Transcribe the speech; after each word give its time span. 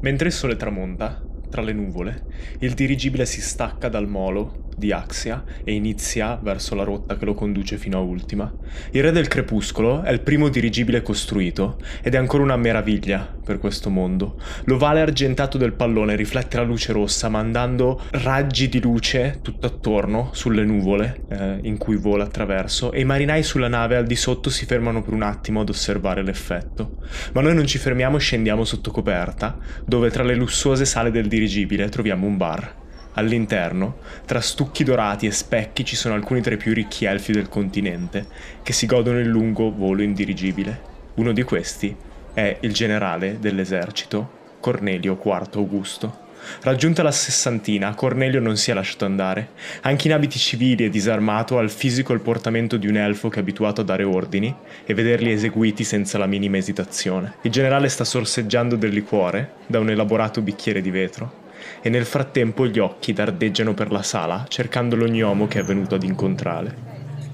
Mentre 0.00 0.28
il 0.28 0.32
sole 0.32 0.56
tramonta, 0.56 1.26
tra 1.48 1.60
le 1.60 1.72
nuvole, 1.72 2.26
il 2.60 2.74
dirigibile 2.74 3.26
si 3.26 3.40
stacca 3.42 3.88
dal 3.88 4.08
molo 4.08 4.62
di 4.80 4.90
Axia 4.90 5.44
e 5.62 5.74
inizia 5.74 6.40
verso 6.42 6.74
la 6.74 6.82
rotta 6.82 7.16
che 7.16 7.26
lo 7.26 7.34
conduce 7.34 7.76
fino 7.76 7.98
a 7.98 8.00
Ultima. 8.00 8.52
Il 8.90 9.02
Re 9.02 9.12
del 9.12 9.28
Crepuscolo 9.28 10.02
è 10.02 10.10
il 10.10 10.22
primo 10.22 10.48
dirigibile 10.48 11.02
costruito 11.02 11.78
ed 12.02 12.14
è 12.14 12.16
ancora 12.16 12.42
una 12.42 12.56
meraviglia 12.56 13.32
per 13.44 13.58
questo 13.58 13.90
mondo. 13.90 14.40
L'ovale 14.64 15.00
argentato 15.00 15.58
del 15.58 15.74
pallone 15.74 16.16
riflette 16.16 16.56
la 16.56 16.62
luce 16.62 16.92
rossa 16.92 17.28
mandando 17.28 18.00
raggi 18.12 18.68
di 18.68 18.80
luce 18.80 19.38
tutto 19.42 19.66
attorno 19.66 20.30
sulle 20.32 20.64
nuvole 20.64 21.22
eh, 21.28 21.58
in 21.62 21.76
cui 21.76 21.96
vola 21.96 22.24
attraverso 22.24 22.90
e 22.92 23.00
i 23.00 23.04
marinai 23.04 23.42
sulla 23.42 23.68
nave 23.68 23.96
al 23.96 24.06
di 24.06 24.16
sotto 24.16 24.48
si 24.48 24.64
fermano 24.64 25.02
per 25.02 25.12
un 25.12 25.22
attimo 25.22 25.60
ad 25.60 25.68
osservare 25.68 26.22
l'effetto. 26.22 26.98
Ma 27.34 27.42
noi 27.42 27.54
non 27.54 27.66
ci 27.66 27.78
fermiamo 27.78 28.16
e 28.16 28.20
scendiamo 28.20 28.64
sotto 28.64 28.90
coperta, 28.90 29.58
dove 29.84 30.10
tra 30.10 30.22
le 30.22 30.34
lussuose 30.34 30.86
sale 30.86 31.10
del 31.10 31.28
dirigibile 31.28 31.90
troviamo 31.90 32.26
un 32.26 32.36
bar. 32.38 32.79
All'interno, 33.14 33.98
tra 34.24 34.40
stucchi 34.40 34.84
dorati 34.84 35.26
e 35.26 35.32
specchi, 35.32 35.84
ci 35.84 35.96
sono 35.96 36.14
alcuni 36.14 36.40
tra 36.40 36.54
i 36.54 36.58
più 36.58 36.72
ricchi 36.72 37.06
elfi 37.06 37.32
del 37.32 37.48
continente, 37.48 38.26
che 38.62 38.72
si 38.72 38.86
godono 38.86 39.18
il 39.18 39.26
lungo 39.26 39.72
volo 39.72 40.02
in 40.02 40.12
dirigibile. 40.12 40.88
Uno 41.14 41.32
di 41.32 41.42
questi 41.42 41.94
è 42.32 42.58
il 42.60 42.72
generale 42.72 43.38
dell'esercito, 43.40 44.38
Cornelio 44.60 45.18
IV 45.22 45.48
Augusto. 45.54 46.28
Raggiunta 46.62 47.02
la 47.02 47.10
sessantina, 47.10 47.94
Cornelio 47.94 48.40
non 48.40 48.56
si 48.56 48.70
è 48.70 48.74
lasciato 48.74 49.04
andare. 49.04 49.50
Anche 49.82 50.06
in 50.06 50.14
abiti 50.14 50.38
civili 50.38 50.84
e 50.84 50.88
disarmato 50.88 51.58
ha 51.58 51.62
il 51.62 51.68
fisico 51.68 52.12
e 52.12 52.14
il 52.14 52.22
portamento 52.22 52.76
di 52.76 52.86
un 52.86 52.96
elfo 52.96 53.28
che 53.28 53.36
è 53.36 53.42
abituato 53.42 53.80
a 53.80 53.84
dare 53.84 54.04
ordini 54.04 54.54
e 54.86 54.94
vederli 54.94 55.32
eseguiti 55.32 55.84
senza 55.84 56.16
la 56.16 56.26
minima 56.26 56.56
esitazione. 56.56 57.34
Il 57.42 57.50
generale 57.50 57.88
sta 57.88 58.04
sorseggiando 58.04 58.76
del 58.76 58.92
liquore 58.92 59.54
da 59.66 59.80
un 59.80 59.90
elaborato 59.90 60.40
bicchiere 60.40 60.80
di 60.80 60.90
vetro 60.90 61.48
e 61.82 61.88
nel 61.88 62.04
frattempo 62.04 62.66
gli 62.66 62.78
occhi 62.78 63.12
dardeggiano 63.12 63.74
per 63.74 63.90
la 63.90 64.02
sala 64.02 64.44
cercando 64.48 64.96
l'ognomo 64.96 65.46
che 65.46 65.60
è 65.60 65.64
venuto 65.64 65.94
ad 65.94 66.02
incontrare. 66.02 66.76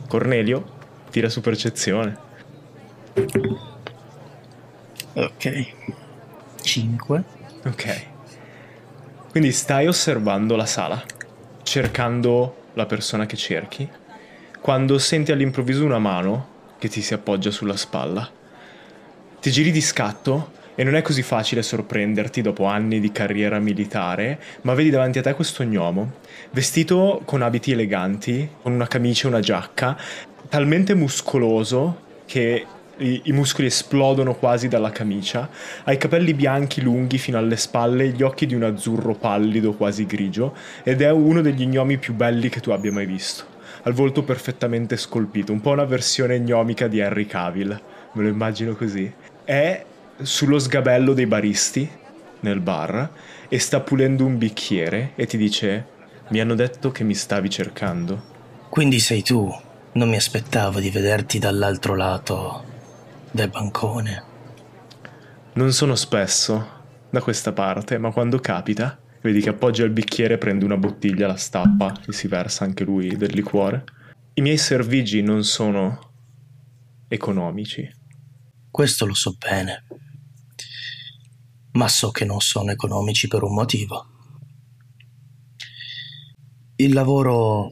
Cornelio 0.09 0.75
tira 1.11 1.29
su 1.29 1.41
percezione. 1.41 2.17
Ok. 5.15 5.67
5. 6.63 7.25
Ok. 7.65 8.07
Quindi 9.31 9.53
stai 9.53 9.87
osservando 9.87 10.57
la 10.57 10.67
sala, 10.67 11.03
cercando 11.63 12.65
la 12.75 12.87
persona 12.87 13.27
che 13.27 13.37
cerchi, 13.37 13.89
quando 14.61 14.99
senti 14.99 15.33
all'improvviso 15.33 15.85
una 15.85 15.99
mano 15.99 16.55
che 16.79 16.89
ti 16.89 17.03
si 17.03 17.15
appoggia 17.15 17.51
sulla 17.51 17.77
spalla. 17.77 18.29
Ti 19.41 19.51
giri 19.51 19.71
di 19.71 19.81
scatto 19.81 20.53
e 20.77 20.85
non 20.85 20.95
è 20.95 21.03
così 21.03 21.23
facile 21.23 21.63
sorprenderti 21.63 22.43
dopo 22.43 22.67
anni 22.67 23.01
di 23.01 23.11
carriera 23.11 23.59
militare, 23.59 24.39
ma 24.61 24.75
vedi 24.75 24.91
davanti 24.91 25.19
a 25.19 25.23
te 25.23 25.35
questo 25.35 25.65
gnomo, 25.65 26.13
vestito 26.53 27.23
con 27.25 27.43
abiti 27.43 27.73
eleganti, 27.73 28.49
con 28.63 28.73
una 28.73 28.87
camicia 28.87 29.27
e 29.27 29.31
una 29.31 29.41
giacca, 29.41 29.99
talmente 30.49 30.95
muscoloso 30.95 32.05
che 32.27 32.67
i, 32.99 33.21
i, 33.25 33.33
muscoli 33.33 33.67
esplodono 33.67 34.35
quasi 34.35 34.69
dalla 34.69 34.91
camicia, 34.91 35.49
ha 35.85 35.93
i 35.93 35.99
capelli 35.99 36.35
bianchi 36.35 36.83
lunghi 36.83 37.19
fino 37.19 37.39
alle 37.39 37.57
spalle 37.57 38.09
gli 38.09 38.23
occhi 38.23 38.47
di 38.47 38.55
un 38.55 38.63
azzurro 38.63 39.15
pallido 39.15 39.75
quasi 39.75 40.07
grigio 40.07 40.55
ed 40.83 41.03
è 41.03 41.11
uno 41.11 41.41
degli 41.41 41.67
gnomi 41.67 41.99
più 41.99 42.15
belli 42.15 42.49
che 42.49 42.61
tu 42.61 42.71
abbia 42.71 42.93
mai 42.93 43.07
visto. 43.07 43.55
Ha 43.83 43.89
il 43.89 43.95
volto 43.95 44.23
perfettamente 44.23 44.97
scolpito, 44.97 45.53
un 45.53 45.61
po' 45.61 45.71
una 45.71 45.85
versione 45.85 46.41
gnomica 46.43 46.87
di 46.87 46.99
Henry 46.99 47.27
Cavill, 47.27 47.81
me 48.13 48.23
lo 48.23 48.29
immagino 48.29 48.75
così. 48.75 49.13
È 49.45 49.85
sullo 50.23 50.59
sgabello 50.59 51.13
dei 51.13 51.27
baristi 51.27 51.89
nel 52.41 52.61
bar 52.61 53.11
e 53.49 53.59
sta 53.59 53.81
pulendo 53.81 54.25
un 54.25 54.39
bicchiere 54.39 55.13
e 55.15 55.27
ti 55.27 55.37
dice 55.37 55.95
mi 56.29 56.41
hanno 56.41 56.55
detto 56.55 56.91
che 56.91 57.05
mi 57.05 57.15
stavi 57.15 57.49
cercando. 57.49 58.35
Quindi 58.69 58.99
sei 58.99 59.23
tu. 59.23 59.49
Non 59.93 60.09
mi 60.09 60.17
aspettavo 60.17 60.81
di 60.81 60.91
vederti 60.91 61.39
dall'altro 61.39 61.95
lato 61.95 62.65
del 63.31 63.49
bancone. 63.49 64.25
Non 65.55 65.73
sono 65.73 65.95
spesso 65.95 66.75
da 67.09 67.23
questa 67.23 67.53
parte, 67.53 67.97
ma 67.97 68.11
quando 68.11 68.39
capita, 68.41 68.99
vedi 69.23 69.41
che 69.41 69.51
appoggia 69.51 69.85
il 69.85 69.91
bicchiere, 69.91 70.37
prende 70.37 70.67
una 70.67 70.77
bottiglia, 70.77 71.27
la 71.27 71.37
stappa 71.37 71.95
e 72.07 72.13
si 72.13 72.29
versa 72.29 72.65
anche 72.65 72.85
lui 72.85 73.17
del 73.17 73.33
liquore. 73.33 73.85
I 74.35 74.43
miei 74.43 74.59
servigi 74.59 75.23
non 75.23 75.45
sono 75.45 76.11
economici. 77.09 77.89
Questo 78.71 79.07
lo 79.07 79.15
so 79.15 79.35
bene 79.39 79.85
ma 81.77 81.89
so 81.89 82.11
che 82.11 82.25
non 82.25 82.41
sono 82.41 82.71
economici 82.71 83.29
per 83.29 83.43
un 83.43 83.55
motivo. 83.55 84.07
Il 86.77 86.93
lavoro 86.93 87.71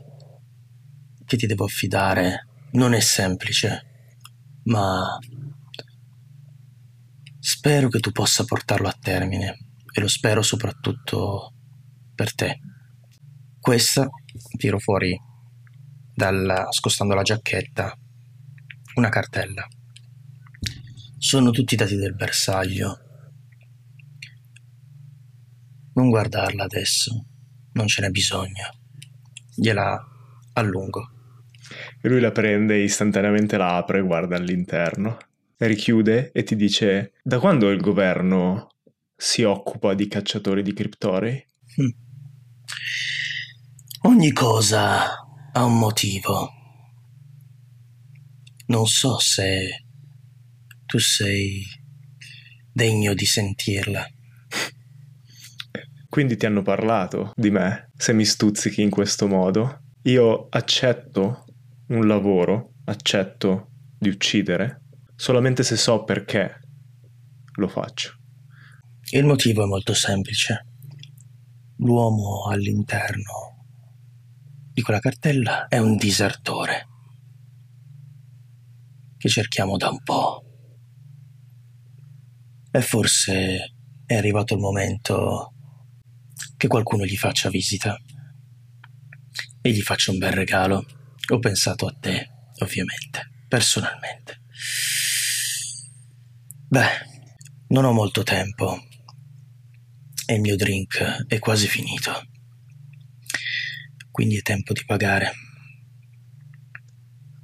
che 1.25 1.37
ti 1.37 1.47
devo 1.47 1.65
affidare 1.65 2.49
non 2.73 2.93
è 2.93 3.01
semplice, 3.01 4.21
ma 4.65 5.19
spero 7.41 7.89
che 7.89 8.01
tu 8.01 8.13
possa 8.13 8.45
portarlo 8.45 8.89
a 8.89 8.97
termine 8.99 9.59
e 9.91 10.01
lo 10.01 10.09
spero 10.09 10.43
soprattutto 10.43 11.55
per 12.15 12.35
te. 12.35 12.61
Questa 13.59 14.09
tiro 14.59 14.79
fuori 14.79 15.19
dalla, 16.15 16.67
scostando 16.71 17.15
la 17.15 17.23
giacchetta 17.23 17.97
una 18.97 19.09
cartella. 19.09 19.67
Sono 21.17 21.51
tutti 21.51 21.73
i 21.73 21.77
dati 21.79 21.97
del 21.97 22.15
bersaglio 22.15 23.04
non 25.95 26.11
guardarla 26.11 26.65
adesso, 26.65 27.27
non 27.73 27.87
ce 27.87 28.03
n'è 28.03 28.11
bisogno. 28.11 28.69
Gliela 29.55 30.03
allungo. 30.55 31.11
E 32.01 32.09
lui 32.09 32.21
la 32.21 32.33
prende, 32.33 32.83
istantaneamente 32.83 33.57
la 33.57 33.77
apre, 33.77 34.03
guarda 34.03 34.37
all'interno, 34.37 35.17
richiude 35.57 36.33
e 36.33 36.43
ti 36.43 36.57
dice: 36.57 37.13
Da 37.23 37.39
quando 37.39 37.71
il 37.71 37.81
governo 37.81 38.69
si 39.17 39.43
occupa 39.43 39.95
di 39.95 40.09
cacciatori 40.09 40.63
di 40.63 40.73
criptorei? 40.73 41.47
Hm. 41.77 41.89
Ogni 44.03 44.33
cosa 44.33 45.25
ha 45.53 45.65
un 45.65 45.79
motivo. 45.79 46.51
Non 48.67 48.87
so 48.87 49.19
se 49.19 49.85
tu 50.85 50.99
sei 50.99 51.63
degno 52.73 53.15
di 53.15 53.25
sentirla. 53.25 54.07
Quindi 56.15 56.37
ti 56.37 56.47
hanno 56.47 56.63
parlato 56.63 57.33
di 57.35 57.51
me, 57.51 57.91
se 57.97 58.13
mi 58.13 58.25
stuzzichi 58.25 58.81
in 58.81 58.89
questo 58.89 59.27
modo. 59.27 59.81
Io 60.03 60.47
accetto 60.49 61.45
un 61.89 62.07
lavoro, 62.07 62.75
accetto 62.85 63.73
di 63.99 64.11
uccidere, 64.11 64.83
solamente 65.17 65.65
se 65.65 65.75
so 65.75 66.05
perché 66.05 66.61
lo 67.57 67.67
faccio. 67.67 68.13
Il 69.11 69.25
motivo 69.25 69.65
è 69.65 69.67
molto 69.67 69.93
semplice. 69.93 70.69
L'uomo 71.79 72.47
all'interno 72.49 73.67
di 74.73 74.83
quella 74.83 75.01
cartella 75.01 75.67
è 75.67 75.79
un 75.79 75.97
disertore 75.97 76.87
che 79.17 79.29
cerchiamo 79.29 79.77
da 79.77 79.91
un 79.91 80.01
po'. 80.01 80.45
E 82.71 82.81
forse 82.83 83.75
è 84.07 84.15
arrivato 84.15 84.55
il 84.55 84.61
momento 84.61 85.49
che 86.65 86.69
qualcuno 86.69 87.05
gli 87.05 87.17
faccia 87.17 87.51
visita 87.51 87.95
e 89.61 89.71
gli 89.71 89.83
faccia 89.83 90.13
un 90.13 90.19
bel 90.19 90.33
regalo. 90.33 90.87
Ho 91.29 91.39
pensato 91.39 91.87
a 91.87 91.95
te, 91.99 92.31
ovviamente, 92.61 93.45
personalmente. 93.49 94.41
Beh, 96.67 96.89
non 97.69 97.85
ho 97.85 97.93
molto 97.93 98.23
tempo 98.23 98.83
e 100.27 100.35
il 100.35 100.41
mio 100.41 100.57
drink 100.57 101.27
è 101.27 101.39
quasi 101.39 101.67
finito. 101.67 102.29
Quindi 104.11 104.39
è 104.39 104.43
tempo 104.43 104.73
di 104.73 104.85
pagare. 104.87 105.33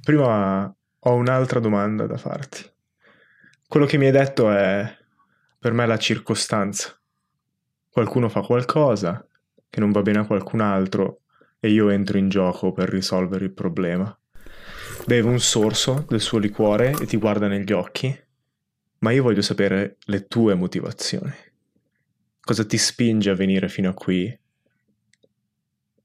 Prima 0.01 0.75
ho 0.99 1.13
un'altra 1.13 1.59
domanda 1.59 2.07
da 2.07 2.17
farti. 2.17 2.67
Quello 3.67 3.85
che 3.85 3.97
mi 3.99 4.07
hai 4.07 4.11
detto 4.11 4.51
è 4.51 4.97
per 5.59 5.73
me 5.73 5.85
la 5.85 5.99
circostanza 5.99 7.00
qualcuno 7.91 8.29
fa 8.29 8.41
qualcosa 8.41 9.25
che 9.69 9.79
non 9.79 9.91
va 9.91 10.01
bene 10.01 10.19
a 10.19 10.25
qualcun 10.25 10.61
altro 10.61 11.21
e 11.59 11.69
io 11.69 11.89
entro 11.89 12.17
in 12.17 12.29
gioco 12.29 12.71
per 12.71 12.89
risolvere 12.89 13.45
il 13.45 13.51
problema. 13.51 14.17
Beve 15.05 15.27
un 15.27 15.39
sorso 15.39 16.05
del 16.07 16.21
suo 16.21 16.37
liquore 16.37 16.91
e 16.91 17.05
ti 17.05 17.17
guarda 17.17 17.47
negli 17.47 17.71
occhi, 17.71 18.17
ma 18.99 19.11
io 19.11 19.23
voglio 19.23 19.41
sapere 19.41 19.97
le 20.05 20.27
tue 20.27 20.55
motivazioni. 20.55 21.33
Cosa 22.39 22.65
ti 22.65 22.77
spinge 22.77 23.29
a 23.29 23.35
venire 23.35 23.69
fino 23.69 23.89
a 23.89 23.93
qui 23.93 24.39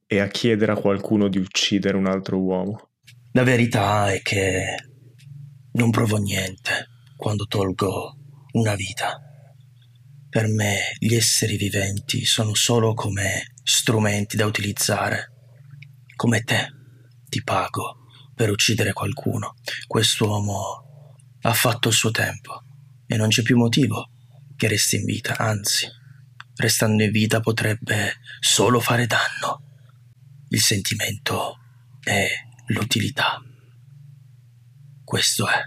e 0.06 0.20
a 0.20 0.26
chiedere 0.28 0.72
a 0.72 0.76
qualcuno 0.76 1.28
di 1.28 1.38
uccidere 1.38 1.96
un 1.96 2.06
altro 2.06 2.38
uomo? 2.38 2.90
La 3.32 3.42
verità 3.42 4.12
è 4.12 4.20
che 4.22 4.74
non 5.72 5.90
provo 5.90 6.16
niente 6.16 6.88
quando 7.16 7.46
tolgo 7.46 8.16
una 8.52 8.74
vita 8.74 9.25
Per 10.36 10.48
me 10.48 10.94
gli 10.98 11.14
esseri 11.14 11.56
viventi 11.56 12.26
sono 12.26 12.54
solo 12.54 12.92
come 12.92 13.54
strumenti 13.62 14.36
da 14.36 14.44
utilizzare. 14.44 15.32
Come 16.14 16.42
te, 16.42 16.68
ti 17.26 17.42
pago 17.42 18.04
per 18.34 18.50
uccidere 18.50 18.92
qualcuno. 18.92 19.54
Quest'uomo 19.86 21.14
ha 21.40 21.52
fatto 21.54 21.88
il 21.88 21.94
suo 21.94 22.10
tempo 22.10 22.62
e 23.06 23.16
non 23.16 23.28
c'è 23.28 23.40
più 23.40 23.56
motivo 23.56 24.10
che 24.56 24.68
resti 24.68 24.96
in 24.96 25.06
vita, 25.06 25.38
anzi, 25.38 25.88
restando 26.56 27.02
in 27.02 27.12
vita 27.12 27.40
potrebbe 27.40 28.16
solo 28.38 28.78
fare 28.78 29.06
danno. 29.06 29.62
Il 30.50 30.60
sentimento 30.60 31.56
è 32.02 32.28
l'utilità. 32.66 33.42
Questo 35.02 35.48
è. 35.48 35.62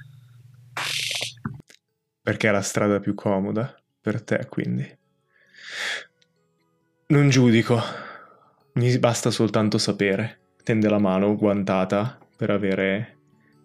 Perché 2.22 2.50
è 2.50 2.51
la 2.51 2.62
strada 2.62 3.00
più 3.00 3.15
comoda 3.15 3.79
per 4.01 4.22
te, 4.22 4.46
quindi. 4.50 4.98
Non 7.07 7.30
giudico, 7.30 7.81
mi 8.74 8.98
basta 9.00 9.31
soltanto 9.31 9.78
sapere. 9.78 10.38
Tende 10.63 10.90
la 10.90 11.00
mano 11.00 11.36
guantata 11.36 12.18
per 12.36 12.51
avere 12.51 13.18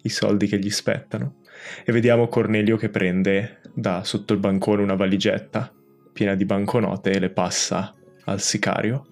i 0.02 0.08
soldi 0.08 0.46
che 0.46 0.58
gli 0.58 0.70
spettano 0.70 1.42
e 1.84 1.92
vediamo 1.92 2.28
Cornelio 2.28 2.76
che 2.76 2.88
prende 2.88 3.60
da 3.72 4.04
sotto 4.04 4.32
il 4.32 4.38
bancone 4.38 4.82
una 4.82 4.94
valigetta 4.94 5.72
piena 6.12 6.34
di 6.34 6.44
banconote 6.44 7.10
e 7.10 7.19
le 7.19 7.31
passa 7.31 7.92
al 8.25 8.40
sicario. 8.40 9.06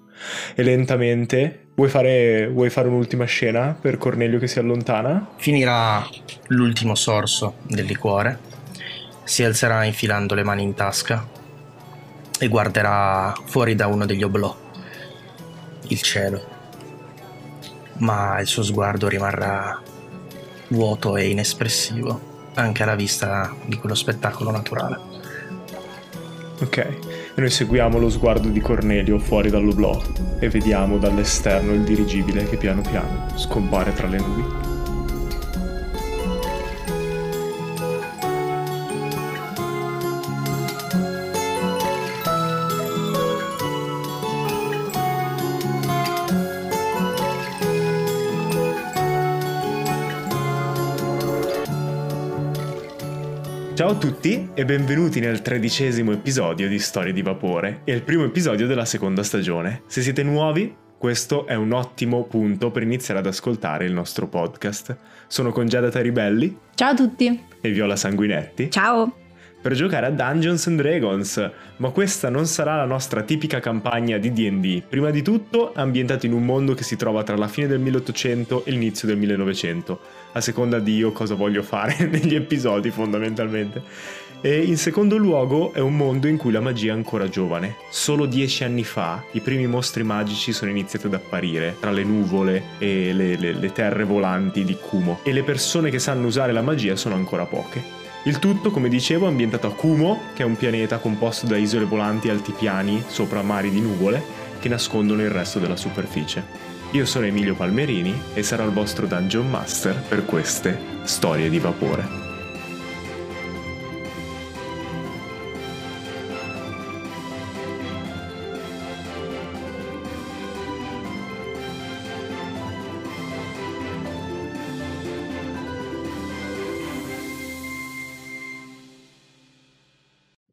E 0.54 0.62
lentamente 0.62 1.66
vuoi 1.74 1.88
fare, 1.88 2.48
vuoi 2.48 2.70
fare 2.70 2.88
un'ultima 2.88 3.24
scena 3.24 3.76
per 3.78 3.98
Cornelio 3.98 4.38
che 4.38 4.46
si 4.46 4.58
allontana? 4.58 5.30
Finirà 5.36 6.06
l'ultimo 6.48 6.94
sorso 6.94 7.56
del 7.66 7.86
liquore, 7.86 8.38
si 9.24 9.44
alzerà 9.44 9.84
infilando 9.84 10.34
le 10.34 10.42
mani 10.42 10.62
in 10.62 10.74
tasca 10.74 11.26
e 12.38 12.48
guarderà 12.48 13.32
fuori 13.44 13.74
da 13.74 13.86
uno 13.86 14.04
degli 14.06 14.22
oblò 14.22 14.54
il 15.88 16.00
cielo. 16.00 16.60
Ma 17.98 18.40
il 18.40 18.46
suo 18.46 18.62
sguardo 18.62 19.08
rimarrà 19.08 19.80
vuoto 20.68 21.16
e 21.16 21.28
inespressivo 21.28 22.30
anche 22.54 22.82
alla 22.82 22.94
vista 22.94 23.54
di 23.64 23.76
quello 23.76 23.94
spettacolo 23.94 24.50
naturale. 24.50 25.20
Ok, 26.60 26.98
noi 27.34 27.50
seguiamo 27.50 27.98
lo 27.98 28.08
sguardo 28.08 28.48
di 28.48 28.60
Cornelio 28.60 29.18
fuori 29.18 29.50
dall'oblò 29.50 30.00
e 30.38 30.48
vediamo 30.48 30.98
dall'esterno 30.98 31.72
il 31.72 31.82
dirigibile 31.82 32.48
che 32.48 32.56
piano 32.56 32.82
piano 32.82 33.26
scompare 33.36 33.92
tra 33.92 34.06
le 34.06 34.18
nubi. 34.18 34.61
Ciao 53.82 53.90
a 53.90 53.96
tutti 53.96 54.48
e 54.54 54.64
benvenuti 54.64 55.18
nel 55.18 55.42
tredicesimo 55.42 56.12
episodio 56.12 56.68
di 56.68 56.78
Storie 56.78 57.12
di 57.12 57.20
Vapore 57.20 57.80
e 57.82 57.92
il 57.92 58.02
primo 58.02 58.22
episodio 58.22 58.68
della 58.68 58.84
seconda 58.84 59.24
stagione. 59.24 59.82
Se 59.88 60.02
siete 60.02 60.22
nuovi, 60.22 60.72
questo 60.96 61.48
è 61.48 61.56
un 61.56 61.72
ottimo 61.72 62.22
punto 62.22 62.70
per 62.70 62.84
iniziare 62.84 63.18
ad 63.18 63.26
ascoltare 63.26 63.84
il 63.84 63.92
nostro 63.92 64.28
podcast. 64.28 64.96
Sono 65.26 65.50
con 65.50 65.66
Giada 65.66 65.88
Taribelli. 65.88 66.56
Ciao 66.76 66.90
a 66.90 66.94
tutti. 66.94 67.44
E 67.60 67.72
Viola 67.72 67.96
Sanguinetti. 67.96 68.70
Ciao 68.70 69.16
per 69.62 69.74
giocare 69.74 70.06
a 70.06 70.10
Dungeons 70.10 70.66
and 70.66 70.80
Dragons, 70.80 71.50
ma 71.76 71.90
questa 71.90 72.28
non 72.28 72.46
sarà 72.46 72.74
la 72.74 72.84
nostra 72.84 73.22
tipica 73.22 73.60
campagna 73.60 74.18
di 74.18 74.32
DD. 74.32 74.82
Prima 74.82 75.10
di 75.10 75.22
tutto, 75.22 75.72
ambientato 75.72 76.26
in 76.26 76.32
un 76.32 76.44
mondo 76.44 76.74
che 76.74 76.82
si 76.82 76.96
trova 76.96 77.22
tra 77.22 77.36
la 77.36 77.46
fine 77.46 77.68
del 77.68 77.78
1800 77.78 78.64
e 78.64 78.72
l'inizio 78.72 79.06
del 79.06 79.18
1900, 79.18 80.00
a 80.32 80.40
seconda 80.40 80.78
di 80.78 80.96
io 80.96 81.12
cosa 81.12 81.34
voglio 81.34 81.62
fare 81.62 81.96
negli 82.10 82.34
episodi 82.34 82.90
fondamentalmente. 82.90 83.82
E 84.44 84.60
in 84.60 84.76
secondo 84.76 85.16
luogo 85.16 85.72
è 85.72 85.78
un 85.78 85.96
mondo 85.96 86.26
in 86.26 86.36
cui 86.36 86.50
la 86.50 86.60
magia 86.60 86.90
è 86.92 86.96
ancora 86.96 87.28
giovane. 87.28 87.76
Solo 87.90 88.26
dieci 88.26 88.64
anni 88.64 88.82
fa 88.82 89.22
i 89.32 89.40
primi 89.40 89.68
mostri 89.68 90.02
magici 90.02 90.52
sono 90.52 90.72
iniziati 90.72 91.06
ad 91.06 91.14
apparire 91.14 91.76
tra 91.78 91.92
le 91.92 92.02
nuvole 92.02 92.62
e 92.78 93.12
le, 93.12 93.36
le, 93.36 93.52
le 93.52 93.72
terre 93.72 94.02
volanti 94.02 94.64
di 94.64 94.76
Kumo 94.76 95.20
e 95.22 95.32
le 95.32 95.44
persone 95.44 95.90
che 95.90 96.00
sanno 96.00 96.26
usare 96.26 96.50
la 96.50 96.60
magia 96.60 96.96
sono 96.96 97.14
ancora 97.14 97.44
poche. 97.44 98.00
Il 98.24 98.40
tutto, 98.40 98.70
come 98.70 98.88
dicevo, 98.88 99.26
è 99.26 99.28
ambientato 99.28 99.66
a 99.66 99.74
Kumo, 99.74 100.22
che 100.34 100.42
è 100.42 100.46
un 100.46 100.56
pianeta 100.56 100.98
composto 100.98 101.46
da 101.46 101.56
isole 101.56 101.84
volanti 101.84 102.28
altipiani 102.28 103.04
sopra 103.06 103.42
mari 103.42 103.70
di 103.70 103.80
nuvole 103.80 104.40
che 104.58 104.68
nascondono 104.68 105.22
il 105.22 105.30
resto 105.30 105.58
della 105.58 105.76
superficie. 105.76 106.61
Io 106.94 107.06
sono 107.06 107.24
Emilio 107.24 107.54
Palmerini 107.54 108.14
e 108.34 108.42
sarò 108.42 108.66
il 108.66 108.70
vostro 108.70 109.06
Dungeon 109.06 109.48
Master 109.48 109.98
per 109.98 110.26
queste 110.26 110.78
storie 111.04 111.48
di 111.48 111.58
vapore. 111.58 112.06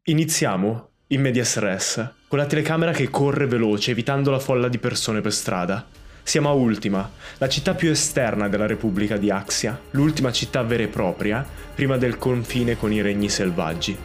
Iniziamo 0.04 0.88
in 1.08 1.20
medias 1.20 1.58
res, 1.58 2.12
con 2.26 2.38
la 2.38 2.46
telecamera 2.46 2.92
che 2.92 3.10
corre 3.10 3.46
veloce 3.46 3.90
evitando 3.90 4.30
la 4.30 4.38
folla 4.38 4.68
di 4.68 4.78
persone 4.78 5.20
per 5.20 5.34
strada. 5.34 5.99
Siamo 6.22 6.48
a 6.48 6.52
Ultima, 6.52 7.10
la 7.38 7.48
città 7.48 7.74
più 7.74 7.90
esterna 7.90 8.48
della 8.48 8.66
Repubblica 8.66 9.16
di 9.16 9.30
Axia, 9.30 9.80
l'ultima 9.92 10.30
città 10.30 10.62
vera 10.62 10.84
e 10.84 10.88
propria, 10.88 11.44
prima 11.74 11.96
del 11.96 12.18
confine 12.18 12.76
con 12.76 12.92
i 12.92 13.00
regni 13.00 13.28
selvaggi. 13.28 13.96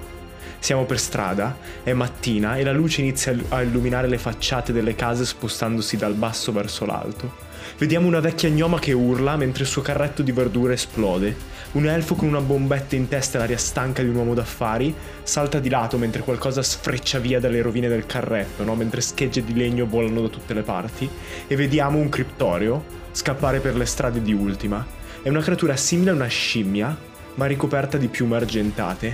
Siamo 0.58 0.86
per 0.86 1.00
strada, 1.00 1.56
è 1.84 1.94
mattina 1.94 2.58
e 2.58 2.64
la 2.64 2.72
luce 2.72 3.02
inizia 3.02 3.38
a 3.50 3.62
illuminare 3.62 4.08
le 4.08 4.18
facciate 4.18 4.74
delle 4.74 4.96
case 4.96 5.24
spostandosi 5.24 5.98
dal 5.98 6.16
basso 6.16 6.52
verso 6.52 6.86
l'alto. 6.86 7.44
Vediamo 7.78 8.08
una 8.08 8.20
vecchia 8.20 8.50
gnoma 8.50 8.80
che 8.80 8.94
urla 8.94 9.36
mentre 9.36 9.64
il 9.64 9.70
suo 9.70 9.84
carretto 9.84 10.24
di 10.24 10.32
verdure 10.32 10.74
esplode. 10.74 11.36
Un 11.76 11.88
elfo 11.88 12.16
con 12.16 12.30
una 12.30 12.40
bombetta 12.40 12.96
in 12.96 13.10
testa 13.10 13.36
e 13.36 13.42
l'aria 13.42 13.58
stanca 13.58 14.02
di 14.02 14.08
un 14.08 14.16
uomo 14.16 14.34
d'affari 14.34 14.96
salta 15.24 15.60
di 15.60 15.68
lato 15.68 15.98
mentre 15.98 16.22
qualcosa 16.22 16.64
sfreccia 16.64 17.20
via 17.20 17.42
dalle 17.42 17.62
rovine 17.62 17.90
del 17.90 18.06
carretto, 18.06 18.64
no? 18.64 18.76
mentre 18.76 19.02
schegge 19.02 19.44
di 19.44 19.54
legno 19.54 19.86
volano 19.86 20.22
da 20.22 20.30
tutte 20.30 20.54
le 20.54 20.62
parti. 20.62 21.10
E 21.46 21.56
vediamo 21.58 21.98
un 21.98 22.08
criptorio 22.08 22.82
scappare 23.12 23.60
per 23.60 23.76
le 23.76 23.86
strade 23.86 24.22
di 24.22 24.32
Ultima. 24.32 24.88
È 25.22 25.28
una 25.28 25.42
creatura 25.42 25.76
simile 25.76 26.12
a 26.12 26.14
una 26.14 26.28
scimmia, 26.28 26.98
ma 27.34 27.46
ricoperta 27.46 27.98
di 27.98 28.08
piume 28.08 28.38
argentate. 28.38 29.14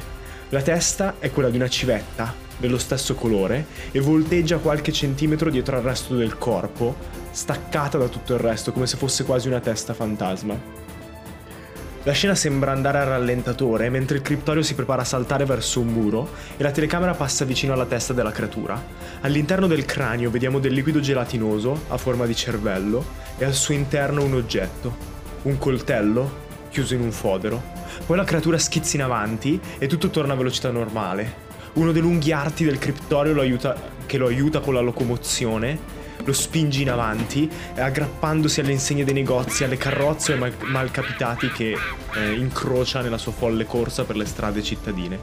La 0.49 0.61
testa 0.61 1.15
è 1.17 1.31
quella 1.31 1.49
di 1.49 1.57
una 1.57 1.67
civetta, 1.67 2.31
dello 2.57 2.77
stesso 2.77 3.15
colore, 3.15 3.65
e 3.89 3.99
volteggia 4.01 4.59
qualche 4.59 4.91
centimetro 4.91 5.49
dietro 5.49 5.77
al 5.77 5.83
resto 5.83 6.15
del 6.15 6.37
corpo, 6.37 6.95
staccata 7.31 7.97
da 7.97 8.07
tutto 8.07 8.35
il 8.35 8.39
resto, 8.39 8.71
come 8.71 8.85
se 8.85 8.97
fosse 8.97 9.23
quasi 9.23 9.47
una 9.47 9.61
testa 9.61 9.95
fantasma. 9.95 10.80
La 12.03 12.13
scena 12.13 12.33
sembra 12.33 12.71
andare 12.71 12.97
a 12.97 13.03
rallentatore 13.03 13.87
mentre 13.91 14.17
il 14.17 14.23
criptorio 14.23 14.63
si 14.63 14.73
prepara 14.73 15.03
a 15.03 15.05
saltare 15.05 15.45
verso 15.45 15.81
un 15.81 15.89
muro 15.89 16.29
e 16.57 16.63
la 16.63 16.71
telecamera 16.71 17.13
passa 17.13 17.45
vicino 17.45 17.73
alla 17.73 17.85
testa 17.85 18.11
della 18.11 18.31
creatura. 18.31 18.83
All'interno 19.21 19.67
del 19.67 19.85
cranio 19.85 20.31
vediamo 20.31 20.57
del 20.57 20.73
liquido 20.73 20.99
gelatinoso 20.99 21.83
a 21.89 21.97
forma 21.97 22.25
di 22.25 22.35
cervello 22.35 23.05
e 23.37 23.45
al 23.45 23.53
suo 23.53 23.75
interno 23.75 24.23
un 24.23 24.33
oggetto, 24.33 24.95
un 25.43 25.59
coltello 25.59 26.49
chiuso 26.71 26.95
in 26.95 27.01
un 27.01 27.11
fodero. 27.11 27.61
Poi 28.03 28.17
la 28.17 28.23
creatura 28.23 28.57
schizza 28.57 28.95
in 28.95 29.03
avanti 29.03 29.59
e 29.77 29.85
tutto 29.85 30.09
torna 30.09 30.33
a 30.33 30.37
velocità 30.37 30.71
normale. 30.71 31.49
Uno 31.73 31.91
dei 31.91 32.01
lunghi 32.01 32.31
arti 32.31 32.65
del 32.65 32.79
criptorio 32.79 33.33
lo 33.33 33.41
aiuta, 33.41 33.75
che 34.07 34.17
lo 34.17 34.25
aiuta 34.25 34.59
con 34.59 34.73
la 34.73 34.81
locomozione 34.81 35.99
lo 36.23 36.33
spinge 36.33 36.81
in 36.81 36.89
avanti, 36.89 37.49
aggrappandosi 37.75 38.59
alle 38.59 38.71
insegne 38.71 39.03
dei 39.03 39.13
negozi, 39.13 39.63
alle 39.63 39.77
carrozze 39.77 40.33
e 40.33 40.37
mal- 40.37 40.53
malcapitati 40.63 41.49
che 41.51 41.75
eh, 42.15 42.31
incrocia 42.33 43.01
nella 43.01 43.17
sua 43.17 43.31
folle 43.31 43.65
corsa 43.65 44.03
per 44.03 44.15
le 44.15 44.25
strade 44.25 44.61
cittadine. 44.61 45.19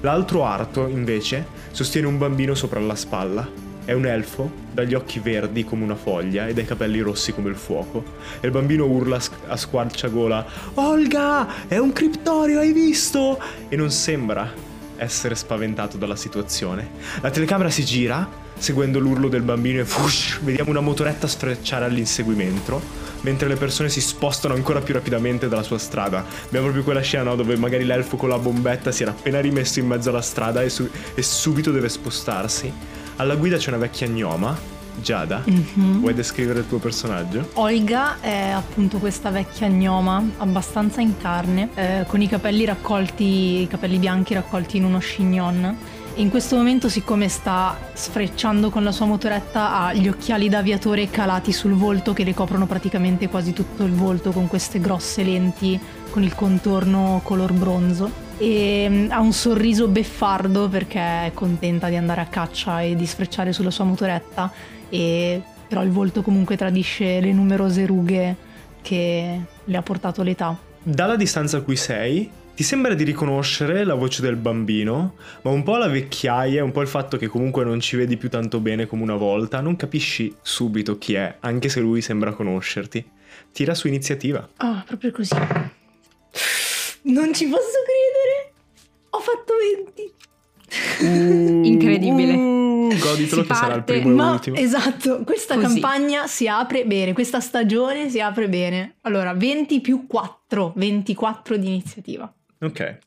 L'altro 0.00 0.44
arto, 0.44 0.88
invece, 0.88 1.46
sostiene 1.70 2.06
un 2.06 2.18
bambino 2.18 2.54
sopra 2.54 2.80
la 2.80 2.96
spalla. 2.96 3.48
È 3.84 3.92
un 3.92 4.06
elfo, 4.06 4.50
dagli 4.72 4.94
occhi 4.94 5.18
verdi 5.18 5.64
come 5.64 5.84
una 5.84 5.96
foglia 5.96 6.46
e 6.46 6.54
dai 6.54 6.64
capelli 6.64 7.00
rossi 7.00 7.32
come 7.32 7.50
il 7.50 7.56
fuoco. 7.56 8.04
E 8.40 8.46
il 8.46 8.52
bambino 8.52 8.86
urla 8.86 9.20
a 9.46 9.56
squarciagola: 9.56 10.46
Olga! 10.74 11.66
È 11.68 11.78
un 11.78 11.92
criptorio, 11.92 12.60
hai 12.60 12.72
visto? 12.72 13.40
E 13.68 13.76
non 13.76 13.90
sembra 13.90 14.52
essere 14.96 15.34
spaventato 15.34 15.96
dalla 15.96 16.16
situazione. 16.16 16.88
La 17.20 17.30
telecamera 17.30 17.70
si 17.70 17.84
gira 17.84 18.41
seguendo 18.58 18.98
l'urlo 18.98 19.28
del 19.28 19.42
bambino 19.42 19.80
e 19.80 19.84
fush, 19.84 20.40
vediamo 20.42 20.70
una 20.70 20.80
motoretta 20.80 21.26
sfrecciare 21.26 21.84
all'inseguimento. 21.84 23.00
mentre 23.22 23.46
le 23.46 23.54
persone 23.54 23.88
si 23.88 24.00
spostano 24.00 24.54
ancora 24.54 24.80
più 24.80 24.94
rapidamente 24.94 25.48
dalla 25.48 25.62
sua 25.62 25.78
strada. 25.78 26.24
Abbiamo 26.44 26.64
proprio 26.64 26.82
quella 26.82 27.02
scena 27.02 27.22
no, 27.22 27.36
dove 27.36 27.56
magari 27.56 27.84
l'elfo 27.84 28.16
con 28.16 28.28
la 28.28 28.36
bombetta 28.36 28.90
si 28.90 29.02
era 29.02 29.12
appena 29.12 29.38
rimesso 29.40 29.78
in 29.78 29.86
mezzo 29.86 30.08
alla 30.10 30.20
strada 30.22 30.60
e, 30.62 30.68
su- 30.68 30.88
e 31.14 31.22
subito 31.22 31.70
deve 31.70 31.88
spostarsi. 31.88 32.72
Alla 33.16 33.36
guida 33.36 33.58
c'è 33.58 33.68
una 33.68 33.78
vecchia 33.78 34.08
gnoma, 34.08 34.58
Giada. 35.00 35.40
Mhm. 35.46 36.00
Vuoi 36.00 36.14
descrivere 36.14 36.58
il 36.60 36.68
tuo 36.68 36.78
personaggio? 36.78 37.48
Olga 37.54 38.20
è 38.20 38.48
appunto 38.50 38.98
questa 38.98 39.30
vecchia 39.30 39.68
gnoma, 39.68 40.22
abbastanza 40.38 41.00
in 41.00 41.16
carne, 41.16 41.68
eh, 41.76 42.04
con 42.08 42.20
i 42.20 42.28
capelli 42.28 42.64
raccolti, 42.64 43.62
i 43.62 43.68
capelli 43.68 43.98
bianchi 43.98 44.34
raccolti 44.34 44.78
in 44.78 44.84
uno 44.84 44.98
chignon. 44.98 45.76
In 46.16 46.28
questo 46.28 46.56
momento, 46.56 46.90
siccome 46.90 47.28
sta 47.28 47.74
sfrecciando 47.94 48.68
con 48.68 48.84
la 48.84 48.92
sua 48.92 49.06
motoretta, 49.06 49.78
ha 49.78 49.94
gli 49.94 50.08
occhiali 50.08 50.50
d'aviatore 50.50 51.08
calati 51.08 51.52
sul 51.52 51.72
volto 51.72 52.12
che 52.12 52.22
le 52.22 52.34
coprono 52.34 52.66
praticamente 52.66 53.28
quasi 53.28 53.54
tutto 53.54 53.84
il 53.84 53.92
volto 53.92 54.30
con 54.30 54.46
queste 54.46 54.78
grosse 54.78 55.22
lenti 55.22 55.80
con 56.10 56.22
il 56.22 56.34
contorno 56.34 57.22
color 57.24 57.54
bronzo. 57.54 58.10
E 58.36 58.86
mm, 58.88 59.10
ha 59.10 59.20
un 59.20 59.32
sorriso 59.32 59.88
beffardo 59.88 60.68
perché 60.68 61.00
è 61.00 61.30
contenta 61.32 61.88
di 61.88 61.96
andare 61.96 62.20
a 62.20 62.26
caccia 62.26 62.82
e 62.82 62.94
di 62.94 63.06
sfrecciare 63.06 63.54
sulla 63.54 63.70
sua 63.70 63.84
motoretta 63.84 64.52
e 64.90 65.40
però 65.66 65.82
il 65.82 65.90
volto 65.90 66.20
comunque 66.20 66.58
tradisce 66.58 67.20
le 67.20 67.32
numerose 67.32 67.86
rughe 67.86 68.36
che 68.82 69.40
le 69.64 69.76
ha 69.76 69.82
portato 69.82 70.22
l'età. 70.22 70.54
Dalla 70.82 71.16
distanza 71.16 71.56
a 71.56 71.60
cui 71.62 71.76
sei, 71.76 72.30
ti 72.54 72.62
sembra 72.62 72.94
di 72.94 73.04
riconoscere 73.04 73.82
la 73.84 73.94
voce 73.94 74.20
del 74.22 74.36
bambino, 74.36 75.14
ma 75.42 75.50
un 75.50 75.62
po' 75.62 75.76
la 75.78 75.88
vecchiaia, 75.88 76.62
un 76.62 76.70
po' 76.70 76.82
il 76.82 76.86
fatto 76.88 77.16
che 77.16 77.26
comunque 77.26 77.64
non 77.64 77.80
ci 77.80 77.96
vedi 77.96 78.16
più 78.16 78.28
tanto 78.28 78.60
bene 78.60 78.86
come 78.86 79.02
una 79.02 79.16
volta, 79.16 79.60
non 79.60 79.74
capisci 79.76 80.34
subito 80.42 80.98
chi 80.98 81.14
è, 81.14 81.36
anche 81.40 81.68
se 81.68 81.80
lui 81.80 82.02
sembra 82.02 82.32
conoscerti. 82.32 83.04
Tira 83.52 83.74
su 83.74 83.88
iniziativa. 83.88 84.46
Ah, 84.58 84.82
proprio 84.86 85.10
così. 85.12 85.34
Non 87.04 87.32
ci 87.34 87.46
posso 87.46 87.78
credere! 87.86 88.52
Ho 89.10 89.20
fatto 89.20 89.54
20! 91.00 91.66
Incredibile. 91.68 92.32
Uh, 92.34 92.88
goditelo 92.98 93.42
Si 93.42 93.48
che 93.48 93.54
sarà 93.54 93.74
il 93.74 93.82
parte, 93.82 93.92
primo 93.94 94.10
e 94.10 94.14
Ma 94.14 94.30
l'ultimo. 94.30 94.56
esatto, 94.56 95.22
questa 95.24 95.54
Così. 95.54 95.66
campagna 95.66 96.26
si 96.26 96.46
apre 96.48 96.84
bene, 96.84 97.12
questa 97.12 97.40
stagione 97.40 98.08
si 98.08 98.20
apre 98.20 98.48
bene. 98.48 98.96
Allora, 99.02 99.34
20 99.34 99.80
più 99.80 100.06
4, 100.06 100.72
24 100.76 101.56
di 101.56 101.66
iniziativa. 101.66 102.32
Ok, 102.62 102.98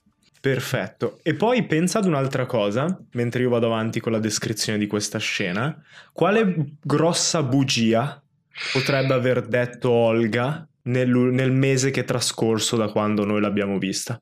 perfetto. 0.42 1.20
E 1.24 1.34
poi 1.34 1.66
pensa 1.66 2.00
ad 2.00 2.06
un'altra 2.06 2.46
cosa, 2.46 3.00
mentre 3.14 3.42
io 3.42 3.50
vado 3.50 3.68
avanti 3.68 4.02
con 4.02 4.12
la 4.12 4.20
descrizione 4.20 4.78
di 4.78 4.86
questa 4.86 5.18
scena. 5.18 5.82
Quale 6.12 6.74
grossa 6.82 7.42
bugia 7.42 8.22
potrebbe 8.74 9.14
aver 9.14 9.48
detto 9.48 9.90
Olga 9.90 10.68
nel, 10.84 11.10
nel 11.10 11.52
mese 11.52 11.90
che 11.90 12.02
è 12.02 12.06
trascorso 12.06 12.76
da 12.76 12.90
quando 12.90 13.24
noi 13.24 13.40
l'abbiamo 13.40 13.78
vista? 13.78 14.22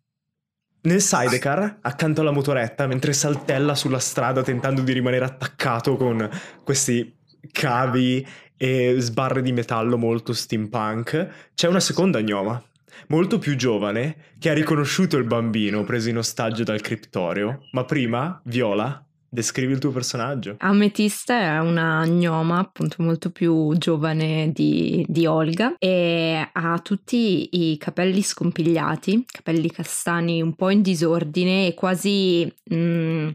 Nel 0.81 1.01
sidecar, 1.01 1.77
accanto 1.81 2.21
alla 2.21 2.31
motoretta, 2.31 2.85
mentre 2.85 3.13
saltella 3.13 3.73
sulla 3.73 3.99
strada 3.99 4.43
tentando 4.43 4.81
di 4.81 4.91
rimanere 4.91 5.25
attaccato 5.25 5.95
con 5.95 6.29
questi 6.63 7.15
cavi 7.51 8.25
e 8.55 8.95
sbarre 8.99 9.41
di 9.41 9.51
metallo 9.51 9.97
molto 9.97 10.33
steampunk, 10.33 11.51
c'è 11.55 11.67
una 11.67 11.79
seconda 11.79 12.21
gnoma, 12.21 12.61
molto 13.07 13.37
più 13.37 13.55
giovane, 13.55 14.15
che 14.39 14.49
ha 14.49 14.53
riconosciuto 14.53 15.17
il 15.17 15.25
bambino 15.25 15.83
preso 15.83 16.09
in 16.09 16.17
ostaggio 16.17 16.63
dal 16.63 16.81
criptorio. 16.81 17.67
Ma 17.71 17.83
prima, 17.85 18.41
Viola, 18.45 19.05
descrivi 19.33 19.73
il 19.73 19.79
tuo 19.79 19.91
personaggio. 19.91 20.55
Ametista 20.59 21.39
è 21.39 21.59
una 21.59 22.05
gnoma 22.05 22.59
appunto 22.59 22.97
molto 22.99 23.31
più 23.31 23.73
giovane 23.77 24.51
di, 24.53 25.03
di 25.07 25.25
Olga 25.25 25.75
e 25.79 26.49
ha 26.51 26.79
tutti 26.79 27.49
i 27.51 27.77
capelli 27.77 28.21
scompigliati, 28.21 29.25
capelli 29.25 29.71
castani 29.71 30.41
un 30.41 30.53
po' 30.53 30.69
in 30.69 30.83
disordine 30.83 31.65
e 31.65 31.73
quasi 31.73 32.51
mm, 32.71 33.29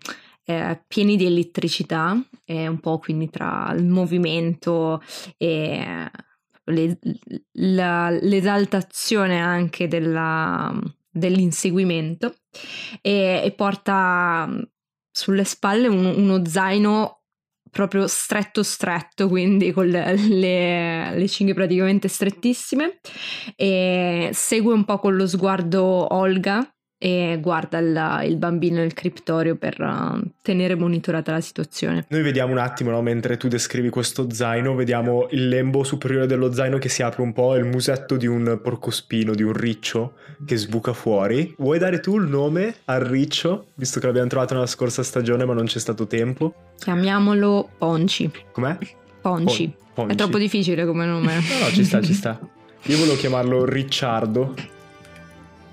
eh, 0.45 0.81
pieni 0.87 1.17
di 1.17 1.27
elettricità, 1.27 2.17
e 2.45 2.69
un 2.69 2.79
po' 2.79 2.99
quindi 2.99 3.29
tra 3.29 3.75
il 3.77 3.85
movimento 3.85 5.03
e 5.37 6.11
le- 6.69 6.99
la- 7.53 8.11
l'esaltazione 8.11 9.39
anche 9.41 9.89
della- 9.89 10.73
dell'inseguimento 11.11 12.35
e, 13.01 13.43
e 13.45 13.53
porta 13.53 14.47
mm, 14.49 14.61
sulle 15.11 15.45
spalle 15.45 15.89
un- 15.89 16.05
uno 16.17 16.45
zaino 16.47 17.23
proprio 17.71 18.07
stretto 18.07 18.63
stretto, 18.63 19.29
quindi 19.29 19.73
con 19.73 19.87
le, 19.89 20.17
le- 20.17 21.17
le 21.19 21.29
cinghie 21.29 21.55
praticamente 21.55 22.09
strettissime 22.09 22.99
e 23.57 24.31
segue 24.33 24.73
un 24.73 24.85
po' 24.85 24.99
con 24.99 25.17
lo 25.17 25.27
sguardo 25.27 26.15
Olga 26.15 26.67
e 26.99 27.39
guarda 27.41 27.79
il, 27.79 28.29
il 28.29 28.37
bambino 28.37 28.77
nel 28.77 28.93
criptorio 28.93 29.55
per 29.55 29.81
uh, 29.81 30.21
tenere 30.43 30.75
monitorata 30.75 31.31
la 31.31 31.41
situazione. 31.41 32.05
Noi 32.09 32.23
vediamo 32.23 32.53
un 32.53 32.59
attimo, 32.59 32.91
no, 32.91 33.01
mentre 33.01 33.37
tu 33.37 33.47
descrivi 33.47 33.89
questo 33.89 34.27
zaino, 34.33 34.75
vediamo 34.75 35.29
il 35.31 35.49
lembo 35.49 35.85
superiore 35.85 36.27
dello 36.27 36.53
zaino 36.53 36.79
che 36.79 36.89
si 36.89 37.03
apre 37.03 37.23
un 37.23 37.33
po', 37.33 37.55
il 37.55 37.65
musetto 37.65 38.17
di 38.17 38.27
un 38.27 38.59
porcospino, 38.61 39.35
di 39.35 39.45
un 39.45 39.53
riccio 39.53 40.15
che 40.45 40.57
sbuca 40.57 40.93
fuori. 40.93 41.55
Vuoi 41.59 41.79
dare 41.79 42.01
tu 42.01 42.19
il 42.19 42.29
nome 42.29 42.75
al 42.87 43.01
riccio, 43.01 43.69
visto 43.75 44.01
che 44.01 44.07
l'abbiamo 44.07 44.29
trovato 44.29 44.55
nella 44.55 44.67
scorsa 44.67 45.03
stagione 45.05 45.45
ma 45.45 45.55
non 45.55 45.67
c'è 45.67 45.79
stato 45.79 46.07
tempo? 46.09 46.73
Chiamiamolo 46.79 47.71
Ponci. 47.79 48.31
Com'è? 48.51 48.77
Ponci. 49.21 49.67
Pon- 49.69 49.87
Ponci. 49.95 50.15
È 50.15 50.17
troppo 50.17 50.39
difficile 50.39 50.85
come 50.85 51.07
nome. 51.07 51.35
No, 51.35 51.65
no, 51.65 51.71
ci 51.73 51.85
sta, 51.85 52.01
ci 52.01 52.15
sta. 52.15 52.39
Io 52.87 52.97
volevo 52.97 53.17
chiamarlo 53.17 53.65
Ricciardo. 53.65 54.55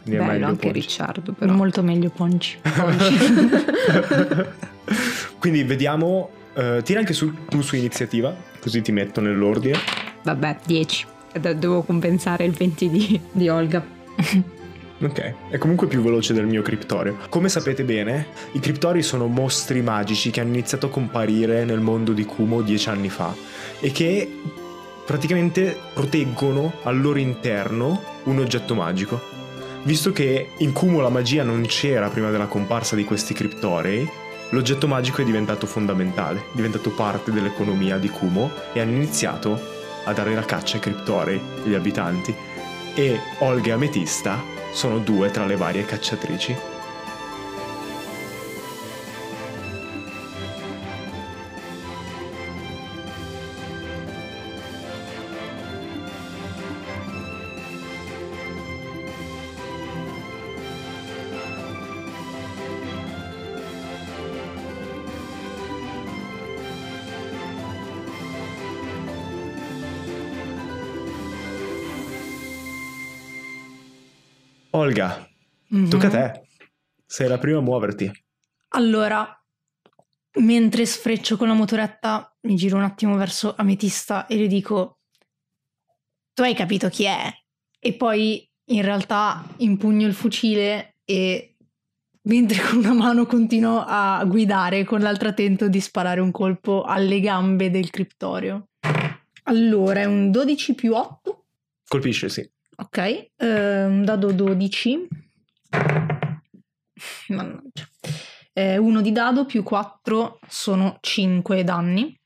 Quindi 0.06 0.22
è 0.22 0.24
Bello 0.24 0.32
meglio 0.34 0.46
anche 0.48 0.68
Ponci. 0.68 0.80
Ricciardo, 0.80 1.32
però. 1.34 1.54
Molto 1.54 1.82
meglio 1.82 2.10
Ponci. 2.10 2.58
Quindi 5.40 5.64
vediamo. 5.64 6.30
eh, 6.56 6.82
tira 6.84 7.00
anche 7.00 7.14
su, 7.14 7.34
tu 7.48 7.62
su 7.62 7.76
iniziativa, 7.76 8.36
così 8.60 8.82
ti 8.82 8.92
metto 8.92 9.22
nell'ordine. 9.22 9.78
Vabbè, 10.24 10.58
10. 10.66 11.06
De- 11.40 11.58
Devo 11.58 11.84
compensare 11.84 12.46
il 12.46 12.54
20 12.54 12.90
di, 12.90 13.20
di 13.32 13.50
Olga. 13.50 13.86
Ok, 14.98 15.34
è 15.50 15.58
comunque 15.58 15.88
più 15.88 16.02
veloce 16.02 16.34
del 16.34 16.46
mio 16.46 16.62
criptorio. 16.62 17.18
Come 17.28 17.50
sapete 17.50 17.84
bene, 17.84 18.28
i 18.54 18.62
criptori 18.62 19.04
sono 19.04 19.28
mostri 19.28 19.82
magici 19.82 20.32
che 20.32 20.40
hanno 20.40 20.54
iniziato 20.54 20.86
a 20.86 20.90
comparire 20.90 21.66
nel 21.66 21.82
mondo 21.82 22.14
di 22.14 22.24
Kumo 22.24 22.62
dieci 22.62 22.88
anni 22.88 23.10
fa 23.10 23.36
e 23.82 23.92
che 23.92 24.40
praticamente 25.06 25.78
proteggono 25.94 26.76
al 26.84 27.02
loro 27.02 27.20
interno 27.20 28.02
un 28.24 28.40
oggetto 28.40 28.74
magico. 28.74 29.22
Visto 29.86 30.12
che 30.12 30.50
in 30.58 30.74
Kumo 30.74 31.00
la 31.00 31.10
magia 31.10 31.44
non 31.44 31.64
c'era 31.68 32.10
prima 32.10 32.32
della 32.32 32.48
comparsa 32.48 32.96
di 32.96 33.04
questi 33.04 33.36
criptorei, 33.36 34.10
l'oggetto 34.50 34.88
magico 34.88 35.22
è 35.22 35.24
diventato 35.24 35.68
fondamentale, 35.68 36.40
è 36.40 36.56
diventato 36.56 36.90
parte 36.90 37.32
dell'economia 37.32 38.00
di 38.00 38.10
Kumo 38.10 38.52
e 38.74 38.80
hanno 38.80 38.96
iniziato 38.96 39.62
a 40.06 40.12
dare 40.12 40.34
la 40.34 40.42
caccia 40.42 40.78
ai 40.78 40.82
criptorei, 40.82 41.40
gli 41.64 41.76
abitanti. 41.76 42.34
E 42.96 43.20
Olga 43.40 43.68
e 43.68 43.72
Ametista 43.74 44.42
sono 44.72 44.98
due 44.98 45.30
tra 45.30 45.46
le 45.46 45.56
varie 45.56 45.86
cacciatrici. 45.86 46.75
Olga, 74.76 75.26
tocca 75.90 76.08
a 76.08 76.10
te. 76.10 76.48
Sei 77.06 77.30
la 77.30 77.38
prima 77.38 77.60
a 77.60 77.62
muoverti. 77.62 78.12
Allora, 78.70 79.26
mentre 80.40 80.86
sfreccio 80.86 81.38
con 81.38 81.48
la 81.48 81.54
motoretta, 81.54 82.36
mi 82.42 82.58
giro 82.58 82.76
un 82.76 82.84
attimo 82.84 83.16
verso 83.16 83.56
Ametista 83.56 84.28
e 84.28 84.36
le 84.36 84.48
dico: 84.48 85.00
Tu 86.34 86.42
hai 86.42 86.54
capito 86.54 86.90
chi 86.90 87.06
è? 87.06 87.32
E 87.80 87.94
poi 87.94 88.46
in 88.66 88.82
realtà 88.82 89.48
impugno 89.58 90.06
il 90.08 90.14
fucile 90.14 90.98
e 91.06 91.56
mentre 92.24 92.62
con 92.62 92.80
una 92.80 92.94
mano 92.94 93.26
continuo 93.26 93.82
a 93.88 94.22
guidare, 94.26 94.84
con 94.84 95.00
l'altra 95.00 95.32
tento 95.32 95.70
di 95.70 95.80
sparare 95.80 96.20
un 96.20 96.32
colpo 96.32 96.84
alle 96.84 97.22
gambe 97.22 97.72
del 97.72 97.90
criptorio. 97.90 98.72
Allora, 99.44 100.02
è 100.02 100.06
un 100.06 100.32
12 100.32 100.76
più 100.76 100.94
8. 100.94 101.46
Colpisce, 101.88 102.28
sì. 102.28 102.52
Ok, 102.78 102.98
eh, 102.98 103.86
un 103.86 104.04
dado 104.04 104.32
12. 104.32 105.08
Mannaggia. 107.30 107.88
Eh, 108.54 108.78
uno 108.78 109.02
di 109.02 109.12
dado 109.12 109.46
più 109.46 109.64
4 109.64 110.40
sono 110.48 110.98
5 111.02 111.64
danni. 111.64 112.18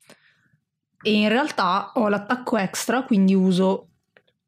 E 1.02 1.14
in 1.14 1.30
realtà 1.30 1.92
ho 1.96 2.08
l'attacco 2.10 2.58
extra, 2.58 3.04
quindi 3.04 3.34
uso 3.34 3.86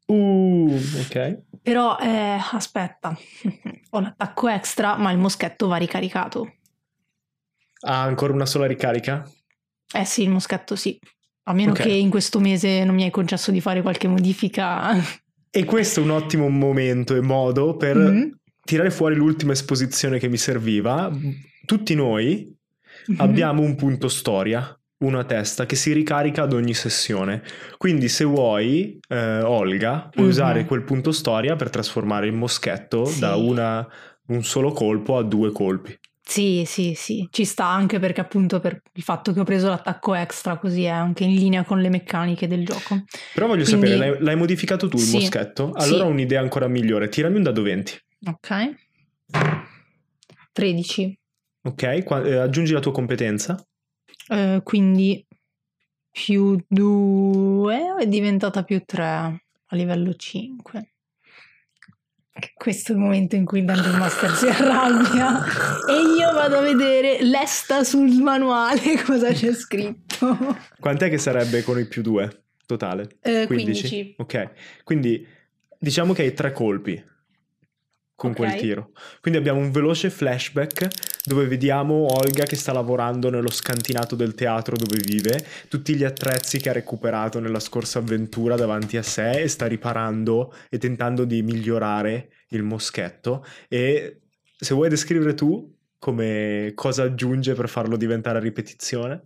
Uh, 0.04 0.78
ok. 0.98 1.42
Però, 1.62 1.96
eh, 1.98 2.38
aspetta, 2.52 3.16
ho 3.90 4.00
l'attacco 4.00 4.48
extra, 4.48 4.96
ma 4.96 5.10
il 5.10 5.16
moschetto 5.16 5.68
va 5.68 5.76
ricaricato. 5.76 6.56
Ha 7.86 8.02
ancora 8.02 8.34
una 8.34 8.44
sola 8.44 8.66
ricarica? 8.66 9.26
Eh 9.94 10.04
sì, 10.04 10.22
il 10.24 10.30
moschetto 10.30 10.76
sì. 10.76 10.98
A 11.44 11.54
meno 11.54 11.70
Ok. 11.70 11.82
che 11.82 11.88
in 11.92 12.10
questo 12.10 12.40
mese 12.40 12.84
non 12.84 12.94
mi 12.94 13.04
hai 13.04 13.10
concesso 13.10 13.50
di 13.50 13.60
fare 13.62 13.80
qualche 13.80 14.08
modifica. 14.08 14.92
E 15.54 15.64
questo 15.66 16.00
è 16.00 16.02
un 16.02 16.10
ottimo 16.10 16.48
momento 16.48 17.14
e 17.14 17.20
modo 17.20 17.76
per 17.76 17.94
Mhm. 17.96 18.38
tirare 18.64 18.90
fuori 18.90 19.14
l'ultima 19.14 19.52
esposizione 19.52 20.18
che 20.18 20.28
mi 20.28 20.38
serviva. 20.38 21.12
Tutti 21.66 21.94
noi 21.94 22.56
Mhm. 23.08 23.16
abbiamo 23.20 23.60
un 23.60 23.74
punto 23.76 24.08
storia, 24.08 24.74
uno 25.04 25.18
a 25.18 25.24
testa, 25.24 25.66
che 25.66 25.76
si 25.76 25.92
ricarica 25.92 26.44
ad 26.44 26.54
ogni 26.54 26.72
sessione. 26.72 27.42
Quindi 27.76 28.08
se 28.08 28.24
vuoi, 28.24 28.98
eh, 29.08 29.42
Olga, 29.42 30.08
puoi 30.10 30.24
Mhm. 30.24 30.30
usare 30.30 30.64
quel 30.64 30.84
punto 30.84 31.12
storia 31.12 31.54
per 31.54 31.68
trasformare 31.68 32.26
il 32.28 32.32
moschetto 32.32 33.04
Sì. 33.04 33.20
da 33.20 33.36
una- 33.36 33.86
un 34.28 34.42
solo 34.44 34.72
colpo 34.72 35.18
a 35.18 35.22
due 35.22 35.52
colpi. 35.52 35.94
Sì, 36.24 36.62
sì, 36.66 36.94
sì, 36.94 37.26
ci 37.30 37.44
sta 37.44 37.66
anche 37.66 37.98
perché 37.98 38.20
appunto 38.20 38.60
per 38.60 38.80
il 38.92 39.02
fatto 39.02 39.32
che 39.32 39.40
ho 39.40 39.44
preso 39.44 39.68
l'attacco 39.68 40.14
extra, 40.14 40.56
così 40.56 40.84
è 40.84 40.88
anche 40.88 41.24
in 41.24 41.34
linea 41.34 41.64
con 41.64 41.80
le 41.80 41.88
meccaniche 41.88 42.46
del 42.46 42.64
gioco. 42.64 43.02
Però 43.34 43.46
voglio 43.48 43.64
Quindi- 43.64 43.88
sapere, 43.88 44.10
l'hai, 44.12 44.22
l'hai 44.22 44.36
modificato 44.36 44.88
tu 44.88 44.96
il 44.96 45.02
Sì. 45.02 45.16
moschetto? 45.16 45.72
Allora 45.74 45.82
Sì. 45.82 46.00
ho 46.00 46.06
un'idea 46.06 46.40
ancora 46.40 46.68
migliore. 46.68 47.08
Tirami 47.08 47.36
un 47.36 47.42
dado 47.42 47.62
20. 47.62 47.92
Ok. 48.26 48.74
13. 50.52 51.18
Ok? 51.62 52.02
Qua- 52.04 52.22
eh, 52.24 52.36
aggiungi 52.36 52.72
la 52.72 52.80
tua 52.80 52.92
competenza. 52.92 53.62
Eh, 54.28 54.60
quindi 54.62 55.24
più 56.10 56.56
2 56.68 57.96
è 58.00 58.06
diventata 58.06 58.62
più 58.62 58.82
3 58.84 59.04
a 59.66 59.76
livello 59.76 60.14
5. 60.14 60.92
Questo 62.54 62.92
è 62.92 62.94
il 62.94 63.00
momento 63.00 63.36
in 63.36 63.44
cui 63.44 63.58
il 63.58 63.66
Dungeon 63.66 63.98
Master 63.98 64.30
si 64.30 64.46
arrabbia 64.46 65.44
e 65.86 66.18
io 66.18 66.32
vado 66.32 66.58
a 66.58 66.62
vedere 66.62 67.22
lesta 67.22 67.84
sul 67.84 68.10
manuale 68.22 69.02
cosa 69.04 69.32
c'è 69.32 69.52
scritto. 69.52 70.56
Quant'è 70.80 71.10
che 71.10 71.18
sarebbe 71.18 71.62
con 71.62 71.78
i 71.78 71.84
più 71.84 72.02
2 72.02 72.44
totale? 72.64 73.18
Eh, 73.20 73.46
15. 73.46 74.14
Ok, 74.18 74.50
quindi 74.84 75.26
diciamo 75.78 76.12
che 76.14 76.22
hai 76.22 76.32
tre 76.32 76.52
colpi 76.52 77.02
con 78.22 78.30
Ok. 78.30 78.36
quel 78.36 78.54
tiro. 78.54 78.90
Quindi 79.20 79.40
abbiamo 79.40 79.58
un 79.58 79.72
veloce 79.72 80.08
flashback 80.08 80.86
dove 81.24 81.46
vediamo 81.46 82.06
Olga 82.12 82.44
che 82.44 82.54
sta 82.54 82.72
lavorando 82.72 83.30
nello 83.30 83.50
scantinato 83.50 84.14
del 84.14 84.36
teatro 84.36 84.76
dove 84.76 85.02
vive, 85.04 85.44
tutti 85.68 85.96
gli 85.96 86.04
attrezzi 86.04 86.60
che 86.60 86.68
ha 86.68 86.72
recuperato 86.72 87.40
nella 87.40 87.58
scorsa 87.58 87.98
avventura 87.98 88.54
davanti 88.54 88.96
a 88.96 89.02
sé 89.02 89.42
e 89.42 89.48
sta 89.48 89.66
riparando 89.66 90.54
e 90.70 90.78
tentando 90.78 91.24
di 91.24 91.42
migliorare 91.42 92.28
il 92.50 92.62
moschetto 92.62 93.44
e 93.68 94.20
se 94.56 94.74
vuoi 94.74 94.88
descrivere 94.88 95.34
tu 95.34 95.76
come 95.98 96.70
cosa 96.76 97.02
aggiunge 97.02 97.54
per 97.54 97.68
farlo 97.68 97.96
diventare 97.96 98.38
a 98.38 98.40
ripetizione. 98.40 99.20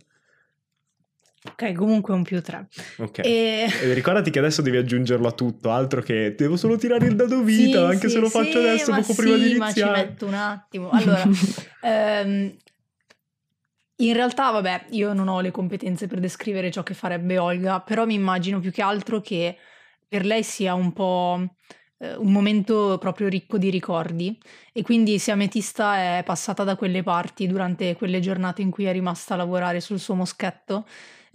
Ok, 1.49 1.73
comunque 1.73 2.13
un 2.13 2.23
più 2.23 2.41
3. 2.41 2.67
Ok. 2.97 3.19
E... 3.19 3.67
E 3.81 3.93
ricordati 3.93 4.29
che 4.31 4.39
adesso 4.39 4.61
devi 4.61 4.77
aggiungerlo 4.77 5.27
a 5.27 5.31
tutto, 5.31 5.71
altro 5.71 6.01
che 6.01 6.35
devo 6.37 6.57
solo 6.57 6.75
tirare 6.77 7.07
il 7.07 7.15
dado 7.15 7.41
vita, 7.41 7.79
Sì, 7.79 7.93
anche 7.93 8.09
sì, 8.09 8.09
se 8.09 8.19
lo 8.19 8.29
sì, 8.29 8.37
faccio 8.37 8.57
adesso 8.59 8.91
ma 8.91 8.97
poco 8.97 9.13
prima 9.13 9.37
sì, 9.37 9.43
di 9.43 9.55
ma 9.55 9.71
ci 9.71 9.79
iniziare. 9.79 10.05
metto 10.05 10.25
un 10.25 10.33
attimo. 10.33 10.89
Allora, 10.89 11.23
ehm, 11.81 12.55
in 13.99 14.13
realtà, 14.13 14.51
vabbè, 14.51 14.87
io 14.91 15.13
non 15.13 15.27
ho 15.27 15.39
le 15.41 15.51
competenze 15.51 16.05
per 16.07 16.19
descrivere 16.19 16.69
ciò 16.71 16.83
che 16.83 16.93
farebbe 16.93 17.37
Olga, 17.39 17.79
però 17.81 18.05
mi 18.05 18.13
immagino 18.13 18.59
più 18.59 18.71
che 18.71 18.81
altro 18.83 19.21
che 19.21 19.57
per 20.07 20.23
lei 20.25 20.43
sia 20.43 20.73
un 20.75 20.93
po' 20.93 21.55
eh, 21.99 22.15
un 22.15 22.31
momento 22.31 22.97
proprio 22.99 23.27
ricco 23.27 23.57
di 23.57 23.69
ricordi 23.71 24.37
e 24.71 24.83
quindi 24.83 25.17
se 25.17 25.31
Ametista 25.31 25.95
è 26.19 26.23
passata 26.23 26.63
da 26.63 26.75
quelle 26.75 27.01
parti 27.01 27.47
durante 27.47 27.95
quelle 27.95 28.19
giornate 28.19 28.61
in 28.61 28.69
cui 28.69 28.85
è 28.85 28.91
rimasta 28.91 29.33
a 29.33 29.37
lavorare 29.37 29.79
sul 29.81 29.99
suo 29.99 30.13
moschetto, 30.13 30.85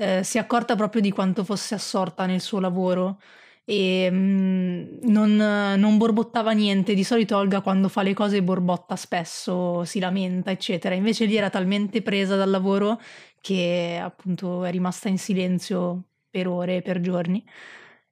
eh, 0.03 0.25
si 0.25 0.37
è 0.39 0.41
accorta 0.41 0.75
proprio 0.75 1.01
di 1.01 1.13
quanto 1.13 1.45
fosse 1.45 1.75
assorta 1.75 2.27
nel 2.27 2.41
suo 2.41 2.59
lavoro 2.59 3.21
e 3.65 4.09
mm, 4.11 4.99
non, 5.03 5.37
non 5.37 5.97
borbottava 5.97 6.51
niente. 6.53 6.95
Di 6.95 7.05
solito 7.05 7.37
Olga 7.37 7.61
quando 7.61 7.89
fa 7.89 8.03
le 8.03 8.15
cose 8.15 8.43
borbotta 8.43 8.97
spesso, 8.97 9.85
si 9.85 10.01
lamenta, 10.01 10.51
eccetera. 10.51 10.95
Invece 10.95 11.27
lì 11.27 11.37
era 11.37 11.51
talmente 11.51 12.03
presa 12.03 12.37
dal 12.37 12.51
lavoro 12.51 13.01
che 13.41 14.01
appunto 14.03 14.65
è 14.65 14.71
rimasta 14.73 15.09
in 15.09 15.19
silenzio 15.19 16.03
per 16.31 16.49
ore, 16.49 16.83
per 16.83 17.01
giorni 17.01 17.45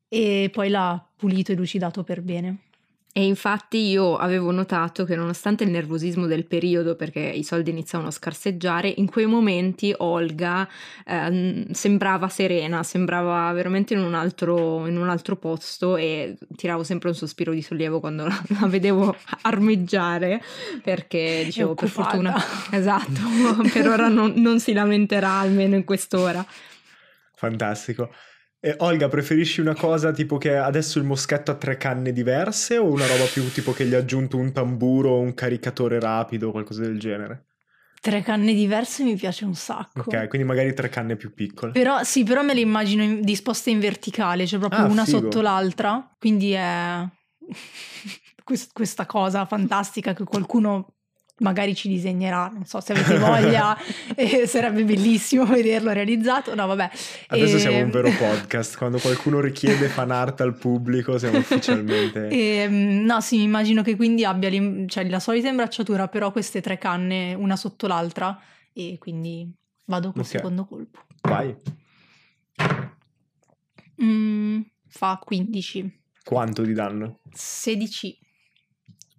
e 0.08 0.50
poi 0.52 0.68
l'ha 0.68 1.04
pulito 1.16 1.52
e 1.52 1.54
lucidato 1.56 2.04
per 2.04 2.22
bene. 2.22 2.69
E 3.12 3.24
infatti 3.24 3.88
io 3.88 4.16
avevo 4.16 4.52
notato 4.52 5.04
che 5.04 5.16
nonostante 5.16 5.64
il 5.64 5.70
nervosismo 5.70 6.26
del 6.26 6.46
periodo, 6.46 6.94
perché 6.94 7.18
i 7.18 7.42
soldi 7.42 7.70
iniziavano 7.70 8.10
a 8.10 8.12
scarseggiare, 8.12 8.92
in 8.98 9.10
quei 9.10 9.26
momenti 9.26 9.92
Olga 9.98 10.68
ehm, 11.04 11.72
sembrava 11.72 12.28
serena, 12.28 12.84
sembrava 12.84 13.52
veramente 13.52 13.94
in 13.94 14.00
un, 14.00 14.14
altro, 14.14 14.86
in 14.86 14.96
un 14.96 15.08
altro 15.08 15.34
posto 15.34 15.96
e 15.96 16.36
tiravo 16.54 16.84
sempre 16.84 17.08
un 17.08 17.16
sospiro 17.16 17.52
di 17.52 17.62
sollievo 17.62 17.98
quando 17.98 18.26
la, 18.28 18.42
la 18.60 18.68
vedevo 18.68 19.16
armeggiare, 19.42 20.40
perché 20.80 21.42
dicevo 21.44 21.74
per 21.74 21.86
occupata." 21.86 22.10
fortuna, 22.10 22.44
esatto, 22.70 23.20
per 23.72 23.88
ora 23.88 24.06
non, 24.06 24.34
non 24.36 24.60
si 24.60 24.72
lamenterà 24.72 25.32
almeno 25.40 25.74
in 25.74 25.82
quest'ora. 25.82 26.46
Fantastico. 27.34 28.10
E 28.62 28.74
Olga, 28.80 29.08
preferisci 29.08 29.62
una 29.62 29.74
cosa 29.74 30.12
tipo 30.12 30.36
che 30.36 30.54
adesso 30.54 30.98
il 30.98 31.04
moschetto 31.04 31.50
ha 31.50 31.54
tre 31.54 31.78
canne 31.78 32.12
diverse 32.12 32.76
o 32.76 32.84
una 32.90 33.06
roba 33.06 33.24
più 33.24 33.50
tipo 33.50 33.72
che 33.72 33.86
gli 33.86 33.94
ha 33.94 33.98
aggiunto 33.98 34.36
un 34.36 34.52
tamburo 34.52 35.10
o 35.12 35.20
un 35.20 35.32
caricatore 35.32 35.98
rapido 35.98 36.48
o 36.48 36.50
qualcosa 36.50 36.82
del 36.82 36.98
genere? 36.98 37.46
Tre 38.02 38.22
canne 38.22 38.52
diverse 38.52 39.02
mi 39.02 39.14
piace 39.16 39.46
un 39.46 39.54
sacco. 39.54 40.00
Ok, 40.00 40.28
quindi 40.28 40.46
magari 40.46 40.74
tre 40.74 40.90
canne 40.90 41.16
più 41.16 41.32
piccole. 41.32 41.72
Però 41.72 42.02
sì, 42.02 42.22
però 42.22 42.42
me 42.42 42.52
le 42.52 42.60
immagino 42.60 43.02
in- 43.02 43.22
disposte 43.22 43.70
in 43.70 43.80
verticale, 43.80 44.46
cioè 44.46 44.58
proprio 44.58 44.84
Ah, 44.84 44.88
una 44.88 45.04
figo. 45.04 45.20
sotto 45.20 45.40
l'altra, 45.40 46.14
quindi 46.18 46.52
è 46.52 47.02
quest- 48.44 48.72
questa 48.74 49.06
cosa 49.06 49.46
fantastica 49.46 50.12
che 50.12 50.24
qualcuno 50.24 50.96
magari 51.40 51.74
ci 51.74 51.88
disegnerà, 51.88 52.48
non 52.52 52.64
so 52.64 52.80
se 52.80 52.92
avete 52.92 53.18
voglia, 53.18 53.76
eh, 54.14 54.46
sarebbe 54.46 54.84
bellissimo 54.84 55.44
vederlo 55.44 55.90
realizzato, 55.92 56.54
no 56.54 56.66
vabbè. 56.66 56.90
Adesso 57.28 57.56
E- 57.56 57.58
siamo 57.58 57.78
un 57.78 57.90
vero 57.90 58.10
podcast, 58.10 58.76
quando 58.76 58.98
qualcuno 58.98 59.40
richiede 59.40 59.88
fan 59.88 60.10
art 60.10 60.40
al 60.40 60.54
pubblico 60.54 61.18
siamo 61.18 61.38
ufficialmente... 61.40 62.28
E, 62.28 62.66
mm, 62.68 63.04
no, 63.04 63.20
sì, 63.20 63.38
mi 63.38 63.44
immagino 63.44 63.82
che 63.82 63.96
quindi 63.96 64.24
abbia 64.24 64.48
cioè, 64.86 65.08
la 65.08 65.20
solita 65.20 65.48
imbracciatura, 65.48 66.08
però 66.08 66.30
queste 66.32 66.60
tre 66.60 66.78
canne 66.78 67.34
una 67.34 67.56
sotto 67.56 67.86
l'altra 67.86 68.38
e 68.72 68.96
quindi 68.98 69.50
vado 69.86 70.12
col 70.12 70.22
Ok. 70.22 70.26
secondo 70.28 70.64
colpo. 70.66 71.00
Vai. 71.22 71.54
Mm, 74.02 74.60
fa 74.88 75.20
15, 75.22 75.98
Quanto 76.24 76.62
di 76.62 76.72
danno? 76.74 77.20
16. 77.32 78.18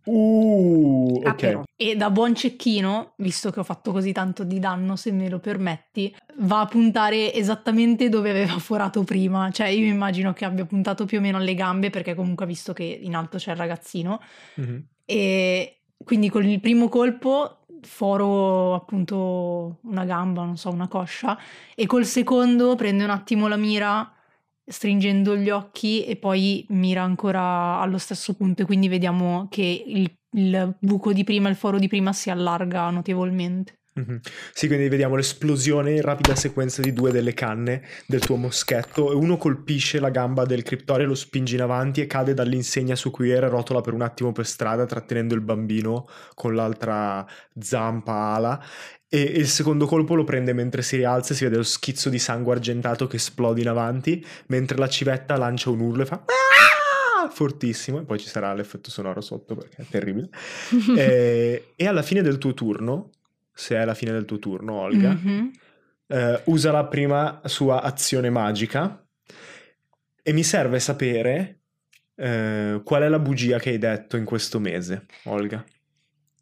Uh, 0.04 1.22
Ah, 1.24 1.32
ok. 1.32 1.62
E 1.76 1.96
da 1.96 2.10
buon 2.10 2.36
cecchino, 2.36 3.14
visto 3.18 3.52
che 3.52 3.60
ho 3.60 3.64
fatto 3.64 3.92
così 3.92 4.12
tanto 4.12 4.44
di 4.44 4.60
danno, 4.60 4.96
se 4.96 5.12
me 5.12 5.30
lo 5.30 5.40
permetti, 5.40 6.16
va 6.40 6.62
a 6.62 6.66
puntare 6.66 7.34
esattamente 7.34 8.10
dove 8.10 8.30
aveva 8.30 8.58
forato 8.58 9.04
prima. 9.04 9.52
Cioè, 9.52 9.68
io 9.68 9.86
immagino 9.86 10.34
che 10.34 10.46
abbia 10.46 10.66
puntato 10.66 11.06
più 11.06 11.20
o 11.20 11.22
meno 11.22 11.38
alle 11.38 11.54
gambe, 11.54 11.90
perché 11.90 12.16
comunque 12.16 12.46
ha 12.46 12.48
visto 12.48 12.74
che 12.74 12.84
in 12.84 13.16
alto 13.16 13.38
c'è 13.38 13.52
il 13.52 13.58
ragazzino. 13.58 14.20
Mhm. 14.56 14.86
E 15.06 15.82
quindi 16.04 16.30
con 16.30 16.46
il 16.46 16.60
primo 16.60 16.90
colpo 16.90 17.58
foro 17.82 18.76
appunto 18.76 19.80
una 19.84 20.06
gamba, 20.06 20.44
non 20.44 20.58
so, 20.58 20.70
una 20.70 20.88
coscia, 20.88 21.38
e 21.76 21.86
col 21.86 22.06
secondo 22.06 22.76
prende 22.76 23.04
un 23.04 23.10
attimo 23.10 23.48
la 23.48 23.58
mira 23.58 24.12
stringendo 24.66 25.36
gli 25.36 25.50
occhi 25.50 26.06
e 26.06 26.16
poi 26.16 26.66
mira 26.70 27.04
ancora 27.04 27.80
allo 27.80 27.98
stesso 27.98 28.34
punto 28.36 28.62
e 28.62 28.66
quindi 28.66 28.88
vediamo 28.88 29.48
che 29.50 29.84
il, 29.86 30.12
il 30.32 30.76
buco 30.80 31.14
di 31.14 31.24
prima, 31.24 31.50
il 31.50 31.56
foro 31.56 31.80
di 31.80 31.88
prima 31.88 32.14
si 32.14 32.30
allarga 32.30 32.90
notevolmente. 32.90 33.80
Mhm. 33.94 34.22
Sì, 34.54 34.68
quindi 34.68 34.88
vediamo 34.88 35.18
l'esplosione 35.18 35.92
in 35.92 36.02
rapida 36.02 36.34
sequenza 36.34 36.82
di 36.82 36.94
due 36.94 37.12
delle 37.12 37.34
canne 37.34 37.84
del 38.06 38.22
tuo 38.22 38.38
moschetto 38.38 39.12
e 39.12 39.16
uno 39.16 39.36
colpisce 39.36 40.00
la 40.00 40.10
gamba 40.10 40.46
del 40.46 40.64
criptore, 40.64 41.04
lo 41.04 41.14
spinge 41.14 41.56
in 41.56 41.62
avanti 41.62 42.00
e 42.00 42.08
cade 42.08 42.34
dall'insegna 42.34 42.96
su 42.96 43.12
cui 43.12 43.32
era, 43.32 43.50
rotola 43.50 43.82
per 43.82 43.94
un 43.94 44.02
attimo 44.02 44.32
per 44.32 44.48
strada 44.48 44.86
trattenendo 44.86 45.36
il 45.36 45.42
bambino 45.42 46.08
con 46.36 46.56
l'altra 46.56 47.26
zampa 47.60 48.14
ala 48.34 48.64
e 49.14 49.20
il 49.22 49.48
secondo 49.50 49.86
colpo 49.88 50.16
lo 50.16 50.24
prende 50.24 50.54
mentre 50.54 50.82
si 50.82 50.96
rialza 50.96 51.34
e 51.34 51.36
si 51.36 51.44
vede 51.44 51.58
lo 51.58 51.64
schizzo 51.64 52.08
di 52.10 52.18
sangue 52.18 52.54
argentato 52.54 53.08
che 53.08 53.18
esplode 53.18 53.60
in 53.60 53.68
avanti 53.68 54.26
mentre 54.48 54.78
la 54.78 54.88
civetta 54.88 55.36
lancia 55.36 55.70
un 55.70 55.82
urlo 55.82 56.04
e 56.04 56.06
fa 56.06 56.24
"Ah!" 56.26 57.30
fortissimo 57.30 58.00
e 58.00 58.04
poi 58.04 58.20
ci 58.20 58.28
sarà 58.28 58.54
l'effetto 58.54 58.90
sonoro 58.90 59.20
sotto 59.20 59.56
perché 59.56 59.82
è 59.82 59.86
terribile 59.90 60.30
e, 60.98 61.74
e 61.76 61.88
alla 61.88 62.02
fine 62.04 62.22
del 62.22 62.38
tuo 62.38 62.54
turno 62.54 63.10
se 63.54 63.76
è 63.76 63.84
la 63.84 63.94
fine 63.94 64.12
del 64.14 64.24
tuo 64.26 64.40
turno 64.40 64.74
Olga 64.76 65.10
Mhm. 65.14 65.52
eh, 66.08 66.42
usa 66.46 66.72
la 66.72 66.86
prima 66.86 67.42
sua 67.46 67.82
azione 67.82 68.30
magica 68.30 69.04
e 70.24 70.34
mi 70.34 70.44
serve 70.44 70.80
sapere 70.80 71.58
Eh, 72.16 72.82
qual 72.84 73.02
è 73.02 73.08
la 73.10 73.18
bugia 73.20 73.58
che 73.58 73.72
hai 73.72 73.78
detto 73.80 74.16
in 74.16 74.26
questo 74.26 74.60
mese, 74.60 75.06
Olga? 75.24 75.64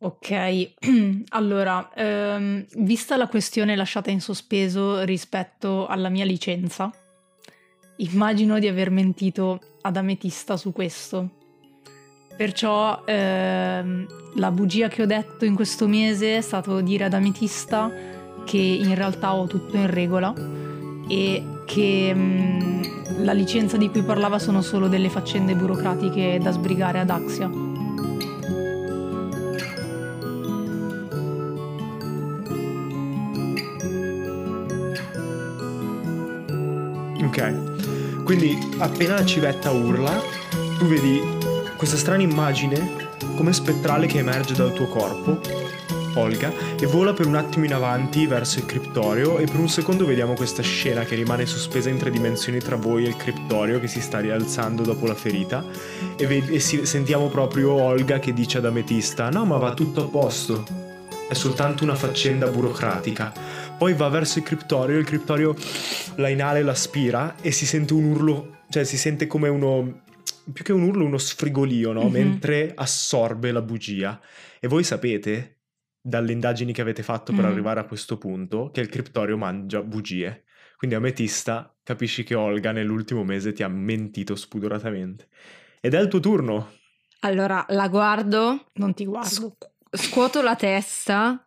Ok, 0.02 0.76
allora, 1.30 1.90
ehm, 1.94 2.66
vista 2.78 3.18
la 3.18 3.28
questione 3.28 3.76
lasciata 3.76 4.10
in 4.10 4.22
sospeso 4.22 5.04
rispetto 5.04 5.88
alla 5.88 6.08
mia 6.08 6.24
licenza, 6.24 6.90
immagino 7.98 8.60
di 8.60 8.68
aver 8.70 8.92
mentito 8.92 9.60
ad 9.82 9.98
Ametista 9.98 10.56
su 10.56 10.72
questo. 10.72 11.30
Perciò 12.38 13.04
ehm, 13.06 14.08
la 14.36 14.52
bugia 14.52 14.88
che 14.88 15.02
ho 15.02 15.06
detto 15.06 15.44
in 15.44 15.56
questo 15.56 15.86
mese 15.86 16.38
è 16.38 16.42
stato 16.42 16.80
dire 16.80 17.04
ad 17.04 17.14
Ametista 17.14 17.92
che 18.46 18.58
in 18.58 18.96
realtà 18.96 19.36
ho 19.36 19.48
tutto 19.48 19.76
in 19.76 19.92
regola 19.92 20.34
e 21.10 21.44
che 21.66 22.14
mh, 22.14 23.24
la 23.26 23.34
licenza 23.34 23.76
di 23.76 23.90
cui 23.90 24.04
parlava 24.04 24.40
sono 24.40 24.62
solo 24.62 24.88
delle 24.88 25.10
faccende 25.10 25.56
burocratiche 25.56 26.40
da 26.42 26.52
sbrigare 26.52 27.00
ad 27.00 27.10
Axia. 27.10 27.69
Quindi 38.24 38.58
appena 38.78 39.16
la 39.16 39.26
civetta 39.26 39.72
urla, 39.72 40.22
tu 40.78 40.86
vedi 40.86 41.22
questa 41.78 41.98
strana 41.98 42.22
immagine 42.22 43.08
come 43.36 43.54
spettrale 43.54 44.06
che 44.06 44.20
emerge 44.20 44.54
dal 44.54 44.74
tuo 44.74 44.88
corpo, 44.88 45.40
Olga, 46.16 46.52
e 46.80 46.86
vola 46.86 47.14
per 47.14 47.26
un 47.26 47.36
attimo 47.36 47.66
in 47.66 47.74
avanti 47.74 48.26
verso 48.26 48.60
il 48.60 48.66
criptorio 48.66 49.38
e 49.38 49.46
per 49.46 49.60
un 49.60 49.70
secondo 49.70 50.06
vediamo 50.06 50.34
questa 50.34 50.62
scena 50.62 51.04
che 51.04 51.16
rimane 51.16 51.46
sospesa 51.46 51.90
in 51.90 51.98
tre 51.98 52.10
dimensioni 52.10 52.60
tra 52.60 52.76
voi 52.76 53.06
e 53.06 53.10
il 53.10 53.16
criptorio 53.16 53.80
che 53.80 53.88
si 53.88 54.02
sta 54.02 54.20
rialzando 54.20 54.84
dopo 54.84 55.06
la 55.08 55.16
ferita 55.16 55.64
e, 56.18 56.28
ved- 56.28 56.52
e 56.52 56.60
si- 56.60 56.86
sentiamo 56.86 57.28
proprio 57.28 57.72
Olga 57.72 58.20
che 58.20 58.34
dice 58.34 58.58
ad 58.58 58.66
Ametista 58.66 59.30
no 59.30 59.46
ma 59.46 59.58
va 59.58 59.74
tutto 59.74 60.04
a 60.04 60.08
posto, 60.08 60.66
è 61.30 61.34
soltanto 61.34 61.84
una 61.84 61.96
faccenda 61.96 62.48
burocratica. 62.48 63.32
Poi 63.80 63.94
va 63.94 64.10
verso 64.10 64.40
il 64.40 64.44
criptorio, 64.46 64.98
il 64.98 65.06
criptorio 65.06 65.56
la 66.18 66.28
inala 66.28 66.58
e 66.58 66.64
l'aspira 66.64 67.36
e 67.42 67.52
si 67.52 67.66
sente 67.66 67.94
un 67.94 68.04
urlo, 68.04 68.58
cioè 68.70 68.84
si 68.84 68.98
sente 68.98 69.26
come 69.26 69.48
uno, 69.48 70.02
più 70.52 70.66
che 70.66 70.74
un 70.74 70.84
urlo, 70.84 71.06
uno 71.06 71.18
sfrigolio, 71.18 71.94
no? 71.94 72.04
Mhm. 72.04 72.12
Mentre 72.12 72.74
assorbe 72.76 73.52
la 73.54 73.62
bugia. 73.62 74.20
E 74.60 74.68
voi 74.68 74.84
sapete, 74.84 75.62
dalle 76.02 76.34
indagini 76.34 76.74
che 76.74 76.82
avete 76.82 77.04
fatto 77.04 77.32
per 77.34 77.46
Mhm. 77.46 77.52
arrivare 77.52 77.80
a 77.80 77.86
questo 77.86 78.18
punto, 78.18 78.70
che 78.72 78.82
il 78.82 78.90
criptorio 78.90 79.38
mangia 79.38 79.82
bugie. 79.82 80.44
Quindi 80.76 80.96
Ametista 80.98 81.74
capisci 81.82 82.24
che 82.24 82.36
Olga 82.36 82.72
nell'ultimo 82.74 83.24
mese 83.24 83.54
ti 83.54 83.64
ha 83.64 83.68
mentito 83.70 84.36
spudoratamente. 84.36 85.28
Ed 85.80 85.94
è 85.94 86.00
il 86.02 86.08
tuo 86.10 86.20
turno. 86.20 86.74
Allora, 87.22 87.66
la 87.70 87.88
guardo, 87.88 88.66
Non 88.74 88.94
ti 88.94 89.06
guardo. 89.06 89.56
scuoto 89.92 90.42
la 90.42 90.56
testa, 90.56 91.46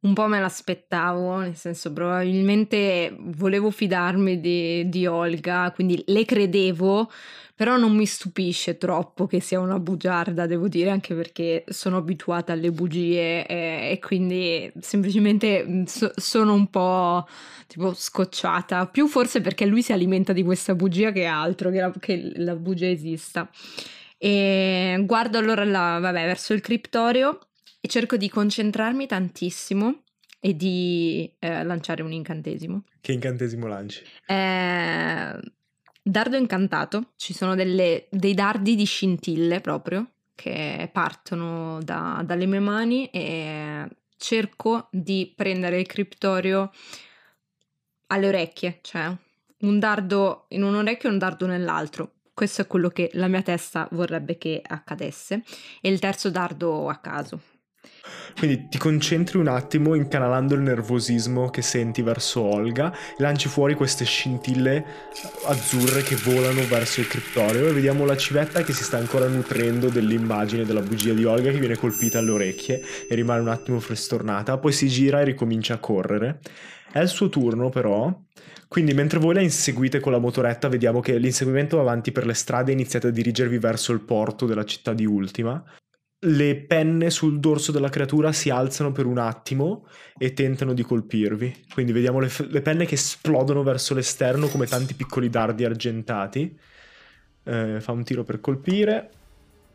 un 0.00 0.12
po' 0.14 0.26
me 0.28 0.38
l'aspettavo, 0.40 1.38
nel 1.38 1.56
senso 1.56 1.92
probabilmente 1.92 3.16
volevo 3.18 3.70
fidarmi 3.70 4.38
di, 4.40 4.88
di 4.88 5.06
Olga, 5.06 5.72
quindi 5.74 6.02
le 6.06 6.24
credevo, 6.24 7.10
però 7.54 7.76
non 7.76 7.96
mi 7.96 8.06
stupisce 8.06 8.78
troppo 8.78 9.26
che 9.26 9.40
sia 9.40 9.58
una 9.58 9.80
bugiarda, 9.80 10.46
devo 10.46 10.68
dire, 10.68 10.90
anche 10.90 11.14
perché 11.16 11.64
sono 11.68 11.96
abituata 11.96 12.52
alle 12.52 12.70
bugie 12.70 13.44
eh, 13.46 13.90
e 13.92 13.98
quindi 14.00 14.70
semplicemente 14.80 15.64
mm, 15.66 15.82
so- 15.84 16.12
sono 16.14 16.54
un 16.54 16.68
po' 16.70 17.26
tipo 17.66 17.92
scocciata, 17.92 18.86
più 18.86 19.08
forse 19.08 19.40
perché 19.40 19.66
lui 19.66 19.82
si 19.82 19.92
alimenta 19.92 20.32
di 20.32 20.44
questa 20.44 20.74
bugia 20.76 21.10
che 21.10 21.24
altro, 21.24 21.70
che 21.70 21.80
la, 21.80 21.92
che 21.98 22.32
la 22.36 22.54
bugia 22.54 22.86
esista. 22.88 23.50
E 24.16 25.02
guardo 25.06 25.38
allora 25.38 25.64
la- 25.64 25.98
vabbè, 26.00 26.24
verso 26.24 26.52
il 26.54 26.60
criptorio 26.60 27.38
e 27.88 27.90
cerco 27.90 28.18
di 28.18 28.28
concentrarmi 28.28 29.06
tantissimo 29.06 30.02
e 30.40 30.54
di 30.54 31.34
eh, 31.38 31.64
lanciare 31.64 32.02
un 32.02 32.12
incantesimo. 32.12 32.84
Che 33.00 33.12
incantesimo 33.12 33.66
lanci? 33.66 34.04
Eh, 34.26 35.40
dardo 36.02 36.36
incantato, 36.36 37.12
ci 37.16 37.32
sono 37.32 37.54
delle- 37.54 38.06
dei 38.10 38.34
dardi 38.34 38.76
di 38.76 38.84
scintille 38.84 39.60
proprio 39.60 40.10
che 40.34 40.88
partono 40.92 41.80
da- 41.82 42.22
dalle 42.24 42.46
mie 42.46 42.60
mani 42.60 43.06
e 43.06 43.88
cerco 44.16 44.88
di 44.92 45.32
prendere 45.34 45.80
il 45.80 45.86
criptorio 45.86 46.70
alle 48.08 48.28
orecchie, 48.28 48.78
cioè 48.82 49.12
un 49.60 49.78
dardo 49.78 50.44
in 50.50 50.62
un 50.62 50.74
orecchio 50.76 51.08
e 51.08 51.12
un 51.12 51.18
dardo 51.18 51.46
nell'altro. 51.46 52.12
Questo 52.34 52.62
è 52.62 52.66
quello 52.68 52.88
che 52.90 53.10
la 53.14 53.26
mia 53.26 53.42
testa 53.42 53.88
vorrebbe 53.90 54.38
che 54.38 54.62
accadesse. 54.64 55.42
E 55.80 55.90
il 55.90 55.98
terzo 55.98 56.30
dardo 56.30 56.88
a 56.88 56.96
caso. 56.98 57.40
Quindi 58.38 58.68
ti 58.68 58.78
concentri 58.78 59.36
un 59.36 59.48
attimo 59.48 59.94
incanalando 59.94 60.54
il 60.54 60.60
nervosismo 60.60 61.50
che 61.50 61.60
senti 61.60 62.02
verso 62.02 62.40
Olga, 62.40 62.94
lanci 63.16 63.48
fuori 63.48 63.74
queste 63.74 64.04
scintille 64.04 64.84
azzurre 65.46 66.02
che 66.02 66.14
volano 66.14 66.64
verso 66.68 67.00
il 67.00 67.08
criptorio 67.08 67.66
e 67.66 67.72
vediamo 67.72 68.04
la 68.04 68.16
civetta 68.16 68.62
che 68.62 68.72
si 68.72 68.84
sta 68.84 68.96
ancora 68.96 69.26
nutrendo 69.26 69.88
dell'immagine 69.88 70.64
della 70.64 70.82
bugia 70.82 71.12
di 71.14 71.24
Olga 71.24 71.50
che 71.50 71.58
viene 71.58 71.76
colpita 71.76 72.20
alle 72.20 72.30
orecchie 72.30 72.80
e 73.08 73.14
rimane 73.16 73.40
un 73.40 73.48
attimo 73.48 73.80
frestornata, 73.80 74.58
poi 74.58 74.72
si 74.72 74.86
gira 74.86 75.20
e 75.20 75.24
ricomincia 75.24 75.74
a 75.74 75.78
correre. 75.78 76.38
È 76.92 77.00
il 77.00 77.08
suo 77.08 77.28
turno 77.28 77.70
però, 77.70 78.16
quindi 78.68 78.94
mentre 78.94 79.18
voi 79.18 79.34
la 79.34 79.40
inseguite 79.40 79.98
con 79.98 80.12
la 80.12 80.18
motoretta 80.18 80.68
vediamo 80.68 81.00
che 81.00 81.18
l'inseguimento 81.18 81.76
va 81.76 81.82
avanti 81.82 82.12
per 82.12 82.24
le 82.24 82.34
strade 82.34 82.70
e 82.70 82.74
iniziate 82.74 83.08
a 83.08 83.10
dirigervi 83.10 83.58
verso 83.58 83.92
il 83.92 84.00
porto 84.00 84.46
della 84.46 84.64
città 84.64 84.94
di 84.94 85.06
Ultima 85.06 85.60
le 86.20 86.56
penne 86.56 87.10
sul 87.10 87.38
dorso 87.38 87.70
della 87.70 87.90
creatura 87.90 88.32
si 88.32 88.50
alzano 88.50 88.90
per 88.90 89.06
un 89.06 89.18
attimo 89.18 89.86
e 90.16 90.32
tentano 90.32 90.72
di 90.72 90.82
colpirvi. 90.82 91.66
Quindi 91.72 91.92
vediamo 91.92 92.18
le, 92.18 92.28
f- 92.28 92.48
le 92.48 92.60
penne 92.60 92.86
che 92.86 92.94
esplodono 92.94 93.62
verso 93.62 93.94
l'esterno 93.94 94.48
come 94.48 94.66
tanti 94.66 94.94
piccoli 94.94 95.30
dardi 95.30 95.64
argentati. 95.64 96.58
Eh, 97.44 97.80
fa 97.80 97.92
un 97.92 98.02
tiro 98.02 98.24
per 98.24 98.40
colpire 98.40 99.10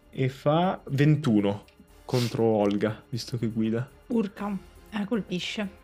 e 0.10 0.30
fa 0.30 0.82
21 0.90 1.64
contro 2.06 2.44
Olga, 2.44 3.02
visto 3.10 3.38
che 3.38 3.48
guida. 3.48 3.90
Urca, 4.08 4.56
eh, 4.92 5.06
colpisce. 5.06 5.82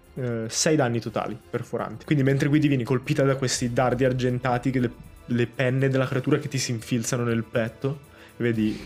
6 0.48 0.76
danni 0.76 1.00
totali 1.00 1.38
perforanti. 1.50 2.04
Quindi 2.04 2.26
mentre 2.26 2.50
guidi 2.50 2.68
vieni 2.68 2.84
colpita 2.84 3.24
da 3.24 3.38
questi 3.38 3.72
dardi 3.72 4.04
argentati, 4.04 4.70
che 4.70 4.80
le, 4.82 4.92
le 5.28 5.48
penne 5.48 5.88
della 5.88 6.06
creatura 6.06 6.40
che 6.40 6.50
ti 6.50 6.58
si 6.58 6.72
infilzano 6.72 7.24
nel 7.24 7.46
petto. 7.46 8.08
Vedi. 8.36 8.78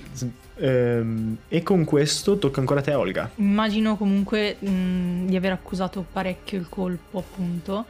Ehm, 0.63 1.37
e 1.49 1.61
con 1.61 1.83
questo 1.83 2.37
tocca 2.37 2.61
ancora 2.61 2.79
a 2.79 2.83
te, 2.83 2.93
Olga. 2.93 3.29
Immagino 3.35 3.97
comunque 3.97 4.55
mh, 4.59 5.25
di 5.25 5.35
aver 5.35 5.51
accusato 5.51 6.05
parecchio 6.09 6.57
il 6.57 6.69
colpo, 6.69 7.19
appunto. 7.19 7.85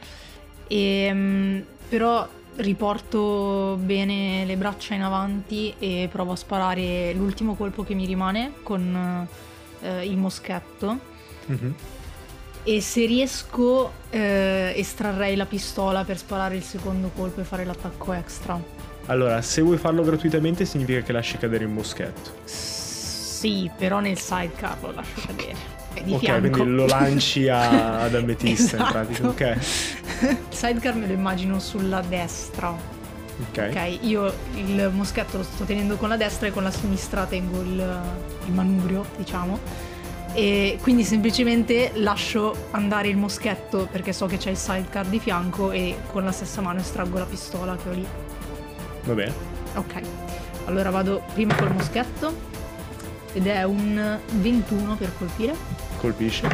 E, 0.66 1.12
mh, 1.12 1.64
però 1.88 2.28
riporto 2.56 3.78
bene 3.80 4.44
le 4.44 4.56
braccia 4.56 4.94
in 4.94 5.02
avanti 5.02 5.74
e 5.78 6.08
provo 6.10 6.32
a 6.32 6.36
sparare 6.36 7.12
l'ultimo 7.12 7.54
colpo 7.54 7.82
che 7.82 7.94
mi 7.94 8.06
rimane 8.06 8.52
con 8.62 9.26
eh, 9.80 10.04
il 10.04 10.16
moschetto. 10.16 10.98
Mhm. 11.46 11.74
E 12.66 12.80
se 12.80 13.04
riesco, 13.04 13.92
eh, 14.08 14.72
estrarrei 14.74 15.36
la 15.36 15.44
pistola 15.44 16.02
per 16.02 16.16
sparare 16.16 16.56
il 16.56 16.62
secondo 16.62 17.10
colpo 17.14 17.40
e 17.40 17.44
fare 17.44 17.64
l'attacco 17.64 18.12
extra. 18.14 18.73
Allora, 19.06 19.42
se 19.42 19.60
vuoi 19.62 19.76
farlo 19.76 20.02
gratuitamente, 20.02 20.64
significa 20.64 21.00
che 21.00 21.12
lasci 21.12 21.36
cadere 21.38 21.64
il 21.64 21.70
moschetto. 21.70 22.30
Sì, 22.44 23.70
però 23.76 24.00
nel 24.00 24.18
sidecar 24.18 24.76
lo 24.80 24.92
lascio 24.92 25.20
cadere. 25.26 25.54
È 25.92 26.02
di 26.02 26.12
ok, 26.14 26.18
fianco. 26.18 26.50
quindi 26.50 26.70
lo 26.74 26.86
lanci 26.88 27.48
a- 27.48 28.00
ad 28.02 28.14
ametista 28.14 28.76
in 28.76 28.82
Esatto. 28.82 28.92
pratica. 28.92 29.28
Ok. 29.28 29.56
Il 30.22 30.36
sidecar 30.50 30.94
me 30.94 31.06
lo 31.06 31.12
immagino 31.12 31.58
sulla 31.60 32.00
destra. 32.00 32.70
Ok. 32.70 33.68
Ok, 33.70 33.98
io 34.02 34.32
il 34.54 34.90
moschetto 34.92 35.36
lo 35.38 35.42
sto 35.42 35.64
tenendo 35.64 35.96
con 35.96 36.08
la 36.08 36.16
destra 36.16 36.46
e 36.46 36.50
con 36.52 36.62
la 36.62 36.70
sinistra 36.70 37.24
tengo 37.26 37.60
il, 37.60 38.00
il 38.46 38.52
manubrio, 38.52 39.04
diciamo. 39.16 39.58
E 40.32 40.78
quindi 40.80 41.04
semplicemente 41.04 41.92
lascio 41.94 42.68
andare 42.72 43.08
il 43.08 43.16
moschetto 43.16 43.86
perché 43.90 44.12
so 44.12 44.26
che 44.26 44.36
c'è 44.38 44.50
il 44.50 44.56
sidecar 44.56 45.06
di 45.06 45.20
fianco 45.20 45.70
e 45.70 45.96
con 46.10 46.24
la 46.24 46.32
stessa 46.32 46.60
mano 46.60 46.80
estraggo 46.80 47.18
la 47.18 47.24
pistola 47.26 47.76
che 47.76 47.88
ho 47.88 47.92
lì. 47.92 48.06
Va 49.04 49.12
bene. 49.14 49.32
Ok, 49.74 50.00
allora 50.66 50.90
vado 50.90 51.22
prima 51.34 51.54
col 51.54 51.72
moschetto 51.72 52.52
ed 53.32 53.46
è 53.46 53.62
un 53.64 54.18
21 54.40 54.96
per 54.96 55.12
colpire. 55.18 55.54
Colpisce. 55.98 56.48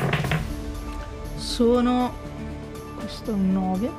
Sono. 1.37 2.15
Questo 2.97 3.31
è 3.31 3.35
un 3.35 3.53
9. 3.53 3.91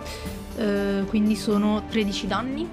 eh, 0.57 1.03
quindi 1.07 1.35
sono 1.35 1.83
13 1.89 2.27
danni. 2.27 2.69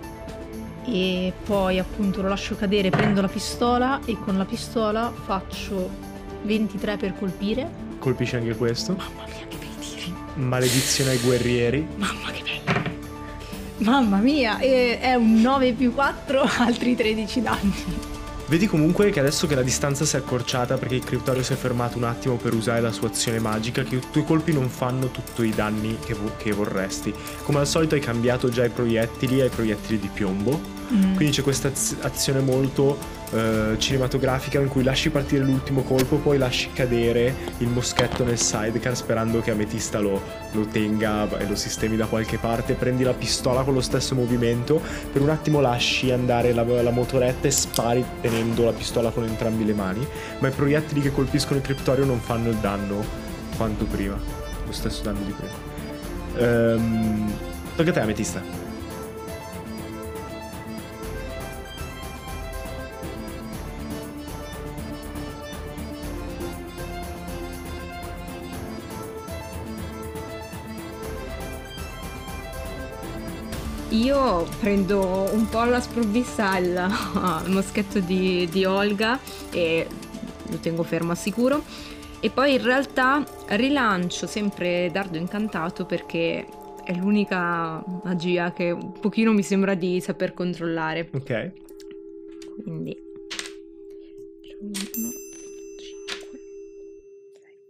E 0.85 1.33
poi 1.45 1.79
appunto 1.79 2.23
lo 2.23 2.29
lascio 2.29 2.57
cadere, 2.57 2.89
prendo 2.89 3.21
la 3.21 3.29
pistola 3.29 4.01
e 4.07 4.17
con 4.19 4.39
la 4.39 4.47
pistola 4.47 5.13
faccio 5.13 5.91
23 6.45 6.97
per 6.97 7.19
colpire. 7.19 7.71
Colpisce 7.99 8.37
anche 8.37 8.55
questo. 8.57 8.93
Mamma 8.93 9.25
mia, 9.27 9.47
che 9.49 9.57
bei 9.59 9.69
tiri! 9.79 10.15
Maledizione 10.37 11.11
ai 11.11 11.19
guerrieri. 11.19 11.87
Mamma 11.97 12.31
che 12.31 12.43
bello! 12.43 12.58
Mamma 13.79 14.19
mia, 14.19 14.59
è 14.59 15.15
un 15.15 15.41
9 15.41 15.73
più 15.73 15.95
4, 15.95 16.43
altri 16.59 16.97
13 16.97 17.43
danni. 17.43 18.17
Vedi 18.49 18.67
comunque 18.67 19.11
che 19.11 19.21
adesso 19.21 19.47
che 19.47 19.55
la 19.55 19.63
distanza 19.63 20.07
si 20.07 20.17
è 20.17 20.21
accorciata 20.21 20.79
perché 20.79 20.95
il 20.95 21.05
criptorio 21.05 21.43
si 21.43 21.53
è 21.53 21.57
fermato 21.57 21.99
un 21.99 22.05
attimo 22.05 22.37
per 22.37 22.55
usare 22.55 22.81
la 22.81 22.93
sua 22.93 23.09
azione 23.09 23.39
magica, 23.39 23.83
che 23.83 23.97
i 23.97 24.03
tuoi 24.11 24.25
colpi 24.25 24.55
non 24.55 24.71
fanno 24.71 25.11
tutti 25.11 25.45
i 25.45 25.51
danni 25.51 25.99
che, 26.03 26.15
vo- 26.15 26.33
che 26.39 26.53
vorresti. 26.53 27.13
Come 27.43 27.59
al 27.59 27.67
solito 27.67 27.95
hai 27.95 28.01
cambiato 28.01 28.49
già 28.49 28.65
i 28.65 28.71
proiettili 28.71 29.43
ai 29.43 29.51
proiettili 29.51 29.99
di 29.99 30.09
piombo. 30.11 30.59
Mm. 30.91 31.15
Quindi 31.15 31.35
c'è 31.35 31.43
questa 31.43 31.69
az- 31.69 31.97
azione 32.01 32.41
molto 32.41 32.99
eh, 33.33 33.77
cinematografica 33.79 34.59
in 34.59 34.69
cui 34.69 34.83
lasci 34.83 35.11
partire 35.11 35.45
l'ultimo 35.45 35.83
colpo, 35.83 36.17
poi 36.17 36.39
lasci 36.39 36.71
cadere 36.73 37.35
il 37.59 37.69
moschetto 37.69 38.25
nel 38.25 38.39
sidecar 38.39 38.97
sperando 38.97 39.41
che 39.41 39.51
Ametista 39.51 39.99
lo, 39.99 40.21
lo 40.53 40.67
tenga 40.67 41.29
e 41.39 41.47
lo 41.47 41.55
sistemi 41.55 41.97
da 41.97 42.07
qualche 42.07 42.39
parte. 42.39 42.75
Prendi 42.75 43.03
la 43.03 43.13
pistola 43.13 43.63
con 43.63 43.75
lo 43.75 43.81
stesso 43.81 44.15
movimento, 44.15 44.81
per 45.13 45.23
un 45.23 45.31
attimo 45.31 45.61
lasci 45.61 46.11
andare 46.11 46.53
la, 46.53 46.65
la 46.65 46.91
motoretta 46.91 47.49
e 47.49 47.51
spari 47.51 48.05
tenendo 48.21 48.65
la 48.65 48.73
pistola 48.73 49.11
con 49.11 49.25
entrambi 49.25 49.65
le 49.65 49.75
mani, 49.75 50.07
ma 50.39 50.49
i 50.49 50.53
proiettili 50.53 51.01
che 51.01 51.13
colpiscono 51.13 51.59
il 51.59 51.65
criptorio 51.65 52.05
non 52.05 52.21
fanno 52.21 52.49
il 52.49 52.57
danno 52.57 53.05
quanto 53.57 53.85
prima, 53.85 54.19
lo 54.65 54.73
stesso 54.73 55.03
danno 55.03 55.21
di 55.25 55.33
prima. 55.33 55.67
Ehm, 56.37 57.33
tocca 57.77 57.91
a 57.91 57.93
te 57.93 58.01
Ametista. 58.01 58.58
Io 73.91 74.47
prendo 74.61 75.29
un 75.33 75.49
po' 75.49 75.61
alla 75.61 75.81
sprovvista 75.81 76.57
il, 76.59 77.45
moschetto 77.47 78.01
di, 78.01 78.47
di 78.51 78.65
Olga 78.67 79.19
e 79.51 79.87
lo 80.51 80.57
tengo 80.59 80.83
fermo 80.83 81.13
a 81.13 81.15
sicuro. 81.15 81.65
E 82.21 82.31
poi 82.31 82.55
in 82.55 82.63
realtà 82.63 83.25
rilancio 83.49 84.27
sempre 84.27 84.91
Dardo 84.93 85.17
Incantato 85.17 85.87
perché 85.87 86.47
è 86.85 86.95
l'unica 86.95 87.83
magia 88.03 88.53
che 88.53 88.71
un 88.71 88.93
pochino 88.93 89.33
mi 89.33 89.43
sembra 89.43 89.75
di 89.75 90.01
saper 90.01 90.35
controllare. 90.35 91.09
Ok. 91.13 91.53
Quindi... 92.63 92.97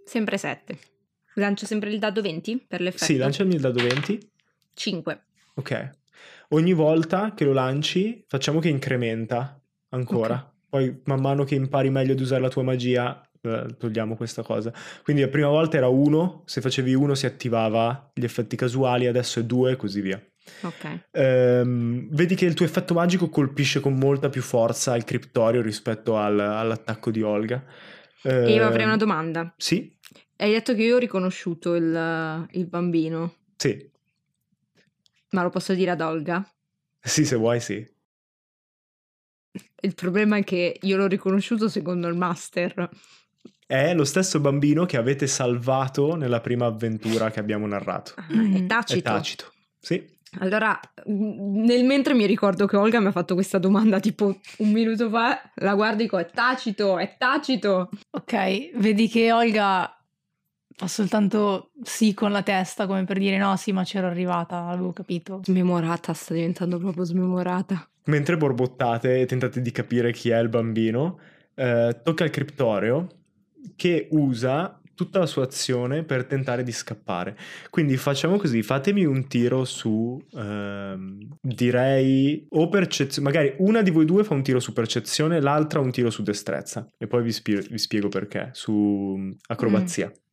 Sempre 0.05 0.39
7. 0.39 0.79
Lancio 1.35 1.67
sempre 1.67 1.91
il 1.91 1.99
dado 1.99 2.23
20 2.23 2.65
per 2.67 2.81
l'effetto? 2.81 3.05
Sì, 3.05 3.17
lanciami 3.17 3.55
il 3.55 3.61
dado 3.61 3.81
20. 3.81 4.31
5. 4.75 5.23
Ok. 5.55 5.91
Ogni 6.51 6.73
volta 6.73 7.35
che 7.35 7.45
lo 7.45 7.53
lanci, 7.53 8.25
facciamo 8.27 8.59
che 8.61 8.69
incrementa 8.69 9.61
ancora. 9.91 10.35
Ok. 10.35 10.57
Poi, 10.69 11.01
man 11.05 11.21
mano 11.21 11.45
che 11.45 11.55
impari 11.55 11.91
meglio 11.91 12.13
ad 12.13 12.21
usare 12.21 12.43
la 12.43 12.49
tua 12.49 12.63
magia, 12.63 13.23
eh, 13.41 13.67
togliamo 13.79 14.17
questa 14.17 14.43
cosa. 14.43 14.73
Quindi 15.03 15.23
la 15.23 15.29
prima 15.29 15.49
volta 15.49 15.77
era 15.77 15.89
1, 15.89 16.43
se 16.47 16.61
facevi 16.61 16.95
1 16.95 17.15
si 17.15 17.27
attivava 17.27 18.11
gli 18.15 18.25
effetti 18.25 18.57
casuali, 18.57 19.07
adesso 19.07 19.41
è 19.41 19.45
2 19.45 19.73
e 19.73 19.77
così 19.77 20.01
via. 20.01 20.23
Ok. 20.63 21.05
Ehm, 21.11 22.09
vedi 22.11 22.35
che 22.35 22.47
il 22.47 22.55
tuo 22.55 22.65
effetto 22.65 22.95
magico 22.95 23.29
colpisce 23.29 23.81
con 23.81 23.95
molta 23.95 24.29
più 24.29 24.43
forza 24.43 24.97
il 24.97 25.05
criptorio 25.05 25.61
rispetto 25.63 26.17
al- 26.17 26.39
all'attacco 26.41 27.11
di 27.11 27.23
Olga. 27.23 27.63
E 28.23 28.53
io 28.53 28.65
avrei 28.67 28.83
Ehm, 28.83 28.89
una 28.89 28.97
domanda. 28.97 29.55
Sì, 29.57 29.95
Hai 30.41 30.53
detto 30.53 30.75
che 30.75 30.83
io 30.83 30.97
ho 30.97 30.99
riconosciuto 30.99 31.75
il, 31.75 32.47
il 32.53 32.67
bambino, 32.67 33.35
sì, 33.57 33.91
ma 35.31 35.43
lo 35.43 35.51
posso 35.51 35.75
dire 35.75 35.91
ad 35.93 36.01
Olga? 36.01 36.47
sì, 37.01 37.25
se 37.25 37.37
vuoi 37.37 37.61
sì. 37.61 37.87
Il 39.81 39.95
problema 39.95 40.37
è 40.37 40.45
che 40.45 40.79
io 40.83 40.97
l'ho 40.97 41.07
riconosciuto 41.07 41.69
secondo 41.69 42.09
il 42.09 42.17
master. 42.17 42.89
È 43.67 43.95
lo 43.95 44.05
stesso 44.05 44.41
bambino 44.41 44.87
che 44.87 44.97
avete 44.97 45.27
salvato 45.27 46.17
nella 46.17 46.41
prima 46.41 46.67
avventura 46.67 47.31
che 47.31 47.41
abbiamo 47.41 47.67
narrato. 47.67 48.13
Ah, 48.17 48.27
Mm. 48.33 48.55
È 48.55 48.63
È 48.63 48.67
tacito. 48.67 49.03
tacito. 49.03 49.53
Sì. 49.79 50.17
Allora, 50.41 50.79
mm, 51.09 51.65
nel 51.65 51.85
mentre 51.85 52.15
mi 52.15 52.27
ricordo 52.27 52.67
che 52.67 52.77
Olga 52.77 53.01
mi 53.01 53.07
ha 53.07 53.13
fatto 53.13 53.35
questa 53.35 53.59
domanda 53.59 54.01
tipo 54.01 54.39
un 54.59 54.71
minuto 54.71 55.09
fa, 55.09 55.41
la 55.57 55.75
guardo 55.75 56.01
e 56.01 56.05
dico 56.05 56.19
è 56.19 56.27
tacito, 56.31 56.99
è 56.99 57.17
tacito. 57.19 57.89
Ok, 58.11 58.77
vedi 58.79 59.09
che 59.09 59.33
Olga 59.33 59.98
fa 60.79 60.87
soltanto 60.87 61.73
sì 61.83 62.15
con 62.15 62.31
la 62.31 62.45
testa, 62.45 62.87
come 62.87 63.03
per 63.03 63.19
dire 63.19 63.37
no, 63.37 63.57
sì, 63.57 63.73
ma 63.73 63.83
c'ero 63.83 64.07
arrivata, 64.07 64.69
avevo 64.69 64.93
capito. 64.93 65.41
Smemorata, 65.43 66.13
sta 66.15 66.35
diventando 66.35 66.79
proprio 66.79 67.03
smemorata. 67.03 67.91
Mentre 68.05 68.37
borbottate 68.37 69.21
e 69.21 69.27
tentate 69.27 69.61
di 69.61 69.73
capire 69.73 70.13
chi 70.13 70.31
è 70.31 70.39
il 70.39 70.49
bambino, 70.49 71.19
eh, 71.57 71.99
tocca 72.05 72.23
al 72.23 72.31
criptorio 72.31 73.09
che 73.75 74.07
usa 74.13 74.81
tutta 74.95 75.19
la 75.19 75.27
sua 75.27 75.45
azione 75.45 76.05
per 76.05 76.27
tentare 76.27 76.63
di 76.63 76.71
scappare. 76.71 77.37
Quindi 77.71 77.97
facciamo 77.97 78.37
così, 78.37 78.63
fatemi 78.63 79.05
un 79.05 79.27
tiro 79.27 79.65
su, 79.65 80.17
ehm, 80.33 81.39
direi, 81.41 82.47
o 82.51 82.69
percezione, 82.69 83.29
magari 83.29 83.55
una 83.59 83.83
di 83.83 83.91
voi 83.91 84.05
due 84.05 84.23
fa 84.23 84.35
un 84.35 84.43
tiro 84.43 84.61
su 84.61 84.73
percezione, 84.73 85.41
l'altra 85.41 85.81
un 85.81 85.91
tiro 85.91 86.11
su 86.11 86.23
destrezza. 86.23 86.87
E 86.97 87.09
poi 87.09 87.25
vi, 87.25 87.33
spie- 87.33 87.67
vi 87.69 87.79
spiego 87.79 88.09
perché, 88.09 88.51
su 88.53 88.73
mm, 88.73 89.31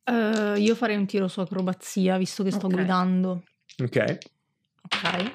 acrobazia. 0.06 0.54
Eh, 0.54 0.60
io 0.60 0.74
farei 0.74 0.96
un 0.96 1.06
tiro 1.06 1.28
su 1.28 1.40
acrobazia, 1.40 2.16
visto 2.16 2.42
che 2.44 2.50
sto 2.50 2.66
Ok. 2.66 2.72
guidando. 2.74 3.42
Ok? 3.82 4.18
Ok. 4.82 5.32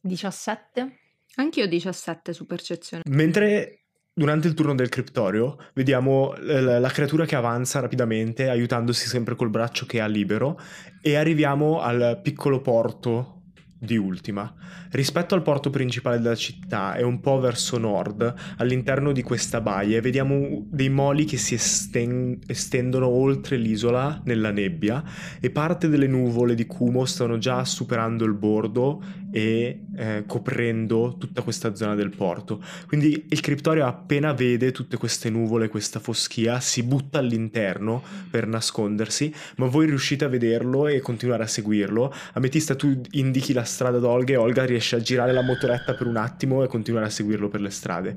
17. 0.00 0.98
Anch'io 1.36 1.66
17 1.66 2.32
su 2.32 2.46
percezione. 2.46 3.02
Mentre 3.08 3.84
durante 4.12 4.48
il 4.48 4.54
turno 4.54 4.74
del 4.74 4.88
criptorio 4.88 5.56
vediamo 5.74 6.34
eh, 6.34 6.60
la 6.60 6.78
la 6.80 6.88
creatura 6.90 7.24
che 7.24 7.36
avanza 7.36 7.80
rapidamente, 7.80 8.48
aiutandosi 8.48 9.06
sempre 9.06 9.36
col 9.36 9.50
braccio 9.50 9.86
che 9.86 10.00
ha 10.00 10.06
libero, 10.06 10.58
e 11.00 11.14
arriviamo 11.16 11.80
al 11.80 12.20
piccolo 12.22 12.60
porto 12.60 13.37
di 13.78 13.96
Ultima. 13.96 14.52
Rispetto 14.90 15.34
al 15.34 15.42
porto 15.42 15.70
principale 15.70 16.18
della 16.20 16.34
città 16.34 16.94
è 16.94 17.02
un 17.02 17.20
po' 17.20 17.38
verso 17.38 17.78
nord, 17.78 18.34
all'interno 18.56 19.12
di 19.12 19.22
questa 19.22 19.60
baia, 19.60 19.98
e 19.98 20.00
vediamo 20.00 20.66
dei 20.68 20.88
moli 20.88 21.24
che 21.24 21.36
si 21.36 21.54
esten- 21.54 22.38
estendono 22.46 23.06
oltre 23.06 23.56
l'isola 23.56 24.20
nella 24.24 24.50
nebbia 24.50 25.02
e 25.40 25.50
parte 25.50 25.88
delle 25.88 26.06
nuvole 26.06 26.54
di 26.54 26.66
Kumo 26.66 27.04
stanno 27.04 27.38
già 27.38 27.64
superando 27.64 28.24
il 28.24 28.34
bordo 28.34 29.02
e 29.30 29.84
eh, 29.94 30.24
coprendo 30.26 31.16
tutta 31.18 31.42
questa 31.42 31.74
zona 31.74 31.94
del 31.94 32.10
porto. 32.10 32.62
Quindi 32.86 33.26
il 33.28 33.40
criptorio 33.40 33.86
appena 33.86 34.32
vede 34.32 34.72
tutte 34.72 34.96
queste 34.96 35.28
nuvole, 35.30 35.68
questa 35.68 36.00
foschia, 36.00 36.60
si 36.60 36.82
butta 36.82 37.18
all'interno 37.18 38.02
per 38.30 38.46
nascondersi, 38.46 39.32
ma 39.56 39.66
voi 39.66 39.86
riuscite 39.86 40.24
a 40.24 40.28
vederlo 40.28 40.86
e 40.86 41.00
continuare 41.00 41.42
a 41.42 41.46
seguirlo. 41.46 42.12
Ametista, 42.32 42.74
tu 42.74 43.00
indichi 43.10 43.52
la 43.52 43.64
strada 43.68 43.98
ad 43.98 44.04
Olga 44.04 44.32
e 44.32 44.36
Olga 44.36 44.64
riesce 44.64 44.96
a 44.96 45.00
girare 45.00 45.32
la 45.32 45.42
motoretta 45.42 45.94
per 45.94 46.06
un 46.06 46.16
attimo 46.16 46.64
e 46.64 46.66
continuare 46.66 47.06
a 47.06 47.10
seguirlo 47.10 47.48
per 47.48 47.60
le 47.60 47.70
strade. 47.70 48.16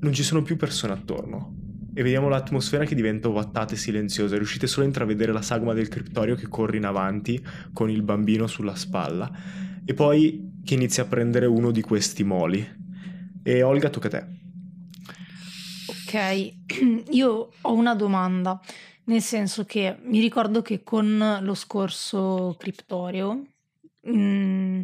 Non 0.00 0.12
ci 0.12 0.22
sono 0.22 0.42
più 0.42 0.56
persone 0.56 0.92
attorno. 0.92 1.56
E 1.94 2.02
vediamo 2.02 2.28
l'atmosfera 2.28 2.84
che 2.84 2.94
diventa 2.94 3.28
ovattata 3.28 3.74
e 3.74 3.76
silenziosa. 3.76 4.36
Riuscite 4.36 4.68
solo 4.68 4.84
a 4.84 4.86
intravedere 4.86 5.32
la 5.32 5.42
sagoma 5.42 5.72
del 5.72 5.88
criptorio 5.88 6.36
che 6.36 6.46
corre 6.46 6.76
in 6.76 6.84
avanti 6.84 7.44
con 7.72 7.90
il 7.90 8.02
bambino 8.02 8.46
sulla 8.46 8.76
spalla. 8.76 9.28
E 9.84 9.94
poi 9.94 10.60
che 10.64 10.74
inizia 10.74 11.02
a 11.02 11.06
prendere 11.06 11.46
uno 11.46 11.72
di 11.72 11.80
questi 11.80 12.22
moli. 12.22 12.64
E 13.42 13.62
Olga, 13.62 13.88
tocca 13.88 14.06
a 14.06 14.10
te. 14.10 14.26
Ok, 15.88 16.52
io 17.10 17.50
ho 17.60 17.72
una 17.72 17.94
domanda, 17.94 18.60
nel 19.04 19.22
senso 19.22 19.64
che 19.64 19.96
mi 20.04 20.20
ricordo 20.20 20.62
che 20.62 20.82
con 20.82 21.38
lo 21.40 21.54
scorso 21.54 22.54
criptorio 22.58 23.42
mm, 24.10 24.80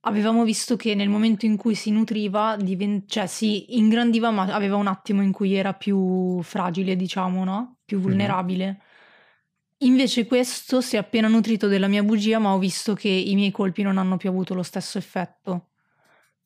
avevamo 0.00 0.44
visto 0.44 0.76
che 0.76 0.94
nel 0.94 1.08
momento 1.08 1.46
in 1.46 1.56
cui 1.56 1.74
si 1.74 1.90
nutriva, 1.90 2.56
diven- 2.56 3.04
cioè 3.06 3.26
si 3.26 3.76
ingrandiva, 3.78 4.30
ma 4.30 4.44
aveva 4.52 4.76
un 4.76 4.86
attimo 4.86 5.22
in 5.22 5.32
cui 5.32 5.54
era 5.54 5.74
più 5.74 6.42
fragile, 6.42 6.96
diciamo, 6.96 7.44
no? 7.44 7.76
Più 7.84 7.98
vulnerabile. 7.98 8.80
Invece 9.78 10.26
questo 10.26 10.80
si 10.80 10.96
è 10.96 10.98
appena 10.98 11.28
nutrito 11.28 11.66
della 11.66 11.88
mia 11.88 12.02
bugia, 12.04 12.38
ma 12.38 12.54
ho 12.54 12.58
visto 12.58 12.94
che 12.94 13.08
i 13.08 13.34
miei 13.34 13.50
colpi 13.50 13.82
non 13.82 13.98
hanno 13.98 14.16
più 14.16 14.28
avuto 14.28 14.54
lo 14.54 14.62
stesso 14.62 14.96
effetto. 14.98 15.70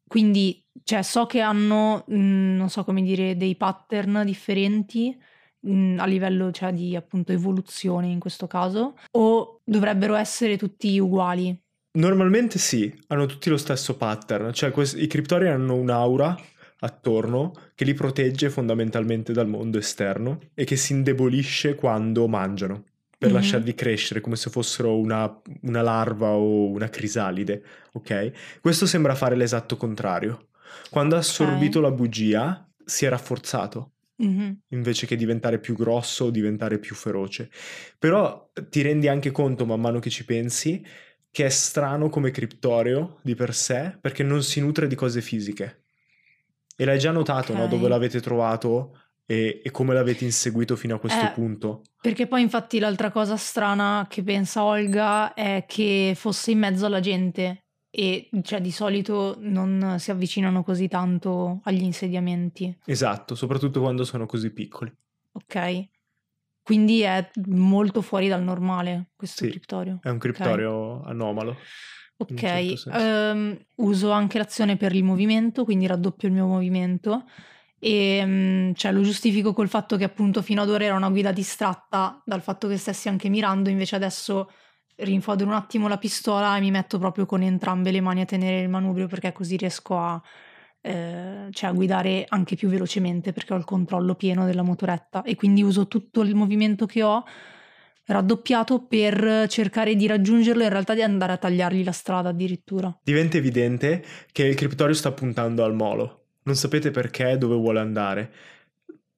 Quindi, 0.07 0.65
cioè, 0.85 1.03
so 1.03 1.27
che 1.27 1.41
hanno, 1.41 2.05
mh, 2.07 2.57
non 2.57 2.71
so 2.71 2.85
come 2.85 3.03
dire, 3.03 3.37
dei 3.37 3.57
pattern 3.57 4.23
differenti 4.25 5.17
mh, 5.61 5.97
a 5.99 6.07
livello, 6.07 6.51
cioè, 6.51 6.73
di 6.73 6.97
appunto 6.97 7.33
evoluzione 7.33 8.07
in 8.07 8.21
questo 8.21 8.47
caso, 8.47 8.97
o 9.13 9.61
dovrebbero 9.65 10.15
essere 10.15 10.57
tutti 10.57 10.99
uguali. 10.99 11.59
Normalmente 11.97 12.59
sì, 12.59 12.93
hanno 13.09 13.27
tutti 13.27 13.49
lo 13.49 13.57
stesso 13.57 13.97
pattern, 13.97 14.53
cioè 14.53 14.71
quest- 14.71 14.99
i 15.01 15.07
criptori 15.07 15.49
hanno 15.49 15.75
un'aura 15.77 16.37
attorno 16.81 17.53
che 17.75 17.85
li 17.85 17.95
protegge 17.95 18.51
fondamentalmente 18.51 19.33
dal 19.33 19.49
mondo 19.49 19.79
esterno 19.79 20.41
e 20.55 20.65
che 20.65 20.77
si 20.77 20.93
indebolisce 20.93 21.75
quando 21.75 22.27
mangiano. 22.29 22.85
per 23.19 23.31
Mhm. 23.31 23.35
lasciarli 23.37 23.75
crescere 23.75 24.21
come 24.21 24.37
se 24.37 24.51
fossero 24.51 24.99
una, 24.99 25.41
una 25.63 25.81
larva 25.81 26.33
o 26.33 26.67
una 26.69 26.91
crisalide, 26.91 27.63
ok? 27.93 28.59
Questo 28.61 28.85
sembra 28.85 29.15
fare 29.15 29.35
l'esatto 29.37 29.79
contrario. 29.79 30.49
Quando 30.91 31.15
ha 31.15 31.21
assorbito 31.21 31.81
la 31.81 31.91
bugia 31.91 32.69
si 32.85 33.07
è 33.07 33.09
rafforzato 33.09 33.93
Mhm. 34.17 34.59
invece 34.69 35.07
che 35.07 35.17
diventare 35.17 35.59
più 35.61 35.75
grosso 35.75 36.27
o 36.27 36.31
diventare 36.31 36.79
più 36.79 36.95
feroce. 36.95 37.51
Però 37.99 38.51
ti 38.69 38.83
rendi 38.83 39.09
anche 39.09 39.31
conto, 39.31 39.65
man 39.65 39.81
mano 39.81 39.99
che 39.99 40.11
ci 40.11 40.27
pensi, 40.27 40.85
che 41.31 41.45
è 41.45 41.49
strano 41.49 42.09
come 42.09 42.31
criptoreo 42.31 43.19
di 43.23 43.35
per 43.35 43.55
sé, 43.55 43.97
perché 44.01 44.23
non 44.23 44.43
si 44.43 44.61
nutre 44.61 44.87
di 44.87 44.95
cose 44.95 45.21
fisiche. 45.21 45.85
E 46.77 46.85
l'hai 46.85 46.99
già 46.99 47.11
notato, 47.11 47.53
no? 47.55 47.65
Ok. 47.65 47.69
Dove 47.71 47.89
l'avete 47.89 48.21
trovato 48.21 48.99
e, 49.27 49.61
e 49.65 49.71
come 49.71 49.95
l'avete 49.95 50.25
inseguito 50.25 50.77
fino 50.77 50.95
a 50.95 50.99
questo 50.99 51.25
Eh, 51.25 51.31
punto. 51.33 51.83
Perché 52.01 52.27
poi 52.27 52.43
infatti 52.43 52.79
l'altra 52.79 53.11
cosa 53.11 53.37
strana 53.37 54.07
che 54.09 54.23
pensa 54.23 54.63
Olga 54.65 55.35
è 55.35 55.65
che 55.67 56.13
fosse 56.17 56.51
in 56.53 56.59
mezzo 56.59 56.87
alla 56.87 57.01
gente 57.01 57.65
e 57.91 58.29
cioè 58.43 58.61
di 58.61 58.71
solito 58.71 59.37
non 59.41 59.97
si 59.99 60.11
avvicinano 60.11 60.63
così 60.63 60.87
tanto 60.87 61.61
agli 61.65 61.83
insediamenti, 61.83 62.77
Esatto, 62.85 63.35
soprattutto 63.35 63.81
quando 63.81 64.05
sono 64.05 64.27
così 64.27 64.53
piccoli. 64.53 64.95
ok? 65.33 65.89
Quindi 66.67 67.03
è 67.03 67.31
molto 67.47 68.03
fuori 68.03 68.27
dal 68.27 68.43
normale 68.43 69.11
questo 69.15 69.45
Sì, 69.45 69.51
criptorio. 69.51 70.01
È 70.03 70.09
un 70.09 70.19
criptoreo 70.19 71.01
anomalo. 71.05 71.57
Ok, 72.17 72.35
certo 72.41 72.91
ehm, 72.91 73.57
uso 73.77 74.11
anche 74.11 74.39
l'azione 74.39 74.77
per 74.77 74.93
il 74.93 75.05
movimento, 75.05 75.63
quindi 75.63 75.87
raddoppio 75.87 76.27
il 76.27 76.35
mio 76.35 76.47
movimento 76.47 77.25
e 77.79 78.21
mm, 78.25 78.73
cioè, 78.73 78.91
lo 78.91 79.03
giustifico 79.03 79.53
col 79.53 79.69
fatto 79.69 79.97
che 79.97 80.03
appunto 80.03 80.43
fino 80.43 80.61
ad 80.63 80.69
ora 80.69 80.83
era 80.83 80.97
una 80.97 81.11
guida 81.11 81.31
distratta 81.31 82.21
dal 82.25 82.43
fatto 82.43 82.67
che 82.67 82.79
stessi 82.79 83.09
anche 83.09 83.29
mirando, 83.29 83.69
invece 83.69 83.95
adesso 83.95 84.51
rinfodero 84.97 85.49
un 85.49 85.55
attimo 85.55 85.87
la 85.87 85.99
pistola 85.99 86.57
e 86.57 86.61
mi 86.61 86.73
metto 86.73 86.99
proprio 86.99 87.27
con 87.27 87.43
entrambe 87.43 87.93
le 87.93 88.01
mani 88.01 88.23
a 88.23 88.25
tenere 88.25 88.61
il 88.63 88.69
manubrio 88.69 89.07
perché 89.07 89.31
così 89.31 89.57
riesco 89.57 89.97
a, 89.97 90.21
eh, 90.87 91.49
cioè, 91.51 91.71
a 91.71 91.73
guidare 91.73 92.25
anche 92.29 92.55
più 92.55 92.69
velocemente 92.69 93.33
perché 93.33 93.55
ho 93.55 93.57
il 93.57 93.65
controllo 93.65 94.15
pieno 94.15 94.45
della 94.45 94.63
motoretta 94.63 95.23
e 95.23 95.35
quindi 95.35 95.63
uso 95.63 95.89
tutto 95.89 96.23
il 96.23 96.35
movimento 96.35 96.87
che 96.87 97.03
ho 97.03 97.25
raddoppiato 98.05 98.85
per 98.85 99.47
cercare 99.49 99.97
di 99.97 100.07
raggiungerlo 100.07 100.63
e 100.63 100.67
in 100.67 100.71
realtà 100.71 100.95
di 100.95 101.03
andare 101.03 101.33
a 101.33 101.37
tagliargli 101.39 101.83
la 101.83 101.91
strada 101.93 102.29
addirittura. 102.29 102.97
Diventa 103.03 103.37
evidente 103.37 104.05
che 104.31 104.45
il 104.45 104.55
criptorio 104.55 104.95
sta 104.95 105.11
puntando 105.11 105.65
al 105.65 105.75
molo. 105.75 106.27
Non 106.45 106.55
sapete 106.55 106.93
perché 106.93 107.31
e 107.31 107.39
dove 107.39 107.57
vuole 107.57 107.81
andare. 107.81 108.33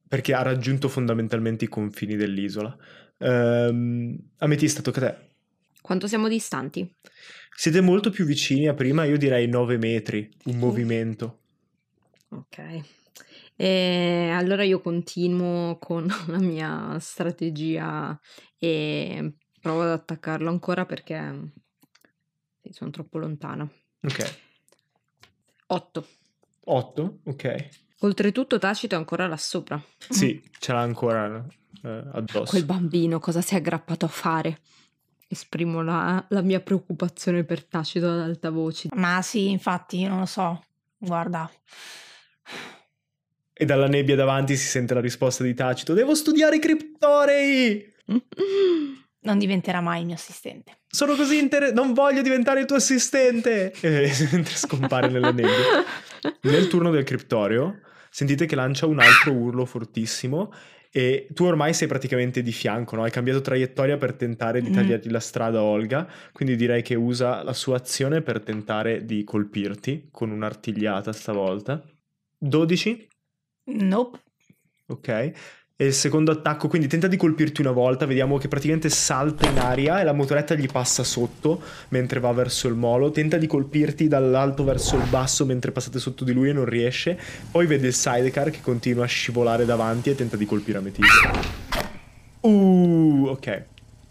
Perché 0.08 0.32
ha 0.32 0.40
raggiunto 0.40 0.88
fondamentalmente 0.88 1.66
i 1.66 1.68
confini 1.68 2.16
dell'isola. 2.16 2.74
Ehm, 3.18 4.16
Ametista, 4.38 4.80
tocca 4.80 5.06
a 5.06 5.10
te. 5.10 5.26
Quanto 5.82 6.06
siamo 6.06 6.28
distanti? 6.28 6.90
Siete 7.54 7.82
molto 7.82 8.08
più 8.08 8.24
vicini 8.24 8.68
a 8.68 8.74
prima, 8.74 9.04
io 9.04 9.18
direi 9.18 9.48
9 9.48 9.76
metri, 9.76 10.30
un 10.44 10.56
movimento. 10.56 11.40
Ok. 12.30 12.82
E 13.56 14.30
allora 14.32 14.62
io 14.62 14.80
continuo 14.80 15.78
con 15.78 16.06
la 16.28 16.38
mia 16.38 16.98
strategia 17.00 18.18
e 18.56 19.34
provo 19.60 19.82
ad 19.82 19.90
attaccarlo 19.90 20.48
ancora 20.48 20.86
perché 20.86 21.52
sì, 22.62 22.72
sono 22.72 22.90
troppo 22.90 23.18
lontana. 23.18 23.68
Ok. 24.02 24.36
8. 25.66 26.06
8, 26.64 27.18
ok. 27.24 27.68
Oltretutto 28.00 28.58
Tacito 28.58 28.94
è 28.94 28.98
ancora 28.98 29.26
là 29.26 29.36
sopra. 29.36 29.82
Sì, 30.08 30.40
ce 30.58 30.72
l'ha 30.72 30.80
ancora 30.80 31.44
eh, 31.82 32.04
addosso. 32.12 32.50
Quel 32.50 32.64
bambino 32.64 33.18
cosa 33.18 33.40
si 33.40 33.54
è 33.54 33.56
aggrappato 33.56 34.04
a 34.04 34.08
fare? 34.08 34.60
Esprimo 35.26 35.82
la, 35.82 36.24
la 36.28 36.42
mia 36.42 36.60
preoccupazione 36.60 37.44
per 37.44 37.64
Tacito 37.64 38.08
ad 38.08 38.20
alta 38.20 38.50
voce. 38.50 38.88
Ma 38.94 39.20
sì, 39.22 39.50
infatti, 39.50 39.98
io 39.98 40.08
non 40.08 40.20
lo 40.20 40.26
so. 40.26 40.62
Guarda, 40.96 41.50
E 43.52 43.64
dalla 43.64 43.88
nebbia 43.88 44.14
davanti 44.14 44.56
si 44.56 44.66
sente 44.66 44.94
la 44.94 45.00
risposta 45.00 45.42
di 45.42 45.54
Tacito. 45.54 45.92
Devo 45.94 46.14
studiare 46.14 46.56
i 46.56 46.60
criptorei! 46.60 47.92
non 49.20 49.38
diventerà 49.38 49.80
mai 49.80 50.00
il 50.00 50.06
mio 50.06 50.14
assistente. 50.14 50.78
Sono 50.88 51.14
così 51.16 51.38
inter... 51.38 51.72
Non 51.72 51.92
voglio 51.92 52.22
diventare 52.22 52.60
il 52.60 52.66
tuo 52.66 52.76
assistente! 52.76 53.72
E 53.80 54.10
mentre 54.32 54.54
scompare 54.54 55.08
nella 55.08 55.32
nebbia. 55.32 55.84
Nel 56.42 56.68
turno 56.68 56.90
del 56.90 57.04
criptorio 57.04 57.80
sentite 58.10 58.46
che 58.46 58.54
lancia 58.56 58.86
un 58.86 59.00
altro 59.00 59.32
urlo 59.32 59.64
fortissimo 59.64 60.52
e 60.90 61.28
tu 61.34 61.44
ormai 61.44 61.74
sei 61.74 61.86
praticamente 61.86 62.42
di 62.42 62.52
fianco, 62.52 62.96
no? 62.96 63.02
Hai 63.02 63.10
cambiato 63.10 63.42
traiettoria 63.42 63.98
per 63.98 64.14
tentare 64.14 64.62
di 64.62 64.70
Mm. 64.70 64.72
tagliargli 64.72 65.10
la 65.10 65.20
strada 65.20 65.58
a 65.58 65.62
Olga, 65.62 66.08
quindi 66.32 66.56
direi 66.56 66.80
che 66.82 66.94
usa 66.94 67.42
la 67.42 67.52
sua 67.52 67.76
azione 67.76 68.22
per 68.22 68.40
tentare 68.40 69.04
di 69.04 69.22
colpirti 69.24 70.08
con 70.10 70.30
un'artigliata 70.30 71.12
stavolta. 71.12 71.84
12, 72.38 73.08
Nope. 73.70 74.18
ok. 74.86 75.32
E 75.80 75.86
il 75.86 75.92
secondo 75.92 76.32
attacco, 76.32 76.66
quindi 76.66 76.88
tenta 76.88 77.06
di 77.06 77.16
colpirti 77.16 77.60
una 77.60 77.70
volta, 77.70 78.04
vediamo 78.04 78.36
che 78.36 78.48
praticamente 78.48 78.88
salta 78.88 79.48
in 79.48 79.58
aria 79.58 80.00
e 80.00 80.04
la 80.04 80.12
motoretta 80.12 80.54
gli 80.56 80.66
passa 80.66 81.04
sotto 81.04 81.62
mentre 81.90 82.18
va 82.18 82.32
verso 82.32 82.66
il 82.66 82.74
molo, 82.74 83.12
tenta 83.12 83.36
di 83.36 83.46
colpirti 83.46 84.08
dall'alto 84.08 84.64
verso 84.64 84.96
il 84.96 85.08
basso 85.08 85.44
mentre 85.46 85.70
passate 85.70 86.00
sotto 86.00 86.24
di 86.24 86.32
lui 86.32 86.48
e 86.48 86.52
non 86.52 86.64
riesce, 86.64 87.16
poi 87.52 87.66
vede 87.66 87.86
il 87.86 87.94
sidecar 87.94 88.50
che 88.50 88.60
continua 88.60 89.04
a 89.04 89.06
scivolare 89.06 89.64
davanti 89.64 90.10
e 90.10 90.16
tenta 90.16 90.36
di 90.36 90.46
colpire 90.46 90.78
Ametista. 90.78 91.30
Uh, 92.40 93.26
ok. 93.28 93.64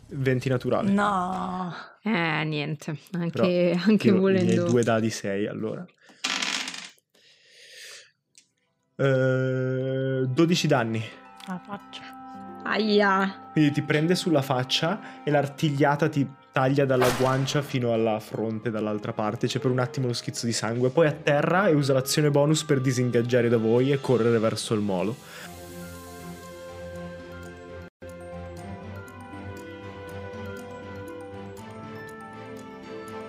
20 0.09 0.47
naturale. 0.49 0.89
No. 0.91 1.73
Eh, 2.01 2.43
niente, 2.45 2.97
Però 3.11 3.21
anche, 3.43 3.77
anche 3.85 4.11
volendo. 4.11 4.63
due 4.63 4.83
dadi 4.83 5.09
6 5.09 5.47
allora. 5.47 5.85
Eh, 8.99 10.25
12 10.27 10.67
danni. 10.67 11.03
La 11.45 11.61
faccia. 11.63 12.01
Aia. 12.63 13.49
Quindi 13.51 13.71
ti 13.71 13.81
prende 13.83 14.15
sulla 14.15 14.41
faccia 14.41 15.23
e 15.23 15.29
l'artigliata 15.29 16.09
ti 16.09 16.27
taglia 16.51 16.85
dalla 16.85 17.09
guancia 17.19 17.61
fino 17.61 17.93
alla 17.93 18.19
fronte 18.19 18.71
dall'altra 18.71 19.13
parte. 19.13 19.45
C'è 19.45 19.59
per 19.59 19.69
un 19.69 19.79
attimo 19.79 20.07
lo 20.07 20.13
schizzo 20.13 20.47
di 20.47 20.51
sangue. 20.51 20.89
Poi 20.89 21.05
atterra 21.05 21.67
e 21.67 21.75
usa 21.75 21.93
l'azione 21.93 22.31
bonus 22.31 22.63
per 22.63 22.81
disingaggiare 22.81 23.49
da 23.49 23.57
voi 23.57 23.91
e 23.91 24.01
correre 24.01 24.39
verso 24.39 24.73
il 24.73 24.81
molo. 24.81 25.15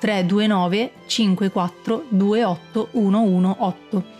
329 0.00 0.92
54 1.06 2.06
28 2.08 2.88
118 2.92 4.15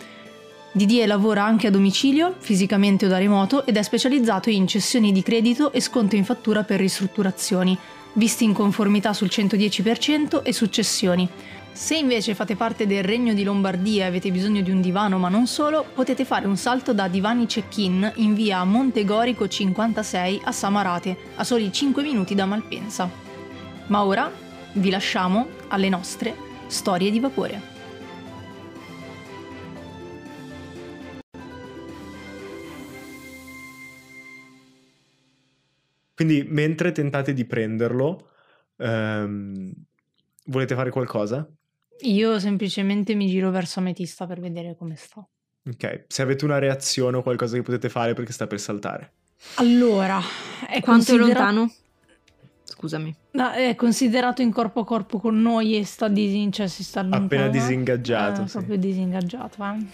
Didier 0.77 1.09
lavora 1.09 1.43
anche 1.43 1.69
a 1.69 1.71
domicilio, 1.71 2.35
fisicamente 2.39 3.07
o 3.07 3.09
da 3.09 3.17
remoto, 3.17 3.65
ed 3.65 3.79
è 3.79 3.83
specializzato 3.83 4.51
in 4.51 4.67
cessioni 4.67 5.11
di 5.11 5.23
credito 5.23 5.73
e 5.73 5.81
sconto 5.81 6.17
in 6.17 6.25
fattura 6.27 6.65
per 6.65 6.81
ristrutturazioni, 6.81 7.79
visti 8.13 8.45
in 8.45 8.53
conformità 8.53 9.15
sul 9.15 9.29
110% 9.29 10.43
e 10.43 10.53
successioni. 10.53 11.27
Se 11.73 11.97
invece 11.97 12.35
fate 12.35 12.57
parte 12.57 12.87
del 12.87 13.05
Regno 13.05 13.33
di 13.33 13.43
Lombardia 13.43 14.05
e 14.05 14.09
avete 14.09 14.31
bisogno 14.31 14.61
di 14.61 14.71
un 14.71 14.83
divano 14.83 15.17
ma 15.17 15.31
non 15.31 15.47
solo, 15.47 15.83
potete 15.95 16.27
fare 16.27 16.47
un 16.47 16.59
salto 16.59 16.93
da 16.93 17.09
Divani 17.09 17.47
Check-in 17.47 18.13
in 18.17 18.35
via 18.35 18.63
Montegorico 18.65 19.49
56 19.49 20.43
a 20.45 20.53
Samarate, 20.53 21.17
a 21.37 21.45
soli 21.45 21.73
5 21.73 22.03
minuti 22.03 22.35
da 22.35 22.45
Malpensa. 22.45 23.11
Ma 23.87 24.05
ora 24.05 24.31
vi 24.75 24.91
lasciamo 24.91 25.47
alle 25.69 25.89
nostre 25.89 26.35
storie 26.67 27.11
di 27.11 27.19
vapore. 27.19 27.76
Quindi 36.17 36.47
mentre 36.49 36.93
tentate 36.93 37.35
di 37.35 37.45
prenderlo, 37.45 38.31
ehm, 38.79 39.71
volete 40.47 40.75
fare 40.75 40.89
qualcosa? 40.91 41.47
Io 42.01 42.39
semplicemente 42.41 43.15
mi 43.15 43.29
giro 43.29 43.51
verso 43.51 43.81
Ametista 43.81 44.27
per 44.27 44.41
vedere 44.41 44.75
come 44.77 44.97
sta. 44.97 45.21
Ok, 45.69 46.05
se 46.09 46.23
avete 46.23 46.47
una 46.47 46.59
reazione 46.59 47.19
o 47.19 47.23
qualcosa 47.23 47.57
che 47.57 47.63
potete 47.63 47.91
fare 47.91 48.15
perché 48.15 48.33
sta 48.33 48.47
per 48.47 48.59
saltare. 48.61 49.13
Allora, 49.57 50.19
è 50.67 50.81
Quanto 50.81 51.13
è 51.13 51.17
considera- 51.19 51.51
lontano? 51.51 51.73
Scusami. 52.65 53.15
No, 53.33 53.51
è 53.53 53.75
considerato 53.75 54.41
in 54.41 54.51
corpo 54.53 54.81
a 54.81 54.85
corpo 54.87 55.19
con 55.21 55.39
noi 55.41 55.77
e 55.77 55.85
sta 55.85 56.09
disin- 56.09 56.51
cioè 56.51 56.67
si 56.67 56.83
sta 56.83 57.01
Appena 57.01 57.17
allontano. 57.17 57.51
disingaggiato, 57.51 58.43
Eh, 58.43 58.47
sì. 58.47 58.53
proprio 58.57 58.77
disingaggiato, 58.79 59.63
eh. 59.65 59.87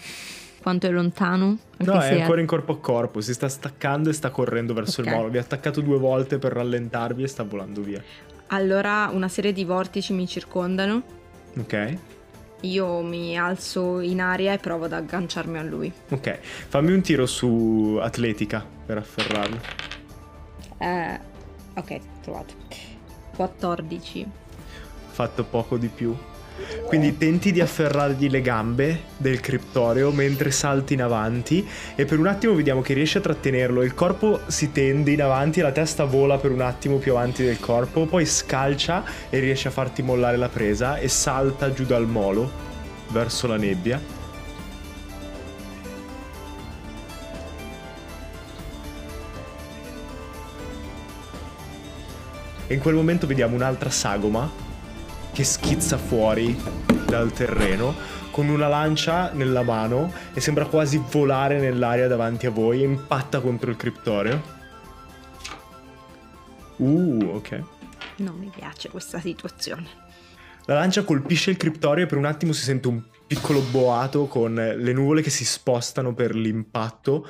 Quanto 0.63 0.87
è 0.87 0.91
lontano? 0.91 1.57
No, 1.79 1.99
è 1.99 2.21
ancora 2.21 2.39
in 2.39 2.47
corpo 2.47 2.71
a 2.71 2.79
corpo, 2.79 3.19
si 3.19 3.33
sta 3.33 3.49
staccando 3.49 4.09
e 4.09 4.13
sta 4.13 4.29
correndo 4.29 4.73
verso 4.73 5.01
Ok. 5.01 5.07
il 5.07 5.13
molo. 5.13 5.29
Vi 5.29 5.37
ha 5.37 5.41
attaccato 5.41 5.81
due 5.81 5.97
volte 5.97 6.37
per 6.39 6.53
rallentarvi 6.53 7.21
e 7.21 7.27
sta 7.27 7.43
volando 7.43 7.81
via. 7.81 8.01
Allora 8.47 9.09
una 9.11 9.27
serie 9.27 9.51
di 9.51 9.65
vortici 9.65 10.13
mi 10.13 10.25
circondano. 10.25 11.03
Ok? 11.59 11.97
Io 12.61 13.01
mi 13.01 13.37
alzo 13.37 13.99
in 13.99 14.21
aria 14.21 14.53
e 14.53 14.57
provo 14.57 14.85
ad 14.85 14.93
agganciarmi 14.93 15.57
a 15.57 15.63
lui. 15.63 15.91
Ok. 16.11 16.39
Fammi 16.69 16.93
un 16.93 17.01
tiro 17.01 17.25
su 17.25 17.99
atletica 18.01 18.65
per 18.85 18.99
afferrarlo. 18.99 19.59
Eh, 20.77 21.19
ok, 21.73 21.99
trovato. 22.21 22.53
14. 23.35 24.25
Fatto 25.11 25.43
poco 25.43 25.75
di 25.77 25.87
più. 25.89 26.15
Quindi 26.85 27.17
tenti 27.17 27.51
di 27.51 27.59
afferrargli 27.59 28.29
le 28.29 28.41
gambe 28.41 29.01
del 29.17 29.39
criptoreo 29.39 30.11
mentre 30.11 30.51
salti 30.51 30.93
in 30.93 31.01
avanti 31.01 31.67
e 31.95 32.05
per 32.05 32.19
un 32.19 32.27
attimo 32.27 32.53
vediamo 32.53 32.81
che 32.81 32.93
riesci 32.93 33.17
a 33.17 33.21
trattenerlo. 33.21 33.81
Il 33.81 33.95
corpo 33.95 34.41
si 34.47 34.71
tende 34.71 35.11
in 35.11 35.21
avanti 35.21 35.61
la 35.61 35.71
testa 35.71 36.03
vola 36.03 36.37
per 36.37 36.51
un 36.51 36.61
attimo 36.61 36.97
più 36.97 37.13
avanti 37.13 37.43
del 37.43 37.59
corpo, 37.59 38.05
poi 38.05 38.25
scalcia 38.25 39.03
e 39.29 39.39
riesce 39.39 39.69
a 39.69 39.71
farti 39.71 40.03
mollare 40.03 40.37
la 40.37 40.49
presa 40.49 40.97
e 40.97 41.07
salta 41.07 41.73
giù 41.73 41.85
dal 41.85 42.07
molo 42.07 42.51
verso 43.09 43.47
la 43.47 43.57
nebbia. 43.57 43.99
E 52.67 52.73
in 52.73 52.79
quel 52.79 52.95
momento 52.95 53.27
vediamo 53.27 53.55
un'altra 53.55 53.89
sagoma 53.89 54.62
che 55.33 55.43
schizza 55.43 55.97
fuori 55.97 56.55
dal 57.07 57.33
terreno 57.33 57.93
con 58.31 58.49
una 58.49 58.67
lancia 58.67 59.31
nella 59.33 59.63
mano 59.63 60.11
e 60.33 60.39
sembra 60.39 60.65
quasi 60.65 61.01
volare 61.11 61.59
nell'aria 61.59 62.07
davanti 62.07 62.45
a 62.45 62.51
voi 62.51 62.81
e 62.81 62.85
impatta 62.85 63.39
contro 63.41 63.69
il 63.69 63.75
criptoreo. 63.75 64.41
Uh, 66.77 67.31
ok. 67.33 67.63
Non 68.17 68.37
mi 68.37 68.51
piace 68.55 68.89
questa 68.89 69.19
situazione. 69.19 69.87
La 70.65 70.75
lancia 70.75 71.03
colpisce 71.03 71.51
il 71.51 71.57
criptoreo 71.57 72.05
e 72.05 72.07
per 72.07 72.17
un 72.17 72.25
attimo 72.25 72.53
si 72.53 72.63
sente 72.63 72.87
un 72.87 73.03
piccolo 73.27 73.61
boato 73.61 74.27
con 74.27 74.53
le 74.53 74.93
nuvole 74.93 75.21
che 75.21 75.29
si 75.29 75.45
spostano 75.45 76.13
per 76.13 76.35
l'impatto 76.35 77.27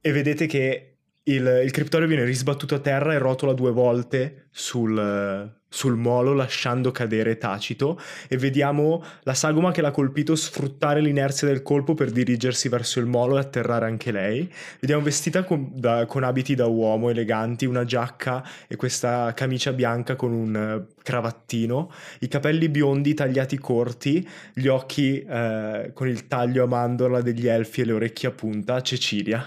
e 0.00 0.12
vedete 0.12 0.46
che 0.46 0.96
il, 1.22 1.62
il 1.64 1.70
criptoreo 1.70 2.06
viene 2.06 2.24
risbattuto 2.24 2.74
a 2.74 2.80
terra 2.80 3.14
e 3.14 3.18
rotola 3.18 3.52
due 3.52 3.70
volte 3.70 4.48
sul, 4.50 5.54
sul 5.74 5.96
molo 5.96 6.34
lasciando 6.34 6.92
cadere 6.92 7.36
Tacito 7.36 8.00
e 8.28 8.36
vediamo 8.36 9.02
la 9.24 9.34
sagoma 9.34 9.72
che 9.72 9.80
l'ha 9.80 9.90
colpito 9.90 10.36
sfruttare 10.36 11.00
l'inerzia 11.00 11.48
del 11.48 11.64
colpo 11.64 11.94
per 11.94 12.12
dirigersi 12.12 12.68
verso 12.68 13.00
il 13.00 13.06
molo 13.06 13.36
e 13.36 13.40
atterrare 13.40 13.86
anche 13.86 14.12
lei. 14.12 14.48
Vediamo 14.78 15.02
vestita 15.02 15.42
con, 15.42 15.72
da- 15.74 16.06
con 16.06 16.22
abiti 16.22 16.54
da 16.54 16.66
uomo 16.66 17.10
eleganti, 17.10 17.66
una 17.66 17.84
giacca 17.84 18.46
e 18.68 18.76
questa 18.76 19.34
camicia 19.34 19.72
bianca 19.72 20.14
con 20.14 20.32
un 20.32 20.54
eh, 20.54 20.94
cravattino, 21.02 21.90
i 22.20 22.28
capelli 22.28 22.68
biondi 22.68 23.12
tagliati 23.12 23.58
corti, 23.58 24.26
gli 24.52 24.68
occhi 24.68 25.20
eh, 25.22 25.90
con 25.92 26.06
il 26.06 26.28
taglio 26.28 26.62
a 26.62 26.68
mandorla 26.68 27.20
degli 27.20 27.48
elfi 27.48 27.80
e 27.80 27.84
le 27.86 27.92
orecchie 27.94 28.28
a 28.28 28.32
punta, 28.32 28.80
Cecilia, 28.80 29.44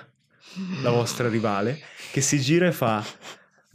la 0.84 0.90
vostra 0.90 1.30
rivale, 1.30 1.80
che 2.12 2.20
si 2.20 2.38
gira 2.42 2.68
e 2.68 2.74
fa... 2.74 3.02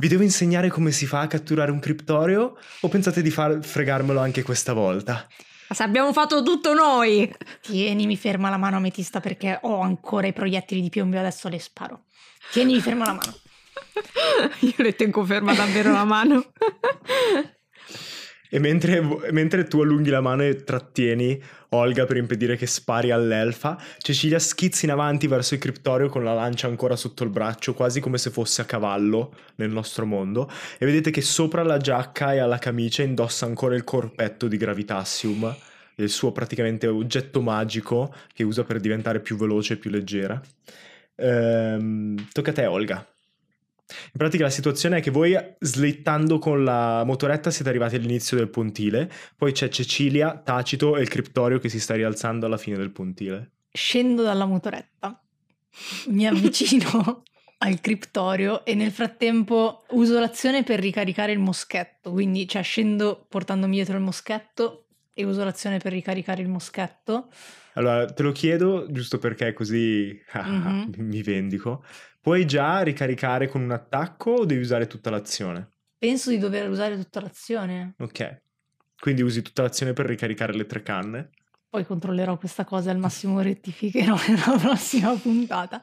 Vi 0.03 0.09
devo 0.09 0.25
insegnare 0.25 0.69
come 0.69 0.91
si 0.91 1.07
fa 1.07 1.21
a 1.21 1.27
catturare 1.29 1.71
un 1.71 1.79
criptoreo 1.79 2.59
o 2.81 2.89
pensate 2.89 3.23
di 3.23 3.31
far 3.31 3.65
fregarmelo 3.65 4.19
anche 4.19 4.43
questa 4.43 4.73
volta? 4.73 5.29
Ma 5.69 5.75
se 5.77 5.85
abbiamo 5.85 6.13
fatto 6.13 6.43
tutto 6.43 6.75
noi! 6.75 7.33
Tienimi 7.61 8.17
ferma 8.17 8.51
la 8.51 8.57
mano 8.57 8.79
Ametista 8.79 9.21
perché 9.21 9.61
ho 9.63 9.79
ancora 9.79 10.27
i 10.27 10.33
proiettili 10.33 10.81
di 10.81 10.89
piombo 10.89 11.15
e 11.15 11.19
adesso 11.21 11.49
le 11.49 11.61
sparo. 11.61 12.07
Tienimi 12.51 12.81
ferma 12.81 13.05
la 13.05 13.13
mano. 13.13 13.37
Io 14.59 14.75
le 14.79 14.97
tengo 14.97 15.25
ferma 15.25 15.55
davvero 15.55 15.93
la 15.93 16.05
mano. 16.05 16.47
E 18.55 18.59
mentre, 18.59 19.01
mentre 19.31 19.65
tu 19.65 19.81
allunghi 19.81 20.11
la 20.11 20.21
mano 20.21 20.43
e 20.43 20.63
trattieni 20.63 21.43
Olga 21.71 22.05
per 22.05 22.19
impedire 22.19 22.55
che 22.55 22.67
spari 22.67 23.11
all'elfa, 23.11 23.81
Cecilia 23.97 24.39
schizza 24.39 24.85
in 24.85 24.93
avanti 24.93 25.27
verso 25.27 25.55
il 25.55 25.61
criptorio 25.61 26.11
con 26.11 26.23
la 26.23 26.35
lancia 26.35 26.67
ancora 26.67 26.95
sotto 26.95 27.25
il 27.25 27.31
braccio, 27.31 27.73
quasi 27.73 28.01
come 28.01 28.19
se 28.19 28.29
fosse 28.29 28.61
a 28.61 28.67
cavallo 28.67 29.35
nel 29.55 29.71
nostro 29.71 30.05
mondo. 30.05 30.51
E 30.77 30.85
vedete 30.85 31.11
che 31.11 31.23
sopra 31.23 31.63
la 31.63 31.79
giacca 31.79 32.35
e 32.35 32.41
alla 32.41 32.59
camicia 32.59 33.03
indossa 33.03 33.47
ancora 33.47 33.75
il 33.75 33.85
corpetto 33.85 34.49
di 34.49 34.59
Gravitassium, 34.59 35.57
il 35.95 36.11
suo 36.11 36.31
praticamente 36.33 36.87
oggetto 36.89 37.41
magico 37.41 38.15
che 38.35 38.43
usa 38.43 38.65
per 38.65 38.81
diventare 38.81 39.21
più 39.21 39.39
veloce 39.39 39.73
e 39.73 39.77
più 39.79 39.89
leggera. 39.89 40.39
Ehm, 41.17 42.29
tocca 42.31 42.51
a 42.51 42.53
te, 42.53 42.67
Olga. 42.67 43.07
In 44.07 44.19
pratica 44.19 44.45
la 44.45 44.51
situazione 44.51 44.99
è 44.99 45.01
che 45.01 45.11
voi 45.11 45.37
slittando 45.59 46.39
con 46.39 46.65
la 46.65 47.03
motoretta 47.05 47.51
siete 47.51 47.71
arrivati 47.71 47.97
all'inizio 47.97 48.37
del 48.37 48.49
pontile, 48.49 49.11
poi 49.37 49.53
c'è 49.53 49.69
Cecilia, 49.69 50.37
Tacito 50.43 50.97
e 50.97 51.03
il 51.03 51.09
criptorio 51.09 51.59
che 51.59 51.69
si 51.69 51.81
sta 51.81 51.95
rialzando 51.95 52.47
alla 52.47 52.57
fine 52.59 52.77
del 52.77 52.91
pontile. 52.91 53.51
Scendo 53.73 54.23
dalla 54.23 54.45
motoretta, 54.45 55.21
mi 56.09 56.27
avvicino 56.27 57.23
al 57.59 57.81
criptorio 57.81 58.65
e 58.65 58.75
nel 58.75 58.91
frattempo 58.91 59.85
uso 59.91 60.19
l'azione 60.19 60.63
per 60.65 60.81
ricaricare 60.81 61.33
il 61.33 61.39
moschetto. 61.39 62.11
Quindi, 62.13 62.47
cioè, 62.49 62.63
scendo 62.63 63.25
portandomi 63.29 63.77
dietro 63.77 63.97
il 63.97 64.03
moschetto 64.03 64.87
e 65.15 65.25
uso 65.25 65.45
l'azione 65.45 65.79
per 65.79 65.93
ricaricare 65.93 66.43
il 66.43 66.49
moschetto. 66.49 67.29
Allora, 67.75 68.05
te 68.07 68.23
lo 68.23 68.33
chiedo 68.33 68.87
giusto 68.91 69.19
perché 69.19 69.53
così 69.53 70.21
Mhm. 70.35 70.93
mi 70.99 71.23
vendico. 71.23 71.85
Puoi 72.23 72.47
già 72.47 72.83
ricaricare 72.83 73.49
con 73.49 73.63
un 73.63 73.73
attacco 73.73 74.31
o 74.31 74.45
devi 74.45 74.61
usare 74.61 74.87
tutta 74.87 75.11
l'azione? 75.11 75.71
Penso 75.99 76.31
di 76.31 76.39
dover 76.39 76.69
usare 76.71 76.97
tutta 76.97 77.21
l'azione. 77.21 77.95
Ok. 77.99 78.43
Quindi 78.97 79.23
usi 79.23 79.43
tutta 79.43 79.63
l'azione 79.63 79.93
per 79.93 80.07
ricaricare 80.07 80.55
le 80.55 80.65
tre 80.67 80.83
canne? 80.85 81.31
Poi 81.69 81.85
controllerò 81.85 82.37
questa 82.39 82.65
cosa 82.65 82.91
e 82.91 82.93
al 82.93 83.01
massimo 83.01 83.41
rettificherò 83.41 84.15
nella 84.29 84.57
prossima 84.57 85.13
puntata. 85.17 85.81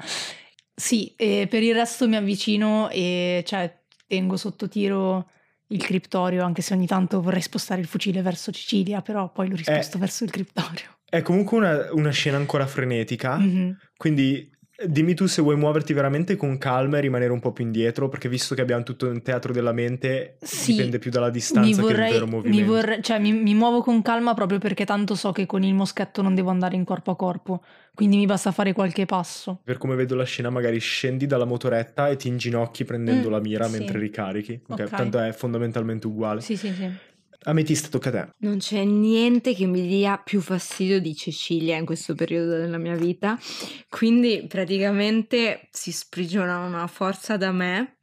Sì, 0.74 1.14
per 1.18 1.62
il 1.62 1.74
resto 1.74 2.08
mi 2.08 2.16
avvicino 2.16 2.88
e 2.90 3.44
cioè, 3.46 3.84
tengo 4.08 4.38
sotto 4.38 4.70
tiro 4.70 5.30
il 5.72 5.84
criptorio, 5.84 6.46
anche 6.46 6.62
se 6.62 6.74
ogni 6.74 6.88
tanto 6.88 7.22
vorrei 7.22 7.42
spostare 7.42 7.82
il 7.82 7.88
fucile 7.88 8.22
verso 8.22 8.50
Cecilia, 8.54 9.02
però 9.02 9.30
poi 9.30 9.50
lo 9.50 9.58
risposto 9.58 9.98
verso 9.98 10.24
il 10.24 10.32
criptorio. 10.32 11.00
È 11.04 11.22
comunque 11.22 11.58
una, 11.58 11.92
una 11.94 12.12
scena 12.12 12.38
ancora 12.38 12.66
frenetica, 12.66 13.36
Mhm. 13.38 13.78
quindi 13.98 14.50
dimmi 14.88 15.14
tu 15.14 15.26
se 15.28 15.42
vuoi 15.42 15.56
muoverti 15.58 15.94
veramente 15.94 16.36
con 16.36 16.58
calma 16.58 16.98
e 16.98 17.02
rimanere 17.02 17.32
un 17.32 17.40
po' 17.40 17.52
più 17.52 17.64
indietro, 17.66 18.08
perché 18.10 18.30
visto 18.30 18.56
che 18.56 18.62
abbiamo 18.62 18.84
tutto 18.84 19.08
nel 19.08 19.22
teatro 19.22 19.52
della 19.54 19.72
mente, 19.74 20.38
Sì, 20.42 20.72
dipende 20.74 21.00
più 21.00 21.12
dalla 21.12 21.28
Mi 21.28 21.32
distanza 21.34 21.70
che 21.84 21.88
il 21.92 21.96
vorrei, 21.96 22.12
vero 22.12 22.26
mi, 22.26 22.32
movimento. 22.32 22.72
vorrei- 22.72 23.02
cioè, 23.04 23.20
mi, 23.20 23.32
mi 23.34 23.54
muovo 23.54 23.82
con 23.82 24.02
calma 24.02 24.34
proprio 24.34 24.60
perché 24.60 24.86
tanto 24.86 25.16
so 25.16 25.32
che 25.32 25.46
con 25.46 25.64
il 25.64 25.74
moschetto 25.74 26.22
non 26.22 26.36
devo 26.36 26.50
andare 26.50 26.76
in 26.76 26.84
corpo 26.86 27.12
a 27.12 27.16
corpo, 27.16 27.64
quindi 27.94 28.16
mi 28.18 28.26
basta 28.26 28.52
fare 28.52 28.74
qualche 28.74 29.06
passo. 29.06 29.60
Per 29.64 29.78
come 29.78 29.96
vedo 29.96 30.16
la 30.16 30.24
scena, 30.24 30.50
magari 30.50 30.80
scendi 30.80 31.26
dalla 31.26 31.46
motoretta 31.46 32.08
e 32.10 32.16
ti 32.16 32.28
inginocchi 32.28 32.86
prendendo 32.86 33.28
Mm, 33.28 33.32
la 33.32 33.40
mira 33.40 33.66
sì. 33.66 33.78
mentre 33.78 34.00
ricarichi. 34.00 34.62
Ok, 34.68 34.80
Ok. 34.82 34.90
tanto 34.90 35.20
è 35.20 35.32
fondamentalmente 35.34 36.08
uguale. 36.08 36.42
Sì, 36.42 36.56
sì, 36.56 36.72
sì. 36.74 36.90
Ametista, 37.44 37.88
tocca 37.88 38.10
a 38.10 38.12
te. 38.12 38.30
Non 38.40 38.58
c'è 38.58 38.84
niente 38.84 39.54
che 39.54 39.66
mi 39.66 39.88
dia 39.88 40.18
più 40.18 40.42
fastidio 40.42 41.00
di 41.00 41.16
Cecilia 41.16 41.78
in 41.78 41.86
questo 41.86 42.14
periodo 42.14 42.58
della 42.58 42.78
mia 42.78 42.96
vita. 42.96 43.40
Quindi 43.88 44.46
praticamente 44.48 45.70
si 45.72 45.92
sprigiona 45.92 46.60
una 46.60 46.88
forza 46.88 47.38
da 47.38 47.52
me 47.52 47.98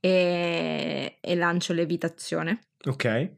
e, 0.00 1.18
e 1.20 1.34
lancio 1.36 1.72
levitazione. 1.72 2.58
Ok. 2.86 3.32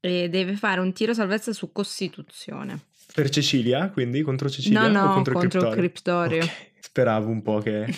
E 0.00 0.28
deve 0.28 0.56
fare 0.56 0.80
un 0.80 0.92
tiro 0.92 1.12
salvezza 1.12 1.52
su 1.52 1.70
Costituzione. 1.70 2.86
Per 3.14 3.28
Cecilia, 3.28 3.90
quindi 3.90 4.22
contro 4.22 4.48
Cecilia? 4.48 4.88
No, 4.88 4.88
no, 4.88 5.12
contro, 5.12 5.34
contro 5.34 5.68
criptorio? 5.68 6.38
criptorio. 6.40 6.44
Ok, 6.44 6.71
Speravo 6.84 7.28
un 7.30 7.42
po' 7.42 7.58
che... 7.60 7.86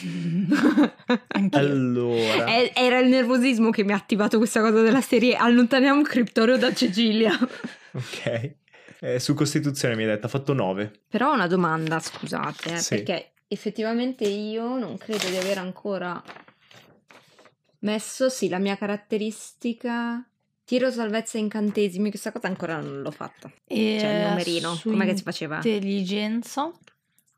Allora... 1.53 2.45
Eh, 2.47 2.71
Era 2.75 2.99
il 2.99 3.09
nervosismo 3.09 3.71
che 3.71 3.83
mi 3.83 3.93
ha 3.93 3.97
attivato 3.97 4.37
questa 4.37 4.61
cosa 4.61 4.83
della 4.83 5.01
serie. 5.01 5.37
Allontaniamo 5.37 6.03
criptorio 6.03 6.59
da 6.59 6.73
Cecilia. 6.73 7.33
Ok. 7.95 8.55
Eh, 9.01 9.21
su 9.21 9.35
Costituzione 9.35 9.95
mi 9.95 10.03
hai 10.03 10.09
detto, 10.09 10.27
ha 10.27 10.29
fatto 10.29 10.53
9. 10.53 11.03
Però 11.09 11.31
ho 11.31 11.35
una 11.35 11.47
domanda, 11.47 12.01
scusate, 12.01 12.73
eh, 12.73 12.79
Sì. 12.79 12.97
perché 12.97 13.35
effettivamente 13.47 14.25
io 14.25 14.77
non 14.77 14.99
credo 14.99 15.29
di 15.29 15.37
aver 15.37 15.59
ancora 15.59 16.21
messo, 17.81 18.29
sì, 18.29 18.49
la 18.49 18.59
mia 18.59 18.77
caratteristica 18.77 20.27
tiro 20.65 20.91
salvezza 20.91 21.39
e 21.39 21.43
incantesimi, 21.43 22.09
questa 22.11 22.33
cosa 22.33 22.49
ancora 22.49 22.81
non 22.81 23.01
l'ho 23.03 23.11
fatta. 23.13 23.49
E 23.65 23.99
Cioè 24.01 24.11
il 24.11 24.29
numerino, 24.29 24.75
su 24.75 24.91
com'è 24.91 25.05
che 25.07 25.17
si 25.17 25.23
faceva? 25.23 25.57
Intelligenza. 25.57 26.73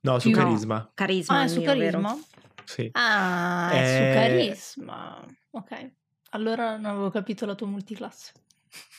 No, 0.06 0.18
su 0.20 0.30
Più- 0.30 0.36
carisma. 0.38 0.88
Carisma 0.94 1.40
Ah, 1.40 1.48
su 1.48 1.58
mio, 1.60 1.74
vero? 1.74 2.00
carisma? 2.00 2.24
Sì. 2.64 2.88
Ah, 2.92 3.70
è 3.72 3.76
Eh, 3.76 3.96
su 3.96 4.18
carisma. 4.18 5.24
Ok. 5.50 5.90
Allora 6.30 6.76
non 6.76 6.84
avevo 6.86 7.10
capito 7.10 7.44
la 7.44 7.54
tua 7.56 7.66
multiclasse. 7.66 8.32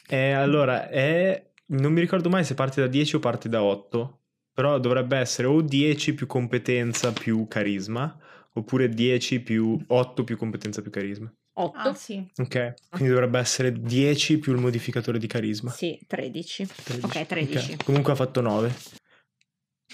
Eh, 0.07 0.31
allora, 0.31 0.89
è... 0.89 1.45
non 1.67 1.93
mi 1.93 2.01
ricordo 2.01 2.29
mai 2.29 2.43
se 2.43 2.53
parti 2.55 2.79
da 2.81 2.87
10 2.87 3.15
o 3.15 3.19
parti 3.19 3.47
da 3.47 3.63
8, 3.63 4.19
però 4.53 4.79
dovrebbe 4.79 5.17
essere 5.17 5.47
o 5.47 5.61
10 5.61 6.13
più 6.13 6.27
competenza 6.27 7.13
più 7.13 7.47
carisma, 7.47 8.17
oppure 8.53 8.89
10 8.89 9.39
più 9.41 9.77
8 9.87 10.23
più 10.25 10.35
competenza 10.37 10.81
più 10.81 10.91
carisma. 10.91 11.31
8? 11.53 11.77
Ah, 11.89 11.93
sì. 11.93 12.25
Ok, 12.37 12.73
quindi 12.89 13.09
dovrebbe 13.13 13.39
essere 13.39 13.71
10 13.71 14.39
più 14.39 14.53
il 14.53 14.59
modificatore 14.59 15.19
di 15.19 15.27
carisma. 15.27 15.71
Sì, 15.71 15.99
13. 16.05 16.67
13. 16.83 17.05
Ok, 17.05 17.25
13. 17.25 17.71
Ok, 17.73 17.83
Comunque 17.85 18.11
ha 18.13 18.15
fatto 18.15 18.41
9. 18.41 18.73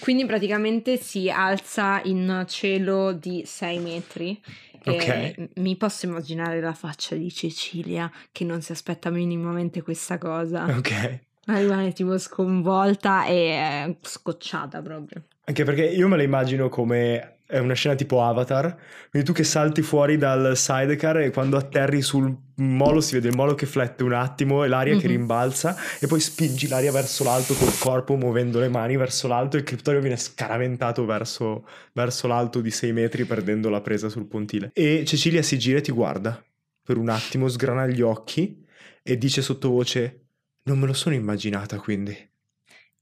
Quindi 0.00 0.26
praticamente 0.26 0.96
si 0.96 1.30
alza 1.30 2.00
in 2.04 2.44
cielo 2.48 3.12
di 3.12 3.42
6 3.46 3.78
metri. 3.78 4.40
E 4.86 4.90
Ok. 4.90 5.48
mi 5.60 5.76
posso 5.76 6.04
immaginare 6.06 6.60
la 6.60 6.74
faccia 6.74 7.14
di 7.14 7.32
Cecilia 7.32 8.10
che 8.32 8.44
non 8.44 8.60
si 8.60 8.72
aspetta 8.72 9.08
minimamente 9.10 9.80
questa 9.82 10.18
cosa. 10.18 10.64
Ok. 10.66 11.20
Ma 11.46 11.58
rimane 11.58 11.92
tipo 11.92 12.18
sconvolta 12.18 13.24
e 13.26 13.34
eh, 13.34 13.96
scocciata 14.00 14.82
proprio. 14.82 15.24
Anche 15.44 15.64
perché 15.64 15.84
io 15.84 16.08
me 16.08 16.16
la 16.16 16.22
immagino 16.22 16.68
come 16.68 17.33
è 17.46 17.58
una 17.58 17.74
scena 17.74 17.94
tipo 17.94 18.22
Avatar, 18.22 18.76
quindi 19.10 19.28
tu 19.28 19.34
che 19.34 19.44
salti 19.44 19.82
fuori 19.82 20.16
dal 20.16 20.56
sidecar 20.56 21.18
e 21.18 21.30
quando 21.30 21.56
atterri 21.56 22.00
sul 22.00 22.34
molo 22.56 23.00
si 23.00 23.14
vede 23.14 23.28
il 23.28 23.36
molo 23.36 23.54
che 23.54 23.66
flette 23.66 24.02
un 24.02 24.12
attimo 24.14 24.64
e 24.64 24.68
l'aria 24.68 24.96
che 24.96 25.06
Mhm. 25.06 25.12
rimbalza 25.12 25.76
e 26.00 26.06
poi 26.06 26.20
spingi 26.20 26.68
l'aria 26.68 26.90
verso 26.90 27.22
l'alto 27.24 27.54
col 27.54 27.76
corpo 27.78 28.16
muovendo 28.16 28.58
le 28.60 28.68
mani 28.68 28.96
verso 28.96 29.28
l'alto 29.28 29.56
e 29.56 29.60
il 29.60 29.64
criptorio 29.66 30.00
viene 30.00 30.16
scaraventato 30.16 31.04
verso, 31.04 31.66
verso 31.92 32.26
l'alto 32.26 32.60
di 32.60 32.70
6 32.70 32.92
metri 32.92 33.24
perdendo 33.24 33.68
la 33.68 33.80
presa 33.80 34.08
sul 34.08 34.26
pontile. 34.26 34.70
E 34.72 35.04
Cecilia 35.04 35.42
si 35.42 35.58
gira 35.58 35.78
e 35.78 35.82
ti 35.82 35.92
guarda 35.92 36.42
per 36.82 36.96
un 36.96 37.08
attimo, 37.08 37.48
sgrana 37.48 37.86
gli 37.86 38.00
occhi 38.02 38.64
e 39.02 39.18
dice 39.18 39.42
sottovoce 39.42 40.20
non 40.64 40.78
me 40.78 40.86
lo 40.86 40.94
sono 40.94 41.14
immaginata 41.14 41.76
quindi. 41.78 42.16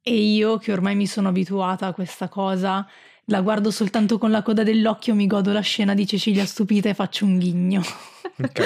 E 0.05 0.14
io, 0.14 0.57
che 0.59 0.72
ormai 0.72 0.97
mi 0.97 1.07
sono 1.07 1.28
abituata 1.28 1.86
a 1.86 1.93
questa 1.93 2.28
cosa, 2.28 2.84
la 3.26 3.40
guardo 3.40 3.70
soltanto 3.70 4.18
con 4.18 4.30
la 4.30 4.42
coda 4.42 4.62
dell'occhio, 4.62 5.14
mi 5.14 5.26
godo 5.26 5.52
la 5.52 5.60
scena 5.60 5.94
di 5.94 6.06
Cecilia 6.06 6.44
stupita 6.46 6.88
e 6.88 6.94
faccio 6.94 7.24
un 7.24 7.38
ghigno. 7.38 7.82
Ok. 8.38 8.62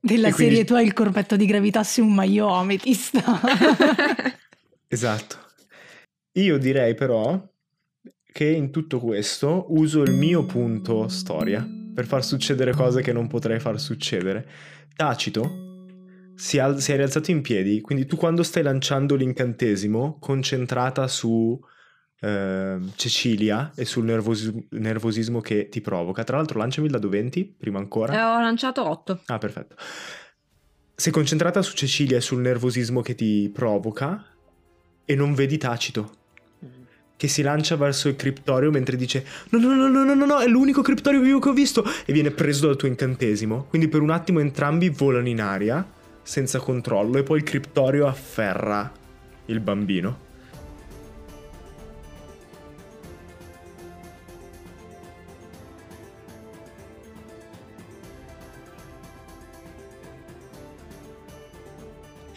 Della 0.00 0.30
quindi- 0.32 0.52
serie 0.54 0.64
tu 0.64 0.74
hai 0.74 0.86
il 0.86 0.92
corpetto 0.92 1.36
di 1.36 1.44
gravità 1.46 1.82
su 1.82 2.04
un 2.04 2.14
maio 2.14 2.48
ametista. 2.48 3.22
Esatto. 4.90 5.36
Io 6.38 6.56
direi 6.56 6.94
però 6.94 7.46
che 8.32 8.46
in 8.46 8.70
tutto 8.70 8.98
questo 9.00 9.66
uso 9.68 10.00
il 10.02 10.12
mio 10.12 10.46
punto 10.46 11.08
storia 11.08 11.66
per 11.94 12.06
far 12.06 12.24
succedere 12.24 12.72
cose 12.72 13.02
che 13.02 13.12
non 13.12 13.26
potrei 13.26 13.60
far 13.60 13.78
succedere. 13.78 14.48
Tacito 14.96 15.66
si, 16.36 16.58
al- 16.58 16.80
si 16.80 16.92
è 16.92 16.96
rialzato 16.96 17.30
in 17.32 17.42
piedi, 17.42 17.82
quindi 17.82 18.06
tu 18.06 18.16
quando 18.16 18.42
stai 18.42 18.62
lanciando 18.62 19.14
l'incantesimo, 19.14 20.16
concentrata 20.18 21.06
su 21.06 21.58
ehm, 22.20 22.92
Cecilia 22.96 23.72
e 23.74 23.84
sul 23.84 24.04
nervosi- 24.04 24.66
nervosismo 24.70 25.40
che 25.40 25.68
ti 25.68 25.80
provoca. 25.80 26.24
Tra 26.24 26.36
l'altro 26.36 26.58
lanciami 26.58 26.86
il 26.86 26.92
dado 26.92 27.08
20, 27.08 27.54
prima 27.58 27.78
ancora. 27.78 28.12
Eh, 28.14 28.22
ho 28.22 28.40
lanciato 28.40 28.88
8. 28.88 29.20
Ah, 29.26 29.38
perfetto. 29.38 29.76
Sei 30.94 31.12
concentrata 31.12 31.62
su 31.62 31.74
Cecilia 31.74 32.16
e 32.16 32.20
sul 32.20 32.40
nervosismo 32.40 33.02
che 33.02 33.14
ti 33.14 33.50
provoca 33.52 34.24
e 35.04 35.14
non 35.14 35.34
vedi 35.34 35.56
Tacito 35.56 36.16
che 37.18 37.26
si 37.26 37.42
lancia 37.42 37.74
verso 37.74 38.08
il 38.08 38.14
criptorio 38.14 38.70
mentre 38.70 38.94
dice 38.96 39.26
no 39.48 39.58
no 39.58 39.74
no 39.74 39.88
no 39.88 40.04
no 40.04 40.14
no 40.14 40.24
no 40.24 40.38
è 40.38 40.46
l'unico 40.46 40.82
criptorio 40.82 41.20
vivo 41.20 41.40
che 41.40 41.48
ho 41.48 41.52
visto 41.52 41.84
e 42.06 42.12
viene 42.12 42.30
preso 42.30 42.66
dal 42.66 42.76
tuo 42.76 42.86
incantesimo. 42.86 43.64
Quindi 43.64 43.88
per 43.88 44.00
un 44.00 44.10
attimo 44.10 44.38
entrambi 44.38 44.88
volano 44.88 45.28
in 45.28 45.40
aria 45.40 45.84
senza 46.22 46.60
controllo 46.60 47.18
e 47.18 47.24
poi 47.24 47.38
il 47.38 47.44
criptorio 47.44 48.06
afferra 48.06 48.90
il 49.46 49.60
bambino. 49.60 50.26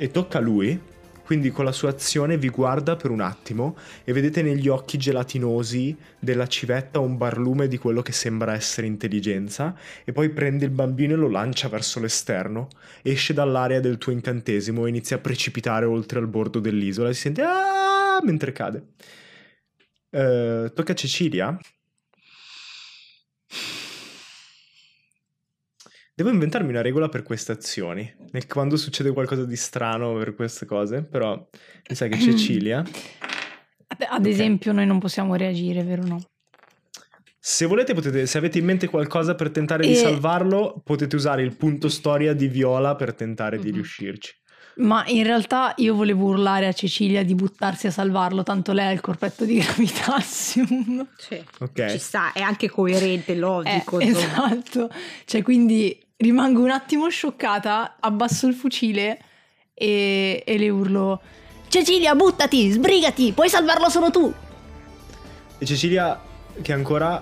E 0.01 0.09
tocca 0.09 0.39
a 0.39 0.41
lui, 0.41 0.81
quindi 1.23 1.51
con 1.51 1.63
la 1.63 1.71
sua 1.71 1.89
azione 1.89 2.35
vi 2.35 2.49
guarda 2.49 2.95
per 2.95 3.11
un 3.11 3.21
attimo 3.21 3.77
e 4.03 4.11
vedete 4.13 4.41
negli 4.41 4.67
occhi 4.67 4.97
gelatinosi 4.97 5.95
della 6.17 6.47
civetta 6.47 6.97
un 6.97 7.17
barlume 7.17 7.67
di 7.67 7.77
quello 7.77 8.01
che 8.01 8.11
sembra 8.11 8.55
essere 8.55 8.87
intelligenza 8.87 9.77
e 10.03 10.11
poi 10.11 10.29
prende 10.29 10.65
il 10.65 10.71
bambino 10.71 11.13
e 11.13 11.17
lo 11.17 11.29
lancia 11.29 11.69
verso 11.69 11.99
l'esterno, 11.99 12.67
esce 13.03 13.33
dall'area 13.33 13.79
del 13.79 13.99
tuo 13.99 14.11
incantesimo 14.11 14.87
e 14.87 14.89
inizia 14.89 15.17
a 15.17 15.19
precipitare 15.19 15.85
oltre 15.85 16.17
al 16.17 16.27
bordo 16.27 16.59
dell'isola 16.59 17.09
e 17.09 17.13
si 17.13 17.21
sente 17.21 17.43
"Ah!" 17.43 18.19
mentre 18.23 18.51
cade. 18.53 18.83
Eh, 20.09 20.71
tocca 20.73 20.93
a 20.93 20.95
Cecilia. 20.95 21.59
Devo 26.13 26.29
inventarmi 26.29 26.69
una 26.69 26.81
regola 26.81 27.07
per 27.09 27.23
queste 27.23 27.53
azioni. 27.53 28.13
Nel- 28.31 28.45
Quando 28.47 28.75
succede 28.75 29.11
qualcosa 29.11 29.45
di 29.45 29.55
strano 29.55 30.13
per 30.17 30.35
queste 30.35 30.65
cose, 30.65 31.03
però 31.03 31.35
mi 31.89 31.95
sa 31.95 32.07
che 32.07 32.19
Cecilia. 32.19 32.83
Ad- 34.09 34.25
esempio, 34.25 34.71
noi 34.73 34.85
non 34.85 34.99
possiamo 34.99 35.35
reagire, 35.35 35.83
vero 35.83 36.03
no? 36.05 36.21
Se 37.43 37.65
volete, 37.65 37.93
potete, 37.93 38.25
se 38.27 38.37
avete 38.37 38.59
in 38.59 38.65
mente 38.65 38.87
qualcosa 38.87 39.35
per 39.35 39.49
tentare 39.51 39.85
di 39.85 39.93
E- 39.93 39.95
salvarlo, 39.95 40.81
potete 40.83 41.15
usare 41.15 41.41
il 41.41 41.55
punto 41.55 41.89
storia 41.89 42.33
di 42.33 42.47
Viola 42.47 42.95
per 42.95 43.13
tentare 43.15 43.57
di 43.57 43.69
Mhm. 43.69 43.73
riuscirci. 43.75 44.33
Ma 44.75 45.03
in 45.07 45.23
realtà 45.23 45.73
io 45.77 45.93
volevo 45.95 46.25
urlare 46.27 46.65
a 46.67 46.73
Cecilia 46.73 47.23
di 47.23 47.35
buttarsi 47.35 47.87
a 47.87 47.91
salvarlo, 47.91 48.41
tanto 48.43 48.71
lei 48.71 48.87
ha 48.87 48.91
il 48.91 49.01
corpetto 49.01 49.43
di 49.45 49.57
gravitazium. 49.61 51.07
Sì. 51.17 51.43
Ok. 51.59 51.89
Ci 51.91 51.97
sta, 51.99 52.31
è 52.31 52.41
anche 52.41 52.69
coerente, 52.69 53.33
Eh, 53.33 53.37
logico. 53.37 53.99
insomma. 53.99 54.51
esatto. 54.51 54.89
Cioè, 55.25 55.41
quindi 55.43 55.97
rimango 56.17 56.61
un 56.61 56.69
attimo 56.71 57.09
scioccata, 57.09 57.97
abbasso 57.99 58.47
il 58.47 58.53
fucile 58.53 59.19
e, 59.73 60.43
e 60.45 60.57
le 60.57 60.69
urlo: 60.69 61.21
Cecilia, 61.67 62.15
buttati, 62.15 62.71
sbrigati, 62.71 63.33
puoi 63.33 63.49
salvarlo 63.49 63.89
solo 63.89 64.09
tu. 64.09 64.33
E 65.57 65.65
Cecilia, 65.65 66.19
che 66.61 66.71
è 66.71 66.75
ancora 66.75 67.21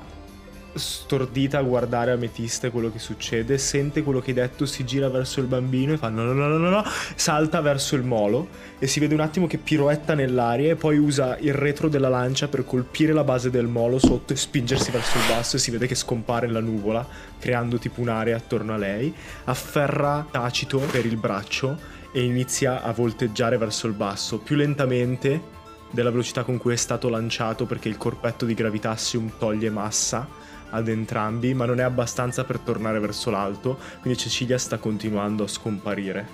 stordita 0.73 1.57
a 1.57 1.61
guardare 1.61 2.11
Ametista 2.11 2.67
e 2.67 2.69
quello 2.71 2.91
che 2.91 2.99
succede, 2.99 3.57
sente 3.57 4.03
quello 4.03 4.19
che 4.19 4.31
hai 4.31 4.35
detto, 4.35 4.65
si 4.65 4.85
gira 4.85 5.09
verso 5.09 5.39
il 5.39 5.47
bambino 5.47 5.93
e 5.93 5.97
fa 5.97 6.09
no 6.09 6.23
no 6.23 6.33
no 6.33 6.47
no 6.47 6.57
no, 6.57 6.69
no, 6.69 6.83
salta 7.15 7.61
verso 7.61 7.95
il 7.95 8.03
molo 8.03 8.47
e 8.77 8.87
si 8.87 8.99
vede 8.99 9.13
un 9.13 9.19
attimo 9.19 9.47
che 9.47 9.57
piroetta 9.57 10.13
nell'aria 10.13 10.71
e 10.71 10.75
poi 10.75 10.97
usa 10.97 11.37
il 11.39 11.53
retro 11.53 11.89
della 11.89 12.09
lancia 12.09 12.47
per 12.47 12.65
colpire 12.65 13.13
la 13.13 13.23
base 13.23 13.49
del 13.49 13.67
molo 13.67 13.99
sotto 13.99 14.33
e 14.33 14.35
spingersi 14.35 14.91
verso 14.91 15.17
il 15.17 15.23
basso 15.27 15.55
e 15.55 15.59
si 15.59 15.71
vede 15.71 15.87
che 15.87 15.95
scompare 15.95 16.47
nella 16.47 16.59
nuvola, 16.59 17.05
creando 17.39 17.77
tipo 17.77 18.01
un'area 18.01 18.35
attorno 18.35 18.73
a 18.73 18.77
lei, 18.77 19.13
afferra 19.45 20.25
Tacito 20.29 20.79
per 20.79 21.05
il 21.05 21.17
braccio 21.17 21.97
e 22.11 22.23
inizia 22.23 22.81
a 22.81 22.91
volteggiare 22.91 23.57
verso 23.57 23.87
il 23.87 23.93
basso, 23.93 24.39
più 24.39 24.55
lentamente 24.55 25.57
della 25.91 26.11
velocità 26.11 26.43
con 26.43 26.57
cui 26.57 26.73
è 26.73 26.77
stato 26.77 27.09
lanciato 27.09 27.65
perché 27.65 27.89
il 27.89 27.97
corpetto 27.97 28.45
di 28.45 28.53
Gravitassium 28.53 29.31
toglie 29.37 29.69
massa 29.69 30.27
ad 30.71 30.87
entrambi, 30.87 31.53
ma 31.53 31.65
non 31.65 31.79
è 31.79 31.83
abbastanza 31.83 32.43
per 32.43 32.59
tornare 32.59 32.99
verso 32.99 33.29
l'alto, 33.29 33.77
quindi 34.01 34.19
Cecilia 34.19 34.57
sta 34.57 34.77
continuando 34.77 35.43
a 35.43 35.47
scomparire 35.47 36.27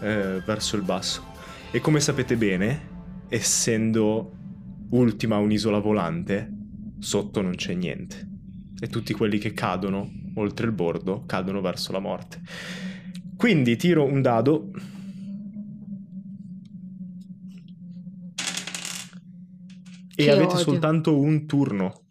eh, 0.00 0.42
verso 0.44 0.76
il 0.76 0.82
basso. 0.82 1.24
E 1.70 1.80
come 1.80 2.00
sapete 2.00 2.36
bene, 2.36 2.88
essendo 3.28 4.32
ultima 4.90 5.36
un'isola 5.36 5.78
volante, 5.78 6.50
sotto 6.98 7.42
non 7.42 7.54
c'è 7.54 7.74
niente. 7.74 8.28
E 8.78 8.88
tutti 8.88 9.12
quelli 9.14 9.38
che 9.38 9.52
cadono 9.52 10.10
oltre 10.34 10.66
il 10.66 10.72
bordo 10.72 11.24
cadono 11.26 11.60
verso 11.60 11.92
la 11.92 11.98
morte. 11.98 12.40
Quindi 13.36 13.76
tiro 13.76 14.04
un 14.04 14.22
dado. 14.22 14.70
Che 20.14 20.22
e 20.22 20.30
avete 20.30 20.52
odio. 20.52 20.58
soltanto 20.58 21.18
un 21.18 21.44
turno 21.44 22.04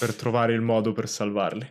per 0.00 0.14
trovare 0.14 0.54
il 0.54 0.62
modo 0.62 0.92
per 0.92 1.08
salvarli. 1.08 1.70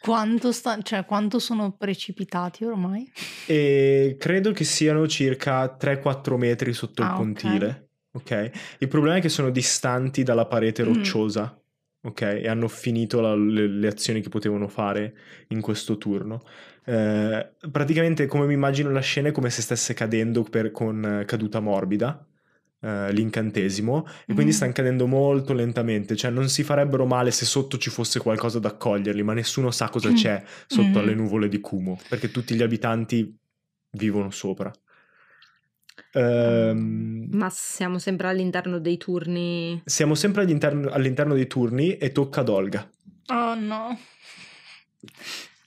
Quanto, 0.00 0.52
sta- 0.52 0.80
cioè, 0.82 1.04
quanto 1.04 1.38
sono 1.38 1.72
precipitati 1.72 2.64
ormai? 2.64 3.10
E 3.46 4.16
credo 4.18 4.52
che 4.52 4.64
siano 4.64 5.06
circa 5.08 5.68
3-4 5.74 6.36
metri 6.36 6.72
sotto 6.72 7.02
il 7.02 7.08
Ah, 7.08 7.12
ok. 7.12 7.16
pontile. 7.16 7.88
Ok. 8.12 8.50
Il 8.78 8.88
problema 8.88 9.16
è 9.16 9.20
che 9.20 9.28
sono 9.30 9.50
distanti 9.50 10.22
dalla 10.22 10.46
parete 10.46 10.82
Mm. 10.82 10.86
rocciosa. 10.92 11.58
Ok. 12.02 12.20
E 12.20 12.46
hanno 12.48 12.68
finito 12.68 13.20
la- 13.22 13.34
le, 13.34 13.66
le 13.66 13.88
azioni 13.88 14.20
che 14.20 14.28
potevano 14.28 14.68
fare 14.68 15.14
in 15.48 15.62
questo 15.62 15.96
turno. 15.96 16.42
Eh, 16.84 17.52
praticamente, 17.70 18.26
come 18.26 18.44
mi 18.46 18.52
immagino 18.52 18.90
la 18.90 19.00
scena, 19.00 19.28
è 19.28 19.32
come 19.32 19.48
se 19.48 19.62
stesse 19.62 19.94
cadendo 19.94 20.42
per- 20.42 20.70
con 20.70 21.20
eh, 21.20 21.24
caduta 21.24 21.60
morbida. 21.60 22.24
Eh, 22.84 23.12
l'incantesimo 23.12 24.06
e 24.26 24.34
quindi 24.34 24.52
Mm. 24.52 24.56
stanno 24.56 24.72
cadendo 24.72 25.06
molto 25.06 25.52
lentamente 25.54 26.14
cioè 26.16 26.30
non 26.30 26.48
si 26.50 26.62
farebbero 26.62 27.06
male 27.06 27.30
se 27.30 27.46
sotto 27.46 27.78
ci 27.78 27.88
fosse 27.88 28.18
qualcosa 28.20 28.58
da 28.58 28.68
accoglierli 28.68 29.22
ma 29.22 29.32
nessuno 29.32 29.70
sa 29.70 29.88
cosa 29.88 30.10
Mm. 30.10 30.14
c'è 30.14 30.42
sotto 30.66 30.88
Mm. 30.98 31.02
alle 31.02 31.14
nuvole 31.14 31.48
di 31.48 31.60
Kumo 31.60 31.98
perché 32.08 32.30
tutti 32.30 32.54
gli 32.54 32.62
abitanti 32.62 33.36
vivono 33.92 34.30
sopra. 34.30 34.70
Ehm, 36.12 37.28
Ma 37.32 37.48
siamo 37.50 37.98
sempre 37.98 38.28
all'interno 38.28 38.78
dei 38.78 38.96
turni. 38.96 39.80
siamo 39.84 40.14
sempre 40.14 40.42
all'interno, 40.42 40.90
all'interno 40.90 41.34
dei 41.34 41.46
turni 41.46 41.96
e 41.96 42.12
tocca 42.12 42.40
ad 42.40 42.48
Olga. 42.48 42.88
Oh 43.26 43.54
no. 43.54 43.98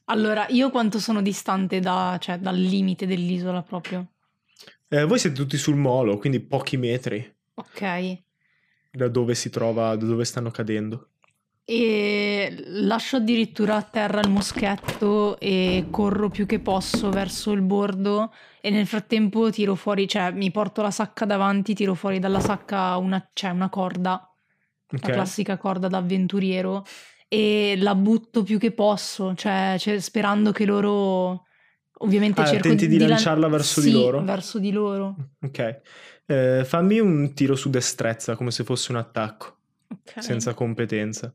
Allora, 0.06 0.46
io 0.50 0.70
quanto 0.70 1.00
sono 1.00 1.22
distante 1.22 1.80
da- 1.80 2.18
cioè, 2.20 2.38
dal 2.40 2.56
limite 2.58 3.06
dell'isola 3.06 3.62
proprio? 3.62 4.08
Eh, 4.90 5.04
voi 5.06 5.20
siete 5.20 5.36
tutti 5.36 5.58
sul 5.58 5.76
molo, 5.76 6.18
quindi 6.18 6.40
pochi 6.40 6.78
metri 6.78 7.36
Ok. 7.56 8.18
da 8.92 9.08
dove 9.10 9.36
si 9.36 9.50
trova, 9.50 9.96
da 9.96 10.06
dove 10.06 10.24
stanno 10.26 10.50
cadendo. 10.52 11.10
E 11.70 12.64
lascio 12.68 13.18
addirittura 13.18 13.76
a 13.76 13.82
terra 13.82 14.22
il 14.22 14.30
moschetto 14.30 15.38
e 15.38 15.88
corro 15.92 16.30
più 16.30 16.46
che 16.46 16.60
posso 16.60 17.10
verso 17.10 17.52
il 17.52 17.62
bordo 17.62 18.32
e 18.62 18.70
nel 18.70 18.88
frattempo 18.88 19.50
tiro 19.50 19.76
fuori, 19.76 20.08
cioè 20.08 20.32
mi 20.32 20.50
porto 20.50 20.82
la 20.82 20.92
sacca 20.92 21.26
davanti, 21.26 21.74
tiro 21.74 21.94
fuori 21.94 22.20
dalla 22.20 22.40
sacca 22.40 22.96
una, 22.96 23.30
cioè 23.34 23.50
una 23.50 23.68
corda, 23.68 24.14
Ok? 24.90 25.06
la 25.08 25.14
classica 25.14 25.58
corda 25.58 25.90
d'avventuriero 25.90 26.86
e 27.28 27.76
la 27.78 27.96
butto 27.96 28.44
più 28.44 28.58
che 28.58 28.72
posso, 28.72 29.36
cioè, 29.36 29.76
cioè, 29.78 30.00
sperando 30.00 30.54
che 30.54 30.64
loro 30.64 31.47
ovviamente 32.00 32.42
Ah, 32.42 32.46
cerco 32.46 32.68
tenti 32.68 32.88
di 32.88 32.98
lan- 32.98 33.10
lanciarla 33.10 33.48
verso 33.48 33.82
di 33.82 33.88
Sì, 33.88 33.94
loro? 33.94 34.22
verso 34.24 34.60
di 34.60 34.72
loro. 34.72 35.16
Ok. 35.42 35.82
Eh, 36.26 36.64
fammi 36.66 37.00
un 37.00 37.34
tiro 37.34 37.56
su 37.56 37.70
destrezza 37.70 38.36
come 38.36 38.52
se 38.52 38.64
fosse 38.64 38.92
un 38.92 38.98
attacco, 38.98 39.58
Ok. 39.90 40.22
senza 40.22 40.54
competenza. 40.54 41.34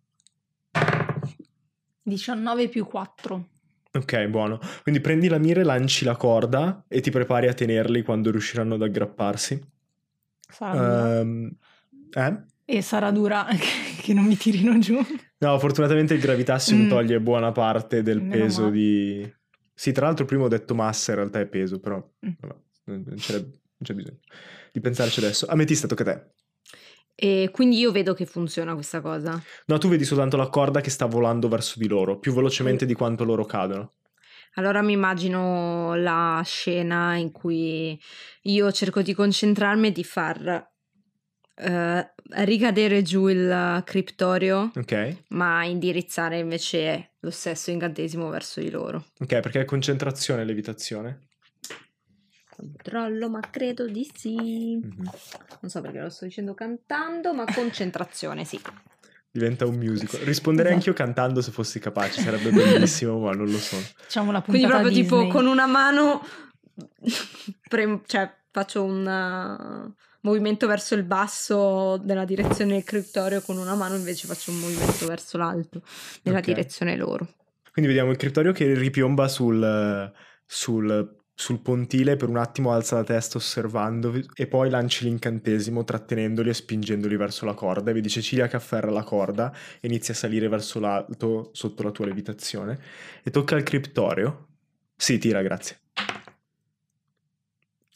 19 2.02 2.68
più 2.68 2.86
4. 2.86 3.48
Ok, 3.92 4.24
buono. 4.26 4.58
Quindi 4.82 5.00
prendi 5.00 5.28
la 5.28 5.38
mira 5.38 5.60
e 5.60 5.64
lanci 5.64 6.04
la 6.04 6.16
corda 6.16 6.84
e 6.88 7.00
ti 7.00 7.10
prepari 7.10 7.46
a 7.48 7.52
tenerli 7.54 8.02
quando 8.02 8.30
riusciranno 8.30 8.74
ad 8.74 8.82
aggrapparsi. 8.82 9.60
Sarà. 10.48 11.18
Ehm, 11.20 11.50
eh? 12.14 12.42
E 12.64 12.80
sarà 12.82 13.10
dura 13.10 13.46
che 14.00 14.14
non 14.14 14.24
mi 14.24 14.36
tirino 14.36 14.78
giù. 14.78 14.98
No, 15.38 15.58
fortunatamente 15.58 16.14
il 16.14 16.20
gravitassium 16.20 16.84
Mm. 16.84 16.88
toglie 16.88 17.20
buona 17.20 17.52
parte 17.52 18.02
del 18.02 18.20
Meno 18.22 18.30
peso 18.44 18.60
male. 18.62 18.72
di... 18.72 19.34
Sì, 19.83 19.91
tra 19.91 20.07
l'altro 20.07 20.24
prima 20.26 20.45
ho 20.45 20.49
detto 20.49 20.76
massa, 20.76 21.11
in 21.11 21.16
realtà 21.16 21.41
è 21.41 21.47
peso, 21.49 21.80
però 21.80 21.97
Mm. 22.24 22.30
vabbè, 22.39 22.55
non 22.85 23.03
non 23.05 23.16
c'è, 23.16 23.33
non 23.41 23.51
c'è 23.83 23.95
bisogno 23.95 24.20
di 24.70 24.78
pensarci 24.78 25.18
adesso. 25.18 25.47
Ametista, 25.47 25.89
tocca 25.89 26.03
a 26.03 26.07
te. 26.14 26.26
E 27.16 27.49
quindi 27.51 27.78
io 27.78 27.91
vedo 27.91 28.14
che 28.14 28.24
funziona 28.24 28.74
questa 28.74 29.01
cosa. 29.01 29.43
No, 29.66 29.78
tu 29.78 29.89
vedi 29.89 30.05
soltanto 30.05 30.37
la 30.37 30.47
corda 30.51 30.80
che 30.80 30.89
sta 30.89 31.07
volando 31.07 31.49
verso 31.49 31.80
di 31.80 31.89
loro, 31.89 32.20
più 32.20 32.33
velocemente 32.33 32.87
di 32.87 32.95
quanto 32.95 33.24
loro 33.24 33.45
cadono. 33.45 33.95
Allora 34.55 34.83
mi 34.83 34.93
immagino 34.93 35.97
la 35.97 36.41
scena 36.45 37.16
in 37.16 37.33
cui 37.33 38.01
io 38.43 38.70
cerco 38.70 39.03
di 39.03 39.14
concentrarmi 39.14 39.89
e 39.89 39.93
di 39.93 40.05
far 40.05 40.70
eh, 41.57 42.12
ricadere 42.45 43.03
giù 43.03 43.28
il 43.28 43.83
criptorio, 43.85 44.70
Ok? 44.74 45.16
ma 45.28 45.64
indirizzare 45.64 46.39
invece 46.39 47.12
lo 47.20 47.30
stesso 47.30 47.70
incantesimo 47.70 48.28
verso 48.28 48.61
di 48.61 48.70
loro. 48.70 49.07
Ok, 49.20 49.41
perché 49.41 49.61
è 49.61 49.64
concentrazione 49.64 50.45
levitazione. 50.45 51.28
Controllo, 52.55 53.30
ma 53.30 53.41
credo 53.51 53.87
di 53.87 54.09
sì. 54.14 54.76
Mhm. 54.83 55.11
Non 55.61 55.70
so 55.70 55.80
perché 55.80 56.01
lo 56.01 56.11
sto 56.11 56.26
dicendo 56.26 56.55
cantando, 56.55 57.33
ma 57.33 57.45
concentrazione, 57.53 58.45
sì. 58.45 58.61
Diventa 59.30 59.64
un 59.66 59.76
musical. 59.76 60.20
Risponderei 60.20 60.72
Esatto. 60.72 60.89
anch'io 60.91 61.05
cantando 61.05 61.41
se 61.41 61.51
fossi 61.51 61.78
capace, 61.78 62.20
sarebbe 62.20 62.51
bellissimo, 62.51 63.18
ma 63.18 63.33
non 63.33 63.47
lo 63.51 63.57
sono. 63.59 63.80
Facciamo 63.97 64.30
la 64.30 64.43
Quindi 64.43 64.62
puntata 64.62 64.83
proprio 64.83 65.03
tipo 65.03 65.16
Disney. 65.16 65.33
con 65.33 65.47
una 65.47 65.66
mano, 65.66 66.22
pre- 67.68 68.03
cioè 68.07 68.30
faccio 68.51 68.85
un 68.85 69.07
uh, 69.07 69.95
movimento 70.22 70.66
verso 70.66 70.94
il 70.94 71.04
basso 71.04 72.00
nella 72.04 72.24
direzione 72.24 72.72
del 72.72 72.84
criptorio, 72.84 73.40
con 73.42 73.58
una 73.58 73.74
mano 73.74 73.94
invece 73.94 74.26
faccio 74.26 74.50
un 74.50 74.58
movimento 74.60 75.06
verso 75.06 75.36
l'alto 75.38 75.82
nella 76.22 76.38
Ok. 76.38 76.44
direzione 76.44 76.96
loro. 76.96 77.28
Quindi 77.72 77.90
vediamo 77.90 78.10
il 78.10 78.18
criptorio 78.18 78.52
che 78.52 78.74
ripiomba 78.74 79.28
sul, 79.28 80.12
sul, 80.44 81.16
sul 81.34 81.60
pontile, 81.60 82.16
per 82.16 82.28
un 82.28 82.36
attimo 82.36 82.72
alza 82.72 82.96
la 82.96 83.04
testa 83.04 83.38
osservando 83.38 84.12
e 84.34 84.46
poi 84.46 84.68
lanci 84.68 85.04
l'incantesimo 85.04 85.82
trattenendoli 85.82 86.50
e 86.50 86.54
spingendoli 86.54 87.16
verso 87.16 87.46
la 87.46 87.54
corda. 87.54 87.90
E 87.90 87.94
vedi 87.94 88.10
Cecilia 88.10 88.46
che 88.46 88.56
afferra 88.56 88.90
la 88.90 89.02
corda 89.02 89.52
e 89.80 89.86
inizia 89.88 90.12
a 90.12 90.16
salire 90.16 90.48
verso 90.48 90.78
l'alto 90.80 91.48
sotto 91.52 91.82
la 91.82 91.90
tua 91.90 92.04
levitazione. 92.06 92.78
E 93.22 93.30
tocca 93.30 93.56
al 93.56 93.62
criptorio. 93.62 94.48
Sì, 94.94 95.16
tira, 95.18 95.40
grazie. 95.40 95.80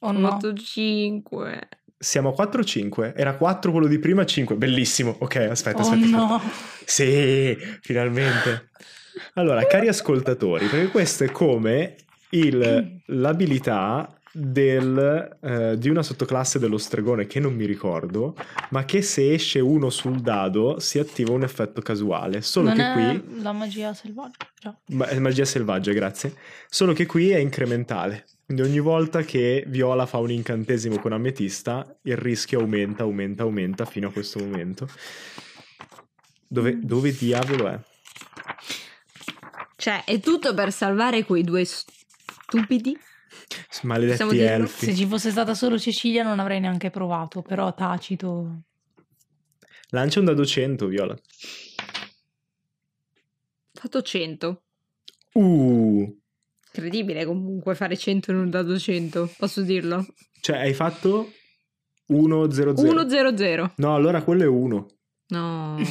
Oh 0.00 0.12
no. 0.12 0.34
8, 0.36 0.54
5. 0.54 1.68
Siamo 2.06 2.28
a 2.28 2.32
4 2.34 2.60
o 2.60 2.64
5? 2.64 3.14
Era 3.16 3.34
4 3.34 3.72
quello 3.72 3.88
di 3.88 3.98
prima, 3.98 4.24
5. 4.24 4.54
Bellissimo. 4.54 5.16
Ok, 5.18 5.34
aspetta, 5.50 5.78
Oh 5.78 5.80
aspetta. 5.80 6.04
aspetta. 6.04 6.16
no. 6.16 6.40
Sì, 6.84 7.56
finalmente. 7.80 8.68
Allora, 9.34 9.66
cari 9.66 9.88
ascoltatori, 9.88 10.66
perché 10.66 10.86
questo 10.86 11.24
è 11.24 11.32
come 11.32 11.96
il- 12.30 13.00
l'abilità 13.06 14.08
del, 14.30 15.36
eh, 15.42 15.78
di 15.78 15.88
una 15.88 16.02
sottoclasse 16.04 16.60
dello 16.60 16.78
stregone 16.78 17.26
che 17.26 17.40
non 17.40 17.54
mi 17.54 17.64
ricordo, 17.64 18.36
ma 18.70 18.84
che 18.84 19.02
se 19.02 19.32
esce 19.32 19.58
uno 19.58 19.90
sul 19.90 20.20
dado 20.20 20.78
si 20.78 21.00
attiva 21.00 21.32
un 21.32 21.42
effetto 21.42 21.80
casuale. 21.80 22.40
Solo 22.40 22.68
non 22.68 22.76
che 22.76 22.92
qui... 22.92 23.42
la 23.42 23.52
magia 23.52 23.92
selvaggia. 23.94 24.46
Ma- 24.90 25.08
magia 25.18 25.44
selvaggia, 25.44 25.90
grazie. 25.92 26.34
Solo 26.68 26.92
che 26.92 27.04
qui 27.06 27.30
è 27.30 27.38
incrementale. 27.38 28.26
Quindi 28.46 28.62
ogni 28.62 28.78
volta 28.78 29.22
che 29.22 29.64
Viola 29.66 30.06
fa 30.06 30.18
un 30.18 30.30
incantesimo 30.30 31.00
con 31.00 31.10
ametista, 31.12 31.98
il 32.02 32.16
rischio 32.16 32.60
aumenta, 32.60 33.02
aumenta, 33.02 33.42
aumenta 33.42 33.84
fino 33.84 34.06
a 34.06 34.12
questo 34.12 34.38
momento. 34.38 34.88
Dove, 36.46 36.78
dove 36.80 37.10
diavolo 37.10 37.66
è? 37.66 37.80
Cioè, 39.74 40.04
è 40.04 40.20
tutto 40.20 40.54
per 40.54 40.70
salvare 40.70 41.24
quei 41.24 41.42
due 41.42 41.64
stupidi. 41.64 42.96
Maledetti 43.82 44.38
elfi. 44.38 44.86
Se 44.86 44.94
ci 44.94 45.06
fosse 45.06 45.32
stata 45.32 45.52
solo 45.54 45.76
Cecilia 45.76 46.22
non 46.22 46.38
avrei 46.38 46.60
neanche 46.60 46.90
provato, 46.90 47.42
però 47.42 47.74
tacito. 47.74 48.62
Lancia 49.88 50.20
un 50.20 50.24
dado 50.24 50.46
100, 50.46 50.86
Viola. 50.86 51.14
Ho 51.14 51.18
fatto 53.72 54.02
100. 54.02 54.62
Uh, 55.32 56.16
Incredibile 56.76 57.24
comunque 57.24 57.74
fare 57.74 57.96
100 57.96 58.32
in 58.32 58.36
un 58.36 58.50
dado 58.50 58.78
100, 58.78 59.32
posso 59.38 59.62
dirlo? 59.62 60.04
cioè 60.40 60.58
hai 60.58 60.74
fatto 60.74 61.32
1 62.08 62.50
0 62.50 62.76
0. 62.76 62.90
1 62.90 63.08
0 63.08 63.36
0. 63.36 63.72
No, 63.76 63.94
allora 63.94 64.22
quello 64.22 64.42
è 64.42 64.46
1. 64.46 64.86
No. 65.28 65.76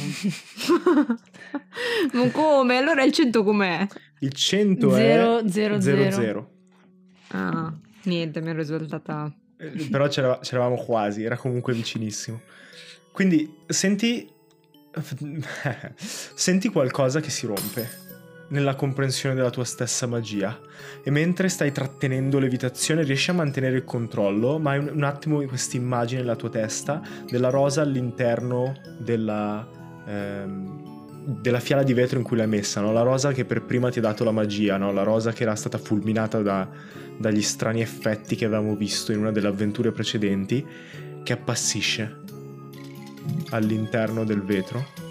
Ma 2.14 2.30
come? 2.30 2.76
Allora 2.76 3.02
il 3.02 3.10
100 3.12 3.42
com'è? 3.42 3.86
Il 4.20 4.32
100 4.32 4.90
Zero, 4.92 5.38
è 5.38 5.48
zero, 5.48 5.80
0 5.80 6.10
zero. 6.10 6.10
0. 6.22 6.50
Ah, 7.32 7.76
niente, 8.04 8.40
mi 8.40 8.48
ero 8.50 8.58
risultata. 8.58 9.30
Eh, 9.58 9.88
Però 9.90 10.06
c'era- 10.06 10.38
c'eravamo 10.38 10.76
quasi, 10.76 11.24
era 11.24 11.36
comunque 11.36 11.74
vicinissimo. 11.74 12.40
Quindi 13.12 13.52
senti 13.66 14.26
senti 15.96 16.68
qualcosa 16.68 17.20
che 17.20 17.30
si 17.30 17.44
rompe 17.46 18.04
nella 18.48 18.74
comprensione 18.74 19.34
della 19.34 19.50
tua 19.50 19.64
stessa 19.64 20.06
magia 20.06 20.58
e 21.02 21.10
mentre 21.10 21.48
stai 21.48 21.72
trattenendo 21.72 22.38
l'evitazione 22.38 23.02
riesci 23.02 23.30
a 23.30 23.34
mantenere 23.34 23.76
il 23.76 23.84
controllo, 23.84 24.58
ma 24.58 24.72
hai 24.72 24.78
un, 24.78 25.02
attimo 25.02 25.42
questa 25.46 25.76
immagine 25.76 26.20
nella 26.20 26.36
tua 26.36 26.50
testa 26.50 27.02
della 27.28 27.50
rosa 27.50 27.82
all'interno 27.82 28.74
della 28.98 29.66
ehm, 30.06 30.84
della 31.26 31.58
fiala 31.58 31.82
di 31.82 31.92
vetro 31.92 32.18
in 32.18 32.24
cui 32.24 32.36
l'hai 32.36 32.46
messa, 32.46 32.80
no? 32.80 32.92
la 32.92 33.02
rosa 33.02 33.32
che 33.32 33.44
per 33.44 33.64
prima 33.64 33.90
ti 33.90 33.98
ha 33.98 34.02
dato 34.02 34.22
la 34.22 34.30
magia, 34.30 34.76
no? 34.76 34.92
la 34.92 35.02
rosa 35.02 35.32
che 35.32 35.42
era 35.42 35.56
stata 35.56 35.76
fulminata 35.76 36.40
da, 36.40 36.68
dagli 37.18 37.42
strani 37.42 37.80
effetti 37.80 38.36
che 38.36 38.44
avevamo 38.44 38.76
visto 38.76 39.10
in 39.10 39.18
una 39.18 39.32
delle 39.32 39.48
avventure 39.48 39.90
precedenti, 39.90 40.64
che 41.24 41.32
appassisce. 41.32 42.22
all'interno 43.50 44.22
del 44.22 44.42
vetro 44.42 45.05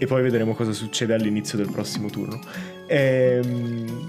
e 0.00 0.06
poi 0.06 0.22
vedremo 0.22 0.54
cosa 0.54 0.72
succede 0.72 1.12
all'inizio 1.12 1.58
del 1.58 1.70
prossimo 1.70 2.08
turno. 2.08 2.40
Ehm... 2.86 4.08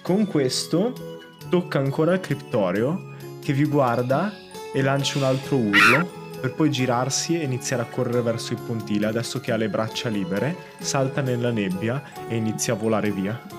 Con 0.00 0.26
questo 0.26 1.18
tocca 1.50 1.78
ancora 1.78 2.12
al 2.12 2.20
criptorio 2.20 3.12
che 3.42 3.52
vi 3.52 3.66
guarda 3.66 4.32
e 4.72 4.80
lancia 4.80 5.18
un 5.18 5.24
altro 5.24 5.56
urlo 5.56 6.22
per 6.40 6.54
poi 6.54 6.70
girarsi 6.70 7.38
e 7.38 7.44
iniziare 7.44 7.82
a 7.82 7.86
correre 7.86 8.22
verso 8.22 8.54
il 8.54 8.60
pontile. 8.60 9.06
Adesso 9.06 9.40
che 9.40 9.52
ha 9.52 9.56
le 9.56 9.68
braccia 9.68 10.08
libere, 10.08 10.56
salta 10.78 11.20
nella 11.20 11.50
nebbia 11.50 12.02
e 12.28 12.36
inizia 12.36 12.72
a 12.72 12.76
volare 12.76 13.10
via. 13.10 13.53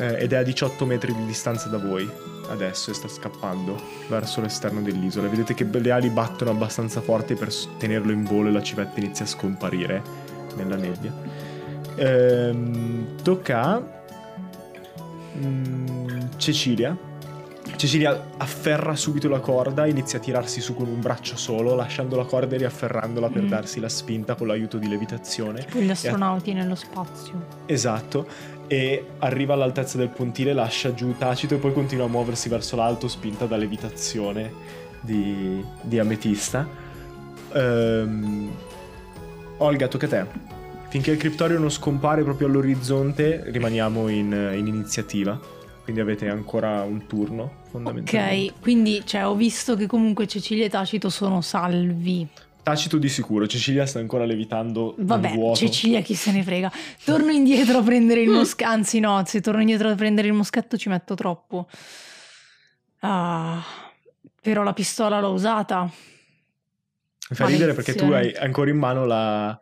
Eh, 0.00 0.22
ed 0.22 0.32
è 0.32 0.36
a 0.36 0.42
18 0.42 0.86
metri 0.86 1.14
di 1.14 1.26
distanza 1.26 1.68
da 1.68 1.76
voi 1.76 2.10
adesso 2.48 2.90
e 2.90 2.94
sta 2.94 3.06
scappando 3.06 3.78
verso 4.08 4.40
l'esterno 4.40 4.80
dell'isola. 4.80 5.28
Vedete 5.28 5.52
che 5.52 5.64
le 5.64 5.90
ali 5.90 6.08
battono 6.08 6.50
abbastanza 6.50 7.02
forti 7.02 7.34
per 7.34 7.52
tenerlo 7.78 8.10
in 8.10 8.24
volo 8.24 8.48
e 8.48 8.52
la 8.52 8.62
civetta 8.62 8.98
inizia 8.98 9.26
a 9.26 9.28
scomparire 9.28 10.02
nella 10.56 10.76
nebbia. 10.76 11.12
Ehm, 11.96 13.22
tocca 13.22 13.62
a 13.62 13.82
mm, 15.36 16.18
Cecilia 16.38 16.96
Cecilia 17.80 18.32
afferra 18.36 18.94
subito 18.94 19.28
la 19.30 19.40
corda, 19.40 19.86
inizia 19.86 20.18
a 20.18 20.20
tirarsi 20.20 20.60
su 20.60 20.74
con 20.74 20.86
un 20.86 21.00
braccio 21.00 21.36
solo, 21.38 21.74
lasciando 21.74 22.14
la 22.14 22.24
corda 22.24 22.54
e 22.54 22.58
riafferrandola 22.58 23.30
per 23.30 23.44
mm. 23.44 23.48
darsi 23.48 23.80
la 23.80 23.88
spinta 23.88 24.34
con 24.34 24.48
l'aiuto 24.48 24.76
di 24.76 24.86
levitazione. 24.86 25.64
Tipo 25.64 25.78
gli 25.78 25.90
astronauti 25.90 26.50
a... 26.50 26.54
nello 26.54 26.74
spazio. 26.74 27.46
Esatto, 27.64 28.26
e 28.70 29.04
arriva 29.18 29.54
all'altezza 29.54 29.98
del 29.98 30.10
pontile, 30.10 30.52
lascia 30.52 30.94
giù 30.94 31.16
tacito 31.18 31.56
e 31.56 31.58
poi 31.58 31.72
continua 31.72 32.04
a 32.04 32.08
muoversi 32.08 32.48
verso 32.48 32.76
l'alto, 32.76 33.08
spinta 33.08 33.46
da 33.46 33.56
levitazione 33.56 34.52
di, 35.00 35.60
di 35.82 35.98
Ametista. 35.98 36.68
Ehm... 37.52 38.48
Olga, 39.56 39.88
tocca 39.88 40.06
a 40.06 40.08
te. 40.08 40.24
Finché 40.88 41.10
il 41.10 41.18
criptorio 41.18 41.58
non 41.58 41.68
scompare 41.68 42.22
proprio 42.22 42.46
all'orizzonte, 42.46 43.42
rimaniamo 43.46 44.06
in, 44.06 44.52
in 44.54 44.66
iniziativa 44.68 45.58
quindi 45.82 46.00
avete 46.00 46.28
ancora 46.28 46.82
un 46.82 47.06
turno 47.08 47.62
fondamentalmente. 47.70 48.52
Ok, 48.52 48.60
quindi 48.60 49.02
cioè, 49.04 49.26
ho 49.26 49.34
visto 49.34 49.74
che 49.74 49.86
comunque 49.86 50.28
Cecilia 50.28 50.66
e 50.66 50.68
Tacito 50.68 51.10
sono 51.10 51.40
salvi. 51.40 52.28
Tacito 52.62 52.98
di 52.98 53.08
sicuro, 53.08 53.46
Cecilia 53.46 53.86
sta 53.86 53.98
ancora 53.98 54.24
levitando 54.24 54.94
Vabbè, 54.98 55.32
vuoto. 55.32 55.58
Cecilia 55.58 56.00
chi 56.00 56.14
se 56.14 56.32
ne 56.32 56.42
frega. 56.42 56.70
Torno 57.04 57.30
indietro 57.30 57.78
a 57.78 57.82
prendere 57.82 58.20
il 58.20 58.28
moschetto, 58.28 58.70
anzi 58.70 59.00
no, 59.00 59.22
se 59.26 59.40
torno 59.40 59.60
indietro 59.60 59.88
a 59.88 59.94
prendere 59.94 60.28
il 60.28 60.34
moschetto 60.34 60.76
ci 60.76 60.88
metto 60.88 61.14
troppo. 61.14 61.68
Ah, 63.00 63.62
però 64.40 64.62
la 64.62 64.72
pistola 64.72 65.20
l'ho 65.20 65.30
usata. 65.30 65.90
Mi 67.30 67.36
fa 67.36 67.46
ridere 67.46 67.74
perché 67.74 67.94
tu 67.94 68.10
hai 68.10 68.34
ancora 68.34 68.70
in 68.70 68.76
mano 68.76 69.06
la, 69.06 69.58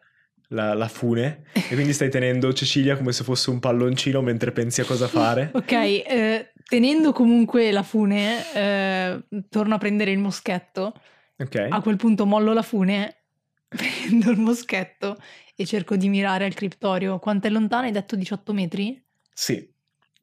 la, 0.48 0.72
la, 0.74 0.88
fune 0.88 1.44
e 1.52 1.74
quindi 1.74 1.92
stai 1.92 2.08
tenendo 2.08 2.52
Cecilia 2.52 2.96
come 2.96 3.12
se 3.12 3.24
fosse 3.24 3.50
un 3.50 3.58
palloncino 3.60 4.22
mentre 4.22 4.52
pensi 4.52 4.80
a 4.80 4.84
cosa 4.84 5.06
fare. 5.06 5.50
ok, 5.54 5.72
eh, 5.72 6.52
tenendo 6.66 7.12
comunque 7.12 7.70
la 7.70 7.82
fune, 7.82 8.54
eh, 8.54 9.22
torno 9.48 9.74
a 9.74 9.78
prendere 9.78 10.12
il 10.12 10.18
moschetto. 10.18 10.94
Ok. 11.38 11.68
A 11.70 11.80
quel 11.80 11.96
punto 11.96 12.26
mollo 12.26 12.52
la 12.52 12.62
fune, 12.62 13.16
prendo 13.68 14.30
il 14.30 14.38
moschetto 14.38 15.16
e 15.54 15.64
cerco 15.64 15.96
di 15.96 16.08
mirare 16.08 16.44
al 16.44 16.54
criptorio. 16.54 17.18
Quanto 17.18 17.46
è 17.46 17.50
lontano? 17.50 17.86
Hai 17.86 17.92
detto 17.92 18.16
18 18.16 18.52
metri? 18.52 19.00
Sì. 19.32 19.72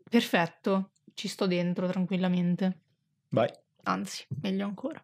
Perfetto, 0.09 0.91
ci 1.13 1.28
sto 1.28 1.47
dentro 1.47 1.88
tranquillamente. 1.88 2.80
Vai. 3.30 3.49
Anzi, 3.84 4.26
meglio 4.41 4.66
ancora. 4.66 5.03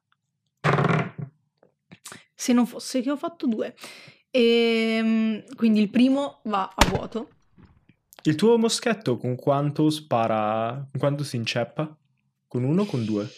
Se 2.33 2.53
non 2.53 2.65
fosse 2.65 3.01
che 3.01 3.11
ho 3.11 3.17
fatto 3.17 3.47
due. 3.47 3.75
E 4.29 4.97
ehm, 4.99 5.55
quindi 5.55 5.81
il 5.81 5.89
primo 5.89 6.39
va 6.43 6.71
a 6.73 6.85
vuoto. 6.87 7.29
Il 8.23 8.35
tuo 8.35 8.57
moschetto 8.57 9.17
con 9.17 9.35
quanto 9.35 9.89
spara? 9.89 10.87
Con 10.91 10.99
quanto 10.99 11.23
si 11.23 11.35
inceppa? 11.35 11.95
Con 12.47 12.63
uno 12.63 12.83
o 12.83 12.85
con 12.85 13.05
due? 13.05 13.29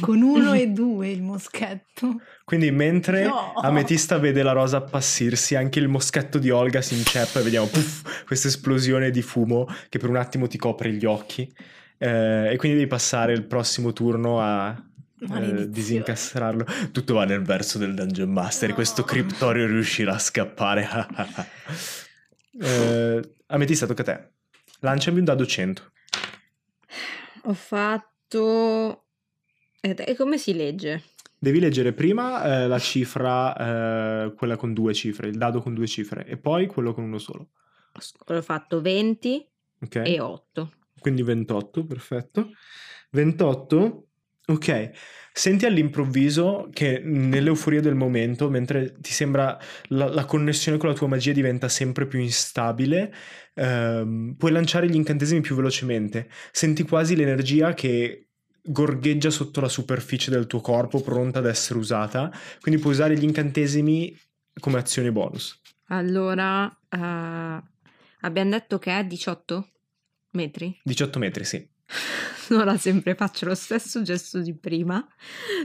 Con 0.00 0.22
uno 0.22 0.54
e 0.54 0.68
due 0.72 1.08
il 1.08 1.22
moschetto. 1.22 2.20
Quindi 2.44 2.70
mentre 2.70 3.24
no. 3.24 3.52
Ametista 3.54 4.18
vede 4.18 4.42
la 4.42 4.52
rosa 4.52 4.78
appassirsi, 4.78 5.54
anche 5.54 5.78
il 5.78 5.88
moschetto 5.88 6.38
di 6.38 6.50
Olga 6.50 6.82
si 6.82 6.94
inceppa 6.94 7.40
e 7.40 7.42
vediamo 7.42 7.68
questa 8.26 8.48
esplosione 8.48 9.10
di 9.10 9.22
fumo 9.22 9.66
che 9.88 9.98
per 9.98 10.08
un 10.08 10.16
attimo 10.16 10.46
ti 10.48 10.58
copre 10.58 10.92
gli 10.92 11.04
occhi. 11.04 11.50
Eh, 11.98 12.52
e 12.52 12.56
quindi 12.56 12.78
devi 12.78 12.88
passare 12.88 13.32
il 13.32 13.44
prossimo 13.44 13.92
turno 13.92 14.40
a 14.40 14.74
eh, 15.20 15.68
disincastrarlo. 15.68 16.64
Tutto 16.90 17.14
va 17.14 17.24
nel 17.24 17.42
verso 17.42 17.78
del 17.78 17.94
Dungeon 17.94 18.30
Master. 18.30 18.70
No. 18.70 18.74
Questo 18.74 19.04
criptorio 19.04 19.66
riuscirà 19.66 20.14
a 20.14 20.18
scappare. 20.18 20.88
eh, 22.60 23.34
Ametista, 23.46 23.86
tocca 23.86 24.02
a 24.02 24.04
te. 24.04 24.30
Lanciami 24.80 25.18
un 25.18 25.24
dado 25.24 25.46
100. 25.46 25.92
Ho 27.44 27.54
fatto. 27.54 29.04
E 29.80 30.14
come 30.16 30.38
si 30.38 30.54
legge? 30.54 31.02
Devi 31.38 31.58
leggere 31.58 31.92
prima 31.92 32.44
eh, 32.44 32.68
la 32.68 32.78
cifra, 32.78 33.56
eh, 34.26 34.34
quella 34.34 34.56
con 34.56 34.74
due 34.74 34.92
cifre, 34.92 35.28
il 35.28 35.38
dado 35.38 35.60
con 35.60 35.74
due 35.74 35.86
cifre, 35.86 36.26
e 36.26 36.36
poi 36.36 36.66
quello 36.66 36.92
con 36.92 37.04
uno 37.04 37.18
solo. 37.18 37.48
Ho 38.26 38.42
fatto 38.42 38.80
20 38.80 39.48
okay. 39.82 40.14
e 40.14 40.20
8. 40.20 40.72
Quindi 40.98 41.22
28, 41.22 41.86
perfetto. 41.86 42.50
28 43.12 44.10
Ok, 44.50 44.90
senti 45.32 45.64
all'improvviso 45.64 46.70
che 46.72 47.00
nell'euforia 47.04 47.80
del 47.80 47.94
momento, 47.94 48.50
mentre 48.50 48.96
ti 48.98 49.12
sembra 49.12 49.56
la, 49.88 50.08
la 50.08 50.24
connessione 50.24 50.76
con 50.76 50.88
la 50.88 50.94
tua 50.94 51.06
magia 51.06 51.30
diventa 51.30 51.68
sempre 51.68 52.08
più 52.08 52.18
instabile, 52.18 53.14
ehm, 53.54 54.34
puoi 54.36 54.50
lanciare 54.50 54.88
gli 54.88 54.96
incantesimi 54.96 55.40
più 55.40 55.54
velocemente. 55.54 56.28
Senti 56.50 56.82
quasi 56.82 57.14
l'energia 57.14 57.74
che 57.74 58.29
gorgheggia 58.62 59.30
sotto 59.30 59.60
la 59.60 59.68
superficie 59.68 60.30
del 60.30 60.46
tuo 60.46 60.60
corpo, 60.60 61.00
pronta 61.00 61.38
ad 61.38 61.46
essere 61.46 61.78
usata. 61.78 62.30
Quindi 62.60 62.80
puoi 62.80 62.92
usare 62.92 63.16
gli 63.16 63.24
incantesimi 63.24 64.16
come 64.60 64.78
azione 64.78 65.12
bonus. 65.12 65.58
Allora, 65.86 66.64
uh, 66.64 67.62
abbiamo 68.20 68.50
detto 68.50 68.78
che 68.78 68.98
è 68.98 69.04
18 69.04 69.68
metri? 70.32 70.80
18 70.84 71.18
metri, 71.18 71.44
sì. 71.44 71.68
ora 72.54 72.76
sempre 72.76 73.14
faccio 73.14 73.46
lo 73.46 73.54
stesso 73.54 74.02
gesto 74.02 74.40
di 74.40 74.54
prima, 74.54 75.04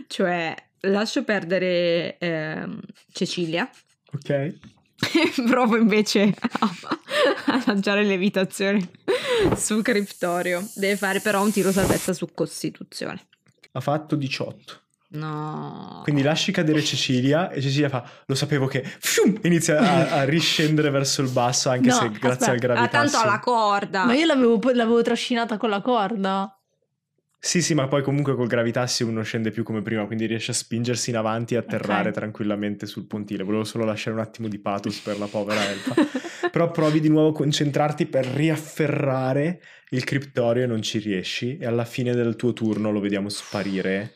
cioè 0.07 0.55
lascio 0.81 1.23
perdere 1.23 2.17
eh, 2.17 2.67
Cecilia. 3.11 3.69
Ok. 4.11 4.74
Provo 5.47 5.77
invece 5.77 6.33
a, 6.59 6.71
a 7.47 7.63
lanciare 7.65 8.03
levitazione 8.03 8.89
su 9.55 9.81
Criptorio. 9.81 10.67
Deve 10.75 10.95
fare 10.95 11.19
però 11.19 11.43
un 11.43 11.51
tiro 11.51 11.71
salvezza 11.71 12.13
su 12.13 12.27
Costituzione. 12.33 13.27
Ha 13.73 13.81
fatto 13.81 14.15
18. 14.15 14.79
No. 15.07 16.01
Quindi 16.03 16.21
lasci 16.21 16.51
cadere 16.51 16.83
Cecilia 16.83 17.49
e 17.49 17.61
Cecilia 17.61 17.89
fa, 17.89 18.03
lo 18.25 18.35
sapevo 18.35 18.65
che 18.67 18.83
fium, 18.83 19.37
inizia 19.43 19.79
a, 19.79 20.19
a, 20.19 20.23
riscendere 20.23 20.89
verso 20.89 21.21
il 21.21 21.29
basso 21.29 21.69
anche 21.69 21.89
no, 21.89 21.95
se 21.95 22.09
grazie 22.09 22.29
aspetta. 22.29 22.51
al 22.51 22.57
gravità. 22.57 22.99
Ah, 22.99 23.01
tanto 23.01 23.17
ha 23.17 23.25
la 23.25 23.39
corda. 23.39 24.05
Ma 24.05 24.13
io 24.13 24.25
l'avevo, 24.25 24.59
l'avevo 24.73 25.01
trascinata 25.01 25.57
con 25.57 25.69
la 25.69 25.81
corda. 25.81 26.59
Sì, 27.45 27.61
sì, 27.61 27.75
ma 27.75 27.87
poi 27.87 28.01
comunque 28.01 28.33
col 28.33 28.47
Gravitassi 28.47 29.03
uno 29.03 29.21
scende 29.21 29.51
più 29.51 29.61
come 29.61 29.83
prima, 29.83 30.07
quindi 30.07 30.25
riesce 30.25 30.49
a 30.49 30.55
spingersi 30.55 31.11
in 31.11 31.15
avanti 31.15 31.53
e 31.53 31.57
atterrare 31.57 32.09
okay. 32.09 32.13
tranquillamente 32.13 32.87
sul 32.87 33.05
pontile. 33.05 33.43
Volevo 33.43 33.63
solo 33.63 33.85
lasciare 33.85 34.15
un 34.15 34.23
attimo 34.23 34.47
di 34.47 34.57
pathos 34.57 34.97
per 34.97 35.19
la 35.19 35.27
povera 35.27 35.63
elfa. 35.69 35.93
Però 36.49 36.71
provi 36.71 36.99
di 36.99 37.07
nuovo 37.07 37.29
a 37.29 37.33
concentrarti 37.33 38.07
per 38.07 38.25
riafferrare 38.25 39.61
il 39.89 40.03
criptorio 40.03 40.63
e 40.63 40.65
non 40.65 40.81
ci 40.81 40.97
riesci. 40.97 41.59
E 41.59 41.67
alla 41.67 41.85
fine 41.85 42.15
del 42.15 42.35
tuo 42.35 42.51
turno 42.51 42.91
lo 42.91 42.99
vediamo 42.99 43.29
sparire 43.29 44.15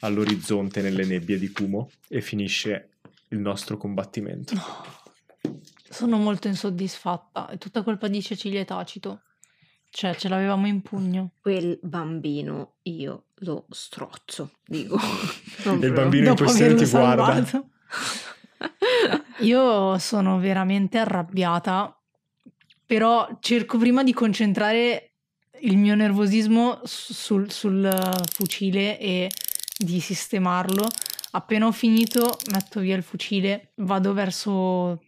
all'orizzonte 0.00 0.80
nelle 0.80 1.04
nebbie 1.04 1.38
di 1.38 1.52
Kumo 1.52 1.90
e 2.08 2.22
finisce 2.22 2.92
il 3.28 3.38
nostro 3.38 3.76
combattimento. 3.76 4.54
No. 4.54 5.60
Sono 5.90 6.16
molto 6.16 6.48
insoddisfatta, 6.48 7.48
è 7.48 7.58
tutta 7.58 7.82
colpa 7.82 8.08
di 8.08 8.22
Cecilia 8.22 8.64
Tacito. 8.64 9.20
Cioè, 9.94 10.14
ce 10.14 10.30
l'avevamo 10.30 10.66
in 10.66 10.80
pugno. 10.80 11.32
Quel 11.42 11.78
bambino 11.82 12.76
io 12.84 13.26
lo 13.40 13.66
strozzo, 13.68 14.52
dico. 14.64 14.96
il 15.68 15.92
bambino 15.92 16.30
in 16.30 16.36
questione 16.36 16.74
ti 16.76 16.88
guarda. 16.88 17.44
io 19.40 19.98
sono 19.98 20.38
veramente 20.38 20.96
arrabbiata, 20.96 21.94
però 22.86 23.36
cerco 23.40 23.76
prima 23.76 24.02
di 24.02 24.14
concentrare 24.14 25.16
il 25.60 25.76
mio 25.76 25.94
nervosismo 25.94 26.80
sul, 26.84 27.50
sul 27.50 27.90
fucile 28.32 28.98
e 28.98 29.30
di 29.76 30.00
sistemarlo. 30.00 30.88
Appena 31.32 31.66
ho 31.66 31.72
finito, 31.72 32.38
metto 32.50 32.80
via 32.80 32.96
il 32.96 33.02
fucile, 33.02 33.72
vado 33.76 34.14
verso 34.14 35.02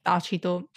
Tacito, 0.00 0.68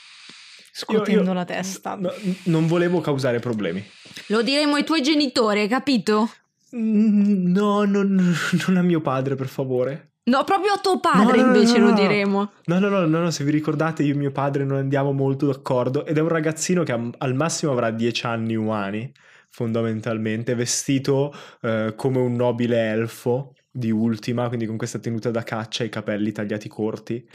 scuotendo 0.75 1.33
la 1.33 1.45
testa. 1.45 1.95
no, 1.95 2.11
non 2.45 2.65
volevo 2.65 2.99
causare 2.99 3.37
problemi. 3.39 3.83
Lo 4.27 4.41
diremo 4.41 4.75
ai 4.75 4.83
tuoi 4.83 5.01
genitori, 5.03 5.59
hai 5.61 5.67
capito? 5.67 6.29
Mm, 6.75 7.51
No, 7.53 7.83
non, 7.83 8.35
non 8.67 8.77
a 8.77 8.81
mio 8.81 8.99
padre, 9.01 9.35
per 9.35 9.47
favore. 9.47 10.13
No, 10.25 10.43
proprio 10.45 10.71
a 10.73 10.79
tuo 10.79 10.99
padre 11.01 11.37
No, 11.37 11.45
no, 11.45 11.51
no, 11.51 11.55
invece 11.57 11.77
no, 11.77 11.85
lo 11.85 11.91
no. 11.91 11.95
diremo. 11.97 12.51
No, 12.65 12.79
no, 12.79 12.87
no, 12.89 13.05
no, 13.05 13.19
no, 13.19 13.29
se 13.29 13.43
vi 13.43 13.51
ricordate 13.51 14.03
io 14.03 14.13
e 14.13 14.17
mio 14.17 14.31
padre 14.31 14.63
non 14.63 14.77
andiamo 14.77 15.11
molto 15.11 15.45
d'accordo 15.47 16.05
ed 16.05 16.17
è 16.17 16.21
un 16.21 16.29
ragazzino 16.29 16.83
che 16.83 16.97
al 17.17 17.35
massimo 17.35 17.71
avrà 17.73 17.91
10 17.91 18.25
anni 18.25 18.55
umani, 18.55 19.11
fondamentalmente, 19.49 20.55
vestito 20.55 21.33
eh, 21.61 21.93
come 21.95 22.19
un 22.19 22.33
nobile 22.35 22.89
elfo 22.91 23.53
di 23.69 23.91
ultima, 23.91 24.47
quindi 24.47 24.65
con 24.65 24.77
questa 24.77 24.97
tenuta 24.99 25.29
da 25.29 25.43
caccia 25.43 25.83
e 25.83 25.87
i 25.87 25.89
capelli 25.89 26.31
tagliati 26.31 26.69
corti. 26.69 27.27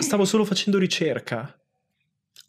Stavo 0.00 0.24
solo 0.24 0.44
facendo 0.44 0.78
ricerca. 0.78 1.57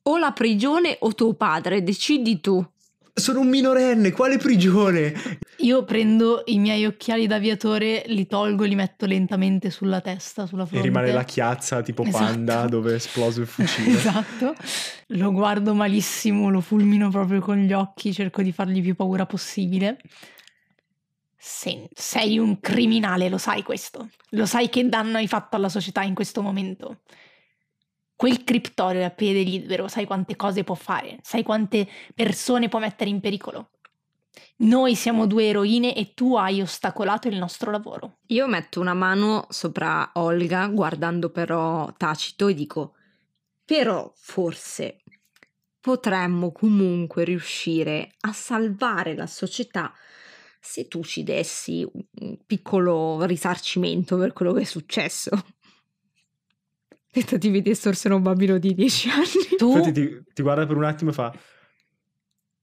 O 0.03 0.17
la 0.17 0.31
prigione 0.31 0.97
o 1.01 1.13
tuo 1.13 1.33
padre, 1.35 1.83
decidi 1.83 2.39
tu. 2.39 2.65
Sono 3.13 3.41
un 3.41 3.49
minorenne, 3.49 4.11
quale 4.11 4.37
prigione? 4.37 5.13
Io 5.57 5.83
prendo 5.83 6.43
i 6.45 6.57
miei 6.57 6.85
occhiali 6.85 7.27
d'aviatore, 7.27 8.03
li 8.07 8.25
tolgo 8.27 8.63
e 8.63 8.67
li 8.67 8.75
metto 8.75 9.05
lentamente 9.05 9.69
sulla 9.71 9.99
testa, 9.99 10.45
sulla 10.45 10.63
E 10.63 10.67
fronte. 10.67 10.85
rimane 10.87 11.11
la 11.11 11.25
chiazza 11.25 11.81
tipo 11.81 12.03
panda 12.09 12.53
Esatto. 12.53 12.69
dove 12.69 12.91
è 12.93 12.95
esploso 12.95 13.41
il 13.41 13.47
fucile. 13.47 13.91
Esatto. 13.97 14.55
Lo 15.07 15.31
guardo 15.33 15.73
malissimo, 15.73 16.49
lo 16.49 16.61
fulmino 16.61 17.09
proprio 17.09 17.41
con 17.41 17.57
gli 17.57 17.73
occhi, 17.73 18.13
cerco 18.13 18.41
di 18.41 18.53
fargli 18.53 18.81
più 18.81 18.95
paura 18.95 19.25
possibile. 19.25 19.99
Se- 21.35 21.89
sei 21.93 22.37
un 22.37 22.59
criminale, 22.61 23.27
lo 23.27 23.37
sai 23.37 23.63
questo. 23.63 24.09
Lo 24.31 24.45
sai 24.45 24.69
che 24.69 24.87
danno 24.87 25.17
hai 25.17 25.27
fatto 25.27 25.57
alla 25.57 25.69
società 25.69 26.03
in 26.03 26.13
questo 26.13 26.41
momento. 26.41 27.01
Quel 28.19 28.43
criptorio 28.43 29.05
a 29.05 29.11
piede 29.11 29.43
libero, 29.43 29.87
sai 29.87 30.03
quante 30.03 30.35
cose 30.35 30.65
può 30.65 30.75
fare, 30.75 31.19
sai 31.21 31.41
quante 31.41 31.87
persone 32.13 32.67
può 32.67 32.77
mettere 32.77 33.09
in 33.09 33.21
pericolo. 33.21 33.69
Noi 34.57 34.93
siamo 34.97 35.25
due 35.25 35.47
eroine 35.47 35.95
e 35.95 36.13
tu 36.13 36.35
hai 36.35 36.59
ostacolato 36.59 37.29
il 37.29 37.37
nostro 37.37 37.71
lavoro. 37.71 38.17
Io 38.25 38.45
metto 38.47 38.81
una 38.81 38.93
mano 38.93 39.45
sopra 39.47 40.11
Olga, 40.15 40.67
guardando 40.67 41.29
però 41.29 41.93
Tacito, 41.95 42.49
e 42.49 42.55
dico: 42.55 42.95
Però 43.63 44.11
forse 44.17 45.01
potremmo 45.79 46.51
comunque 46.51 47.23
riuscire 47.23 48.15
a 48.19 48.33
salvare 48.33 49.15
la 49.15 49.27
società 49.27 49.93
se 50.59 50.89
tu 50.89 51.05
ci 51.05 51.23
dessi 51.23 51.89
un 51.93 52.37
piccolo 52.45 53.23
risarcimento 53.23 54.17
per 54.17 54.33
quello 54.33 54.51
che 54.51 54.63
è 54.63 54.65
successo. 54.65 55.31
Tentativi 57.11 57.61
di 57.61 57.71
estorsere 57.71 58.13
un 58.13 58.21
bambino 58.21 58.57
di 58.59 58.73
10 58.75 59.09
anni. 59.09 59.25
Tu 59.57 59.69
Infatti 59.75 59.91
ti, 59.91 60.19
ti 60.33 60.41
guarda 60.43 60.65
per 60.65 60.75
un 60.77 60.83
attimo 60.83 61.09
e 61.09 61.13
fa: 61.13 61.33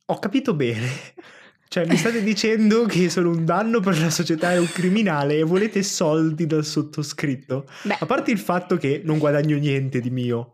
Ho 0.06 0.18
capito 0.18 0.54
bene. 0.54 0.88
Cioè, 1.68 1.84
mi 1.84 1.96
state 1.96 2.22
dicendo 2.22 2.84
che 2.86 3.10
sono 3.10 3.28
un 3.30 3.44
danno 3.44 3.80
per 3.80 3.98
la 3.98 4.08
società 4.08 4.52
e 4.52 4.58
un 4.58 4.68
criminale 4.70 5.38
e 5.38 5.42
volete 5.42 5.82
soldi 5.82 6.46
dal 6.46 6.64
sottoscritto? 6.64 7.66
Beh, 7.82 7.96
A 7.98 8.06
parte 8.06 8.30
il 8.30 8.38
fatto 8.38 8.76
che 8.76 9.00
non 9.04 9.18
guadagno 9.18 9.56
niente 9.58 9.98
di 10.00 10.10
mio, 10.10 10.52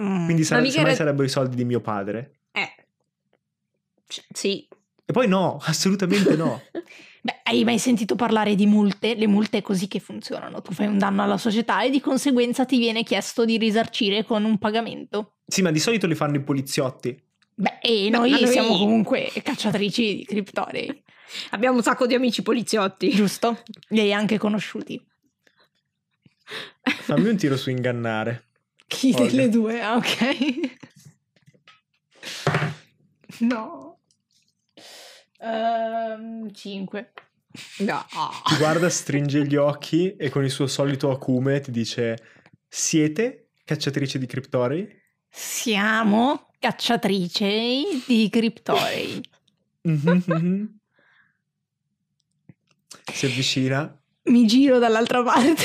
Mm. 0.00 0.24
quindi 0.24 0.42
sare- 0.42 0.64
semmai 0.70 0.86
era- 0.88 0.96
sarebbero 0.96 1.24
i 1.24 1.28
soldi 1.28 1.56
di 1.56 1.64
mio 1.66 1.80
padre. 1.82 2.38
eh. 2.52 2.74
C- 4.08 4.24
Sì. 4.32 4.66
E 5.04 5.12
poi 5.12 5.28
no, 5.28 5.58
assolutamente 5.62 6.34
no. 6.36 6.62
Beh, 7.24 7.40
hai 7.44 7.64
mai 7.64 7.78
sentito 7.78 8.16
parlare 8.16 8.54
di 8.54 8.66
multe? 8.66 9.14
Le 9.14 9.26
multe 9.26 9.56
è 9.58 9.62
così 9.62 9.88
che 9.88 9.98
funzionano. 9.98 10.60
Tu 10.60 10.72
fai 10.74 10.86
un 10.88 10.98
danno 10.98 11.22
alla 11.22 11.38
società 11.38 11.80
e 11.82 11.88
di 11.88 11.98
conseguenza 12.00 12.66
ti 12.66 12.76
viene 12.76 13.02
chiesto 13.02 13.46
di 13.46 13.56
risarcire 13.56 14.24
con 14.24 14.44
un 14.44 14.58
pagamento. 14.58 15.36
Sì, 15.46 15.62
ma 15.62 15.70
di 15.70 15.78
solito 15.78 16.06
li 16.06 16.14
fanno 16.14 16.36
i 16.36 16.42
poliziotti. 16.42 17.18
Beh, 17.54 17.78
e 17.80 18.10
Beh, 18.10 18.16
noi, 18.18 18.30
ma 18.30 18.38
noi- 18.40 18.48
siamo 18.50 18.76
comunque 18.76 19.30
cacciatrici 19.42 20.16
di 20.16 20.24
criptorei, 20.26 21.02
Abbiamo 21.50 21.76
un 21.78 21.82
sacco 21.82 22.06
di 22.06 22.12
amici 22.14 22.42
poliziotti. 22.42 23.08
giusto? 23.08 23.62
Li 23.88 24.00
hai 24.00 24.12
anche 24.12 24.36
conosciuti. 24.36 25.02
Fammi 26.84 27.28
un 27.30 27.36
tiro 27.38 27.56
su 27.56 27.70
ingannare. 27.70 28.48
Chi 28.86 29.12
Olga. 29.14 29.24
delle 29.24 29.48
due? 29.48 29.80
Ah, 29.80 29.96
ok. 29.96 30.76
no. 33.40 33.93
Ehm, 35.44 36.50
cinque. 36.52 37.12
No. 37.80 38.04
Ti 38.44 38.56
guarda, 38.56 38.88
stringe 38.88 39.46
gli 39.46 39.56
occhi 39.56 40.16
e 40.16 40.30
con 40.30 40.42
il 40.42 40.50
suo 40.50 40.66
solito 40.66 41.10
acume 41.10 41.60
ti 41.60 41.70
dice: 41.70 42.16
Siete 42.66 43.50
cacciatrici 43.64 44.18
di 44.18 44.26
criptorei? 44.26 44.88
Siamo 45.28 46.48
cacciatrici 46.58 48.04
di 48.06 48.28
criptorei. 48.30 49.22
Mhm, 49.82 50.22
mhm. 50.26 50.78
Si 53.12 53.26
avvicina 53.26 54.02
Mi 54.24 54.46
giro 54.46 54.78
dall'altra 54.78 55.22
parte. 55.22 55.62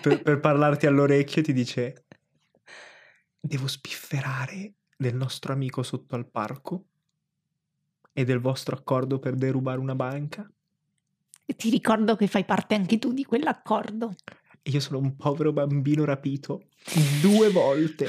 per, 0.00 0.22
per 0.22 0.40
parlarti 0.40 0.86
all'orecchio 0.86 1.42
e 1.42 1.44
ti 1.44 1.52
dice: 1.52 2.06
Devo 3.38 3.68
spifferare 3.68 4.72
del 4.96 5.14
nostro 5.14 5.52
amico 5.52 5.82
sotto 5.82 6.14
al 6.16 6.28
parco 6.28 6.86
e 8.18 8.24
del 8.24 8.40
vostro 8.40 8.74
accordo 8.74 9.18
per 9.18 9.34
derubare 9.34 9.78
una 9.78 9.94
banca. 9.94 10.50
E 11.44 11.54
Ti 11.54 11.68
ricordo 11.68 12.16
che 12.16 12.26
fai 12.26 12.46
parte 12.46 12.74
anche 12.74 12.98
tu 12.98 13.12
di 13.12 13.26
quell'accordo. 13.26 14.14
E 14.62 14.70
io 14.70 14.80
sono 14.80 14.96
un 14.96 15.16
povero 15.16 15.52
bambino 15.52 16.02
rapito 16.06 16.62
due 17.20 17.50
volte. 17.50 18.08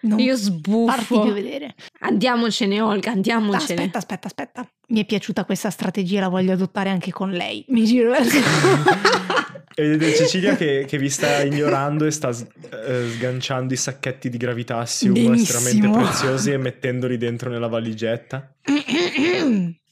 Non 0.00 0.18
Io 0.20 0.36
farti 0.36 0.42
sbuffo. 0.44 1.20
più 1.22 1.32
vedere. 1.32 1.74
Andiamocene, 2.00 2.80
Olga, 2.80 3.10
andiamocene. 3.10 3.80
Aspetta, 3.82 3.98
aspetta, 3.98 4.26
aspetta. 4.28 4.70
Mi 4.88 5.00
è 5.00 5.04
piaciuta 5.04 5.44
questa 5.44 5.70
strategia, 5.70 6.20
la 6.20 6.28
voglio 6.28 6.52
adottare 6.52 6.88
anche 6.90 7.10
con 7.10 7.30
lei. 7.30 7.64
Mi 7.68 7.84
giro 7.84 8.10
verso... 8.10 8.38
E 9.78 9.90
vedete 9.90 10.16
Cecilia 10.16 10.56
che, 10.56 10.86
che 10.90 10.98
vi 10.98 11.08
sta 11.08 11.40
ignorando 11.44 12.04
e 12.04 12.10
sta 12.10 12.32
s- 12.32 12.44
eh, 12.68 13.10
sganciando 13.12 13.72
i 13.72 13.76
sacchetti 13.76 14.28
di 14.28 14.36
gravitassium 14.36 15.12
Benissimo. 15.12 15.58
estremamente 15.60 16.04
preziosi 16.04 16.50
e 16.50 16.56
mettendoli 16.56 17.16
dentro 17.16 17.48
nella 17.48 17.68
valigetta. 17.68 18.52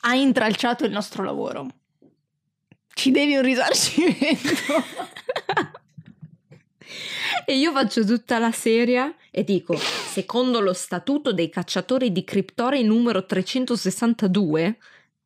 ha 0.01 0.15
intralciato 0.17 0.85
il 0.85 0.91
nostro 0.91 1.23
lavoro. 1.23 1.69
Ci 2.95 3.13
devi 3.13 3.37
un 3.37 3.43
risarcimento. 3.43 4.55
E 7.45 7.57
io 7.57 7.73
faccio 7.73 8.05
tutta 8.05 8.39
la 8.39 8.51
serie 8.51 9.15
e 9.39 9.45
dico, 9.45 9.77
secondo 9.77 10.61
lo 10.61 10.73
statuto 10.73 11.31
dei 11.35 11.51
cacciatori 11.51 12.11
di 12.11 12.25
criptorei 12.25 12.83
numero 12.83 13.27
362, 13.27 14.79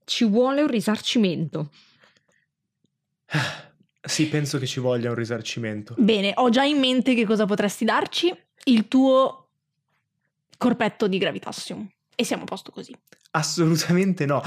ci 0.04 0.24
vuole 0.24 0.62
un 0.62 0.66
risarcimento. 0.66 1.70
Sì, 4.02 4.28
penso 4.28 4.58
che 4.58 4.66
ci 4.66 4.80
voglia 4.80 5.10
un 5.10 5.14
risarcimento. 5.14 5.94
Bene, 5.98 6.32
ho 6.34 6.48
già 6.48 6.64
in 6.64 6.78
mente 6.78 7.14
che 7.14 7.26
cosa 7.26 7.44
potresti 7.44 7.84
darci. 7.84 8.34
Il 8.64 8.88
tuo 8.88 9.50
corpetto 10.56 11.06
di 11.06 11.18
gravitassium. 11.18 11.86
E 12.16 12.24
siamo 12.24 12.44
a 12.44 12.46
posto 12.46 12.72
così. 12.72 12.96
Assolutamente 13.32 14.24
no. 14.24 14.42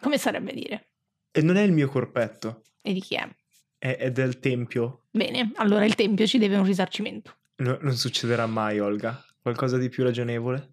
Come 0.00 0.18
sarebbe 0.18 0.52
dire? 0.52 0.88
E 1.30 1.40
non 1.40 1.56
è 1.56 1.62
il 1.62 1.70
mio 1.70 1.88
corpetto, 1.88 2.62
E 2.82 2.92
di 2.92 3.00
chi 3.00 3.14
è? 3.14 3.26
è, 3.78 3.96
è 3.96 4.10
del 4.10 4.40
tempio. 4.40 5.04
Bene, 5.12 5.52
allora 5.54 5.84
il 5.84 5.94
tempio 5.94 6.26
ci 6.26 6.38
deve 6.38 6.56
un 6.56 6.64
risarcimento. 6.64 7.36
No- 7.60 7.78
non 7.80 7.94
succederà 7.96 8.46
mai, 8.46 8.80
Olga. 8.80 9.22
Qualcosa 9.40 9.76
di 9.78 9.88
più 9.88 10.02
ragionevole? 10.04 10.70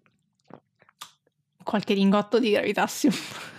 Qualche 1.62 1.94
lingotto 1.94 2.38
di 2.38 2.50
gravitassium. 2.50 3.14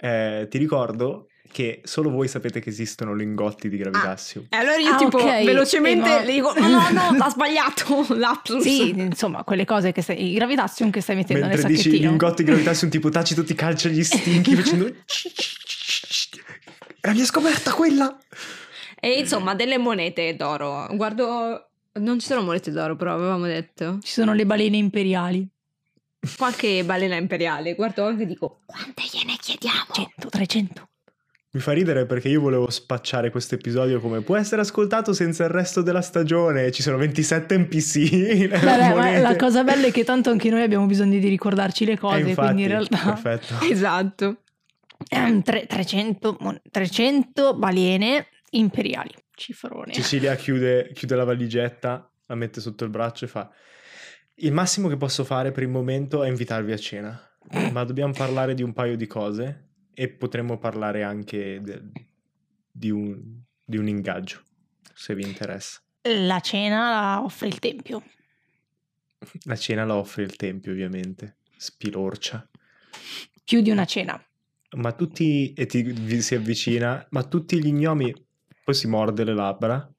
Eh, 0.00 0.46
ti 0.48 0.58
ricordo 0.58 1.26
che 1.50 1.80
solo 1.82 2.08
voi 2.10 2.28
sapete 2.28 2.60
che 2.60 2.68
esistono 2.68 3.14
lingotti 3.14 3.68
di 3.68 3.76
gravitassium. 3.78 4.46
E 4.48 4.56
allora 4.56 4.76
io 4.76 4.92
Ah, 4.92 4.96
tipo 4.96 5.16
ok. 5.18 5.44
velocemente 5.44 6.06
Eh, 6.08 6.12
ma- 6.18 6.22
le 6.22 6.32
dico, 6.32 6.52
no, 6.56 6.68
no, 6.68 7.10
no, 7.10 7.16
ha 7.24 7.28
sbagliato, 7.30 8.06
lapsus. 8.14 8.62
Sì, 8.62 8.90
insomma, 8.90 9.42
quelle 9.42 9.64
cose 9.64 9.90
che 9.90 10.00
stai... 10.00 10.28
Il 10.28 10.34
gravitassium 10.34 10.90
che 10.90 11.00
stai 11.00 11.16
mettendo 11.16 11.46
Mentre 11.46 11.62
nel 11.62 11.72
dici 11.72 11.82
sacchettino. 11.82 12.10
lingotti 12.10 12.44
di 12.44 12.50
gravitazione 12.50 12.92
tipo 12.92 13.08
tacito 13.08 13.42
ti 13.42 13.54
calcia 13.56 13.88
gli 13.88 14.04
stinchi 14.04 14.54
facendo 14.54 14.86
È 17.00 17.08
la 17.08 17.12
mia 17.12 17.24
scoperta 17.24 17.72
quella 17.72 18.16
E 19.00 19.18
insomma, 19.18 19.56
delle 19.56 19.78
monete 19.78 20.36
d'oro. 20.36 20.86
Guardo, 20.92 21.70
non 21.98 22.18
ci 22.18 22.26
sono 22.26 22.42
monete 22.42 22.70
d'oro, 22.70 22.96
però 22.96 23.14
avevamo 23.14 23.46
detto. 23.46 23.98
Ci 24.02 24.12
sono 24.12 24.32
le 24.32 24.46
balene 24.46 24.76
imperiali. 24.76 25.46
Qualche 26.36 26.84
balena 26.84 27.16
imperiale. 27.16 27.74
Guardo 27.74 28.04
anche 28.04 28.24
e 28.24 28.26
dico, 28.26 28.60
quante 28.66 29.02
gliene 29.10 29.36
chiediamo? 29.40 29.86
100, 29.92 30.28
300. 30.28 30.88
Mi 31.50 31.60
fa 31.60 31.72
ridere 31.72 32.04
perché 32.04 32.28
io 32.28 32.42
volevo 32.42 32.68
spacciare 32.68 33.30
questo 33.30 33.54
episodio 33.54 34.00
come 34.00 34.20
può 34.20 34.36
essere 34.36 34.60
ascoltato 34.60 35.14
senza 35.14 35.44
il 35.44 35.50
resto 35.50 35.80
della 35.80 36.02
stagione. 36.02 36.70
Ci 36.70 36.82
sono 36.82 36.98
27 36.98 37.56
NPC. 37.56 38.48
Vabbè, 38.48 38.94
ma 38.94 39.18
la 39.18 39.36
cosa 39.36 39.64
bella 39.64 39.86
è 39.86 39.90
che 39.90 40.04
tanto 40.04 40.28
anche 40.30 40.50
noi 40.50 40.62
abbiamo 40.62 40.84
bisogno 40.84 41.18
di 41.18 41.28
ricordarci 41.28 41.86
le 41.86 41.92
Eh, 41.92 41.98
cose, 41.98 42.18
infatti, 42.18 42.40
quindi 42.40 42.62
in 42.62 42.68
realtà 42.68 42.98
Perfetto. 42.98 43.64
Esatto. 43.72 44.36
Ehm, 45.08 45.42
tre- 45.42 45.66
300, 45.66 46.36
mon- 46.40 46.60
300 46.70 47.54
balene 47.54 48.26
imperiali. 48.50 49.14
Cifrone. 49.38 49.92
Cecilia 49.92 50.34
chiude, 50.34 50.90
chiude 50.92 51.14
la 51.14 51.24
valigetta, 51.24 52.10
la 52.26 52.34
mette 52.34 52.60
sotto 52.60 52.84
il 52.84 52.90
braccio 52.90 53.24
e 53.24 53.28
fa: 53.28 53.50
Il 54.34 54.52
massimo 54.52 54.88
che 54.88 54.96
posso 54.96 55.24
fare 55.24 55.52
per 55.52 55.62
il 55.62 55.68
momento 55.68 56.22
è 56.24 56.28
invitarvi 56.28 56.72
a 56.72 56.76
cena, 56.76 57.38
ma 57.72 57.84
dobbiamo 57.84 58.12
parlare 58.12 58.54
di 58.54 58.62
un 58.62 58.72
paio 58.72 58.96
di 58.96 59.06
cose 59.06 59.68
e 59.94 60.08
potremmo 60.08 60.58
parlare 60.58 61.02
anche 61.02 61.60
de- 61.62 61.82
di, 62.70 62.90
un, 62.90 63.40
di 63.64 63.76
un 63.76 63.88
ingaggio, 63.88 64.42
se 64.92 65.14
vi 65.14 65.22
interessa. 65.22 65.80
La 66.02 66.40
cena 66.40 66.90
la 66.90 67.22
offre 67.22 67.48
il 67.48 67.58
tempio. 67.58 68.02
La 69.44 69.56
cena 69.56 69.84
la 69.84 69.96
offre 69.96 70.22
il 70.24 70.36
tempio, 70.36 70.72
ovviamente. 70.72 71.38
Spilorcia. 71.56 72.48
Più 73.44 73.60
di 73.60 73.70
una 73.70 73.84
cena. 73.84 74.22
Ma 74.76 74.92
tutti, 74.92 75.52
e 75.54 75.66
ti, 75.66 76.20
si 76.20 76.34
avvicina, 76.34 77.06
ma 77.10 77.24
tutti 77.24 77.58
gli 77.60 77.72
gnomi, 77.72 78.14
poi 78.68 78.76
si 78.76 78.86
morde 78.86 79.24
le 79.24 79.32
labbra. 79.32 79.90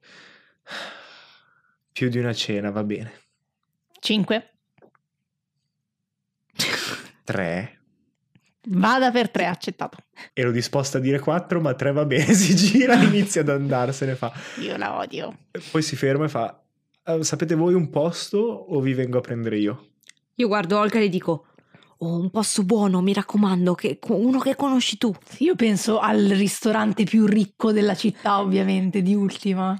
Più 1.90 2.08
di 2.08 2.18
una 2.18 2.32
cena, 2.32 2.70
va 2.70 2.84
bene. 2.84 3.12
Cinque. 3.98 4.58
Tre. 7.24 7.80
Vada 8.68 9.10
per 9.10 9.28
tre, 9.28 9.46
accettato. 9.46 9.98
Ero 10.32 10.52
disposta 10.52 10.98
a 10.98 11.00
dire 11.00 11.18
quattro, 11.18 11.60
ma 11.60 11.74
tre 11.74 11.90
va 11.90 12.04
bene. 12.04 12.30
Si 12.32 12.54
gira 12.54 13.00
e 13.00 13.06
inizia 13.06 13.40
ad 13.40 13.48
andarsene. 13.48 14.14
Fa. 14.14 14.32
Io 14.60 14.76
la 14.76 14.98
odio. 14.98 15.36
Poi 15.72 15.82
si 15.82 15.96
ferma 15.96 16.26
e 16.26 16.28
fa: 16.28 16.62
"Eh, 17.06 17.24
Sapete 17.24 17.56
voi 17.56 17.74
un 17.74 17.90
posto 17.90 18.38
o 18.38 18.78
vi 18.78 18.94
vengo 18.94 19.18
a 19.18 19.20
prendere 19.20 19.58
io? 19.58 19.94
Io 20.36 20.46
guardo 20.46 20.78
Olga 20.78 20.98
e 20.98 21.00
le 21.00 21.08
dico: 21.08 21.48
Oh, 22.02 22.18
un 22.18 22.30
posto 22.30 22.64
buono, 22.64 23.02
mi 23.02 23.12
raccomando, 23.12 23.74
che, 23.74 23.98
uno 24.08 24.38
che 24.38 24.56
conosci 24.56 24.96
tu. 24.96 25.14
Io 25.38 25.54
penso 25.54 25.98
al 25.98 26.24
ristorante 26.28 27.04
più 27.04 27.26
ricco 27.26 27.72
della 27.72 27.94
città, 27.94 28.40
ovviamente, 28.40 29.02
di 29.02 29.14
ultima. 29.14 29.78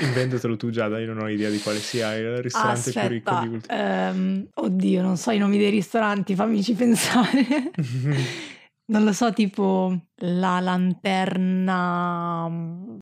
Inventatelo 0.00 0.56
tu, 0.56 0.70
Giada. 0.70 0.98
Io 0.98 1.12
non 1.12 1.24
ho 1.24 1.28
idea 1.28 1.50
di 1.50 1.60
quale 1.60 1.80
sia 1.80 2.14
il 2.16 2.38
ristorante 2.38 2.92
più 2.92 3.08
ricco 3.08 3.34
Aspetta, 3.34 3.40
di 3.40 3.46
ultima. 3.46 4.08
ehm, 4.08 4.48
oddio, 4.54 5.02
non 5.02 5.18
so 5.18 5.30
i 5.32 5.38
nomi 5.38 5.58
dei 5.58 5.68
ristoranti, 5.70 6.34
fammici 6.34 6.72
pensare. 6.72 7.44
non 8.88 9.04
lo 9.04 9.12
so, 9.12 9.32
tipo 9.32 9.96
la 10.22 10.60
lanterna. 10.60 12.48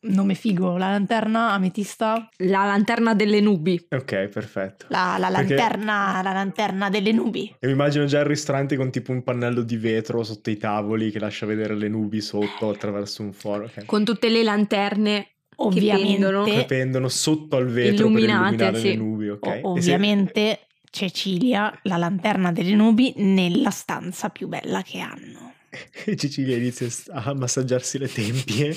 Nome 0.01 0.33
figo, 0.35 0.77
la 0.77 0.89
lanterna 0.89 1.51
ametista. 1.53 2.29
La 2.37 2.65
lanterna 2.65 3.13
delle 3.13 3.39
nubi. 3.41 3.87
ok, 3.89 4.27
perfetto. 4.27 4.85
La, 4.89 5.17
la 5.19 5.29
Perché- 5.29 5.55
lanterna, 5.55 6.21
la 6.23 6.31
lanterna 6.33 6.89
delle 6.89 7.11
nubi. 7.11 7.55
E 7.59 7.67
mi 7.67 7.73
immagino 7.73 8.05
già 8.05 8.19
il 8.19 8.25
ristorante 8.25 8.75
con 8.75 8.91
tipo 8.91 9.11
un 9.11 9.23
pannello 9.23 9.61
di 9.61 9.77
vetro 9.77 10.23
sotto 10.23 10.49
i 10.49 10.57
tavoli 10.57 11.11
che 11.11 11.19
lascia 11.19 11.45
vedere 11.45 11.75
le 11.75 11.87
nubi 11.89 12.21
sotto 12.21 12.69
attraverso 12.69 13.21
un 13.23 13.33
foro. 13.33 13.65
ok. 13.65 13.85
Con 13.85 14.03
tutte 14.03 14.29
le 14.29 14.43
lanterne 14.43 15.29
Ovviamente, 15.57 16.43
Che 16.51 16.65
pendono 16.65 17.07
sotto 17.07 17.55
al 17.55 17.67
vetro 17.67 18.07
Illuminate, 18.07 18.55
per 18.57 18.73
illuminare 18.73 18.79
sì. 18.79 18.87
le 18.89 18.95
nubi, 18.97 19.29
ok? 19.29 19.45
o- 19.45 19.77
E 19.77 19.81
se- 19.81 19.93
ovviamente 19.93 20.59
Cecilia, 20.89 21.73
la 21.83 21.95
lanterna 21.95 22.51
delle 22.51 22.75
nubi 22.75 23.13
nella 23.17 23.69
stanza 23.69 24.27
più 24.27 24.49
bella 24.49 24.81
che 24.81 24.99
hanno. 24.99 25.53
E 26.05 26.15
Cecilia 26.15 26.55
inizia 26.55 26.87
a 27.13 27.33
massaggiarsi 27.33 27.97
le 27.97 28.07
tempie. 28.07 28.75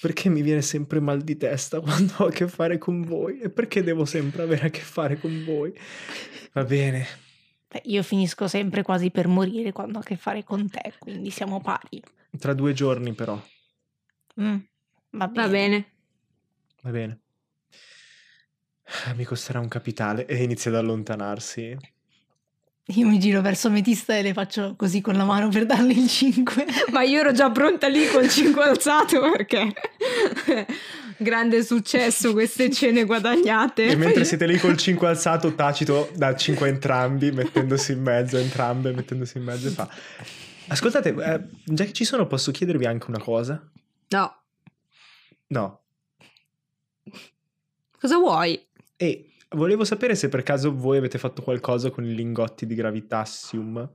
Perché 0.00 0.28
mi 0.28 0.42
viene 0.42 0.62
sempre 0.62 1.00
mal 1.00 1.22
di 1.22 1.36
testa 1.36 1.80
quando 1.82 2.14
ho 2.18 2.26
a 2.26 2.30
che 2.30 2.48
fare 2.48 2.78
con 2.78 3.02
voi? 3.02 3.40
E 3.40 3.50
perché 3.50 3.82
devo 3.82 4.04
sempre 4.04 4.42
avere 4.42 4.66
a 4.66 4.70
che 4.70 4.80
fare 4.80 5.18
con 5.18 5.44
voi? 5.44 5.72
Va 6.52 6.64
bene. 6.64 7.06
Beh, 7.68 7.82
io 7.84 8.02
finisco 8.02 8.46
sempre 8.46 8.82
quasi 8.82 9.10
per 9.10 9.26
morire 9.26 9.72
quando 9.72 9.98
ho 9.98 10.00
a 10.00 10.04
che 10.04 10.16
fare 10.16 10.44
con 10.44 10.68
te, 10.68 10.94
quindi 10.98 11.30
siamo 11.30 11.60
pari. 11.60 12.02
Tra 12.38 12.54
due 12.54 12.72
giorni 12.72 13.12
però. 13.14 13.40
Mm, 14.40 14.56
va 15.10 15.28
bene. 15.28 15.46
Va 15.46 15.48
bene. 15.48 15.90
Va 16.82 16.90
bene. 16.90 17.20
Mi 19.16 19.24
costerà 19.24 19.58
un 19.58 19.68
capitale 19.68 20.26
e 20.26 20.42
inizia 20.42 20.70
ad 20.70 20.76
allontanarsi. 20.76 21.76
Io 22.90 23.06
mi 23.08 23.18
giro 23.18 23.40
verso 23.40 23.68
Metista 23.68 24.16
e 24.16 24.22
le 24.22 24.32
faccio 24.32 24.74
così 24.76 25.00
con 25.00 25.16
la 25.16 25.24
mano 25.24 25.48
per 25.48 25.66
darle 25.66 25.92
il 25.92 26.08
5. 26.08 26.66
Ma 26.92 27.02
io 27.02 27.18
ero 27.20 27.32
già 27.32 27.50
pronta 27.50 27.88
lì 27.88 28.06
col 28.06 28.28
5 28.28 28.62
alzato 28.62 29.20
perché 29.32 29.74
grande 31.18 31.64
successo 31.64 32.32
queste 32.32 32.70
cene 32.70 33.04
guadagnate. 33.04 33.86
E 33.86 33.96
mentre 33.96 34.24
siete 34.24 34.46
lì 34.46 34.56
col 34.58 34.76
5 34.76 35.06
alzato, 35.08 35.54
tacito 35.56 36.10
da 36.14 36.36
5 36.36 36.68
a 36.68 36.70
entrambi, 36.70 37.32
mettendosi 37.32 37.90
in 37.92 38.02
mezzo, 38.02 38.36
entrambe 38.36 38.92
mettendosi 38.92 39.38
in 39.38 39.44
mezzo 39.44 39.66
e 39.66 39.70
fa... 39.70 39.88
Ascoltate, 40.68 41.08
eh, 41.08 41.40
già 41.64 41.84
che 41.84 41.92
ci 41.92 42.04
sono 42.04 42.26
posso 42.26 42.52
chiedervi 42.52 42.86
anche 42.86 43.06
una 43.08 43.20
cosa? 43.20 43.68
No, 44.08 44.42
No. 45.48 45.80
cosa 47.98 48.16
vuoi? 48.18 48.64
E 48.96 49.30
volevo 49.50 49.84
sapere 49.84 50.14
se 50.14 50.28
per 50.28 50.42
caso 50.42 50.74
voi 50.74 50.98
avete 50.98 51.18
fatto 51.18 51.42
qualcosa 51.42 51.90
con 51.90 52.04
i 52.04 52.14
lingotti 52.14 52.66
di 52.66 52.74
gravitassium. 52.74 53.88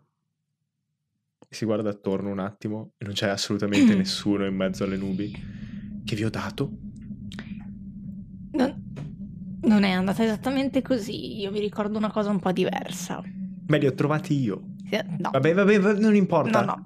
Si 1.50 1.66
guarda 1.66 1.90
attorno 1.90 2.30
un 2.30 2.40
attimo 2.40 2.94
e 2.98 3.06
non 3.06 3.14
c'è 3.14 3.28
assolutamente 3.28 3.94
nessuno 3.96 4.46
in 4.46 4.56
mezzo 4.56 4.84
alle 4.84 4.98
nubi. 4.98 5.32
Che 6.04 6.16
vi 6.16 6.24
ho 6.24 6.30
dato? 6.30 6.72
Non, 8.54 8.94
non 9.62 9.84
è 9.84 9.92
andata 9.92 10.24
esattamente 10.24 10.82
così. 10.82 11.40
Io 11.40 11.52
mi 11.52 11.60
ricordo 11.60 11.98
una 11.98 12.12
cosa 12.12 12.30
un 12.30 12.40
po' 12.40 12.52
diversa. 12.52 13.22
Beh, 13.26 13.78
li 13.78 13.88
ho 13.88 13.94
trovati 13.94 14.34
io. 14.40 14.70
No, 15.20 15.30
Vabbè, 15.32 15.54
vabbè, 15.54 15.80
va- 15.80 15.94
non 15.98 16.16
importa. 16.16 16.64
no, 16.66 16.84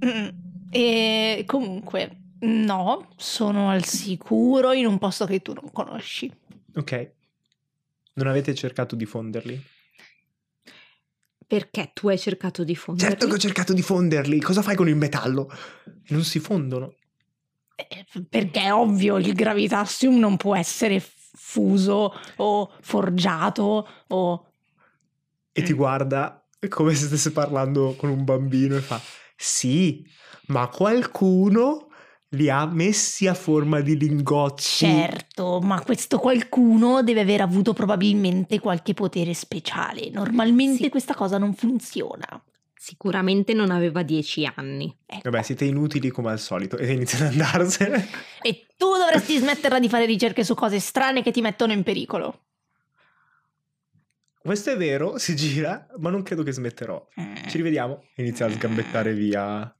no. 0.00 0.32
E 0.70 1.44
comunque, 1.46 2.16
no, 2.40 3.08
sono 3.16 3.68
al 3.70 3.84
sicuro 3.84 4.72
in 4.72 4.86
un 4.86 4.98
posto 4.98 5.24
che 5.24 5.40
tu 5.40 5.52
non 5.52 5.70
conosci. 5.72 6.32
Ok. 6.74 7.12
Non 8.14 8.28
avete 8.28 8.54
cercato 8.54 8.94
di 8.96 9.06
fonderli? 9.06 9.62
Perché 11.46 11.90
tu 11.92 12.08
hai 12.08 12.18
cercato 12.18 12.64
di 12.64 12.74
fonderli? 12.74 13.10
Certo 13.10 13.26
che 13.26 13.34
ho 13.34 13.38
cercato 13.38 13.72
di 13.72 13.82
fonderli. 13.82 14.40
Cosa 14.40 14.62
fai 14.62 14.76
con 14.76 14.88
il 14.88 14.96
metallo? 14.96 15.50
Non 16.08 16.24
si 16.24 16.38
fondono. 16.38 16.94
Eh, 17.76 18.06
Perché 18.28 18.60
è 18.60 18.72
ovvio, 18.72 19.18
il 19.18 19.32
gravitassium 19.34 20.18
non 20.18 20.36
può 20.36 20.56
essere 20.56 21.02
fuso 21.34 22.12
o 22.36 22.72
forgiato 22.80 23.88
o... 24.08 24.52
E 25.52 25.62
ti 25.62 25.72
guarda 25.72 26.44
come 26.68 26.94
se 26.94 27.06
stesse 27.06 27.32
parlando 27.32 27.94
con 27.96 28.10
un 28.10 28.24
bambino 28.24 28.76
e 28.76 28.80
fa: 28.80 29.00
Sì, 29.36 30.04
ma 30.46 30.68
qualcuno 30.68 31.88
li 32.34 32.50
ha 32.50 32.66
messi 32.66 33.26
a 33.26 33.34
forma 33.34 33.80
di 33.80 33.96
lingotti. 33.96 34.62
Certo, 34.62 35.60
ma 35.60 35.80
questo 35.82 36.18
qualcuno 36.18 37.02
deve 37.02 37.20
aver 37.20 37.40
avuto 37.40 37.72
probabilmente 37.72 38.60
qualche 38.60 38.94
potere 38.94 39.32
speciale. 39.34 40.10
Normalmente 40.10 40.84
Sì. 40.84 40.88
questa 40.90 41.14
cosa 41.14 41.38
non 41.38 41.54
funziona. 41.54 42.26
Sicuramente 42.76 43.54
non 43.54 43.70
aveva 43.70 44.02
dieci 44.02 44.44
anni. 44.54 44.94
Ecco. 45.06 45.30
Vabbè, 45.30 45.42
siete 45.42 45.64
inutili 45.64 46.10
come 46.10 46.30
al 46.30 46.38
solito. 46.38 46.76
E 46.76 46.92
iniziano 46.92 47.24
ad 47.26 47.30
andarsene. 47.32 48.06
E 48.42 48.66
tu 48.76 48.96
dovresti 48.98 49.38
smetterla 49.38 49.80
di 49.80 49.88
fare 49.88 50.04
ricerche 50.04 50.44
su 50.44 50.54
cose 50.54 50.78
strane 50.80 51.22
che 51.22 51.30
ti 51.30 51.40
mettono 51.40 51.72
in 51.72 51.82
pericolo. 51.82 52.40
Questo 54.38 54.70
è 54.70 54.76
vero, 54.76 55.16
si 55.16 55.34
gira, 55.34 55.86
ma 55.96 56.10
non 56.10 56.22
credo 56.22 56.42
che 56.42 56.52
smetterò. 56.52 57.08
Mm. 57.18 57.34
Ci 57.48 57.56
rivediamo. 57.56 58.04
Inizia 58.16 58.44
a 58.44 58.50
sgambettare 58.50 59.14
via. 59.14 59.74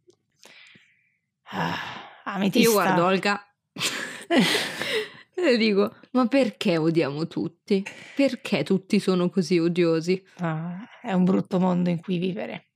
Ah, 1.49 2.04
ametista. 2.25 2.69
Io 2.69 2.73
guardo 2.73 3.05
Olga 3.05 3.47
e 5.35 5.57
dico: 5.57 5.97
Ma 6.13 6.27
perché 6.27 6.77
odiamo 6.77 7.27
tutti? 7.27 7.85
Perché 8.15 8.63
tutti 8.63 8.99
sono 8.99 9.29
così 9.31 9.59
odiosi? 9.59 10.25
Ah, 10.39 10.87
è 11.01 11.13
un 11.13 11.25
brutto 11.25 11.59
mondo 11.59 11.91
in 11.91 12.01
cui 12.01 12.19
vivere. 12.19 12.67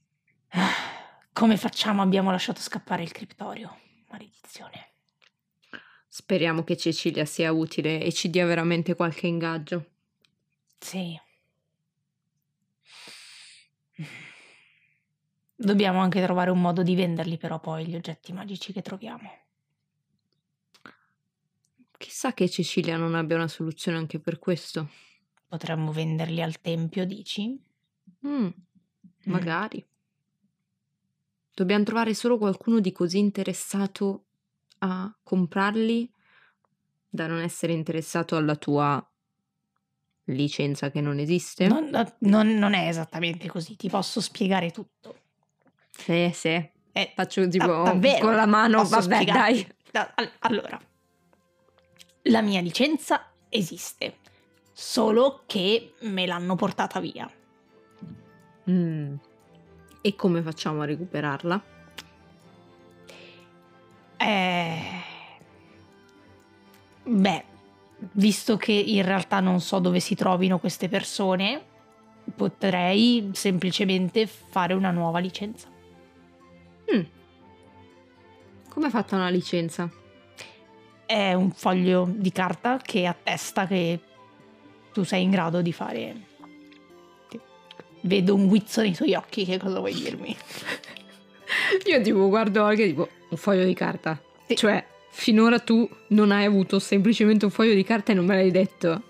Come 1.32 1.56
facciamo? 1.56 2.02
Abbiamo 2.02 2.30
lasciato 2.30 2.60
scappare 2.60 3.02
il 3.02 3.12
criptorio. 3.12 3.76
Maledizione. 4.10 4.92
Speriamo 6.08 6.64
che 6.64 6.76
Cecilia 6.76 7.24
sia 7.24 7.52
utile 7.52 8.02
e 8.02 8.12
ci 8.12 8.30
dia 8.30 8.44
veramente 8.46 8.94
qualche 8.96 9.26
ingaggio. 9.26 9.84
Sì. 10.78 11.18
Dobbiamo 15.60 15.98
anche 15.98 16.22
trovare 16.22 16.50
un 16.50 16.60
modo 16.60 16.84
di 16.84 16.94
venderli 16.94 17.36
però 17.36 17.58
poi 17.58 17.84
gli 17.84 17.96
oggetti 17.96 18.32
magici 18.32 18.72
che 18.72 18.80
troviamo. 18.80 19.28
Chissà 21.98 22.32
che 22.32 22.48
Cecilia 22.48 22.96
non 22.96 23.16
abbia 23.16 23.34
una 23.34 23.48
soluzione 23.48 23.98
anche 23.98 24.20
per 24.20 24.38
questo. 24.38 24.88
Potremmo 25.48 25.90
venderli 25.90 26.40
al 26.40 26.60
tempio, 26.60 27.04
dici? 27.04 27.60
Mm, 28.24 28.48
magari. 29.24 29.84
Dobbiamo 31.52 31.82
trovare 31.82 32.14
solo 32.14 32.38
qualcuno 32.38 32.78
di 32.78 32.92
così 32.92 33.18
interessato 33.18 34.26
a 34.78 35.12
comprarli 35.24 36.08
da 37.08 37.26
non 37.26 37.40
essere 37.40 37.72
interessato 37.72 38.36
alla 38.36 38.54
tua 38.54 39.04
licenza 40.26 40.92
che 40.92 41.00
non 41.00 41.18
esiste. 41.18 41.66
Non, 41.66 41.90
non- 42.20 42.54
non 42.54 42.74
è 42.74 42.86
esattamente 42.86 43.48
così, 43.48 43.74
ti 43.74 43.88
posso 43.88 44.20
spiegare 44.20 44.70
tutto. 44.70 45.26
Sì, 45.98 46.30
sì. 46.32 46.70
Eh, 46.92 47.12
Faccio 47.14 47.46
tipo 47.48 47.66
davvero? 47.82 48.24
con 48.26 48.34
la 48.34 48.46
mano, 48.46 48.82
vabbè, 48.84 49.02
spiegarti? 49.02 49.32
dai. 49.62 49.74
Da- 49.90 50.12
al- 50.14 50.30
allora, 50.40 50.80
La 52.22 52.40
mia 52.42 52.60
licenza 52.60 53.30
esiste, 53.48 54.16
solo 54.72 55.42
che 55.46 55.94
me 56.00 56.26
l'hanno 56.26 56.54
portata 56.56 57.00
via. 57.00 57.30
Mm. 58.70 59.14
E 60.02 60.14
come 60.14 60.42
facciamo 60.42 60.82
a 60.82 60.84
recuperarla? 60.84 61.62
Eh... 64.18 64.80
Beh, 67.04 67.44
visto 68.12 68.56
che 68.56 68.72
in 68.72 69.02
realtà 69.04 69.40
non 69.40 69.60
so 69.60 69.78
dove 69.78 70.00
si 70.00 70.14
trovino 70.14 70.58
queste 70.58 70.88
persone, 70.88 71.64
potrei 72.36 73.30
semplicemente 73.32 74.26
fare 74.26 74.74
una 74.74 74.90
nuova 74.90 75.18
licenza. 75.18 75.68
Mm. 76.94 77.02
Come 78.68 78.86
è 78.86 78.90
fatta 78.90 79.16
una 79.16 79.28
licenza? 79.28 79.90
È 81.04 81.32
un 81.32 81.50
foglio 81.50 82.08
di 82.10 82.30
carta 82.32 82.78
che 82.78 83.06
attesta 83.06 83.66
che 83.66 83.98
tu 84.92 85.04
sei 85.04 85.22
in 85.22 85.30
grado 85.30 85.62
di 85.62 85.72
fare. 85.72 86.26
Vedo 88.02 88.34
un 88.34 88.46
guizzo 88.46 88.80
nei 88.82 88.94
tuoi 88.94 89.14
occhi, 89.14 89.44
che 89.44 89.58
cosa 89.58 89.78
vuoi 89.78 89.94
dirmi? 89.94 90.36
Io 91.86 92.00
tipo 92.02 92.28
guardo 92.28 92.64
Olga 92.64 92.82
e 92.82 92.86
tipo 92.88 93.08
un 93.30 93.36
foglio 93.36 93.64
di 93.64 93.74
carta. 93.74 94.20
Sì. 94.46 94.56
Cioè, 94.56 94.84
finora 95.10 95.58
tu 95.58 95.88
non 96.08 96.30
hai 96.30 96.44
avuto 96.44 96.78
semplicemente 96.78 97.44
un 97.44 97.50
foglio 97.50 97.74
di 97.74 97.84
carta 97.84 98.12
e 98.12 98.14
non 98.14 98.24
me 98.24 98.36
l'hai 98.36 98.50
detto. 98.50 99.02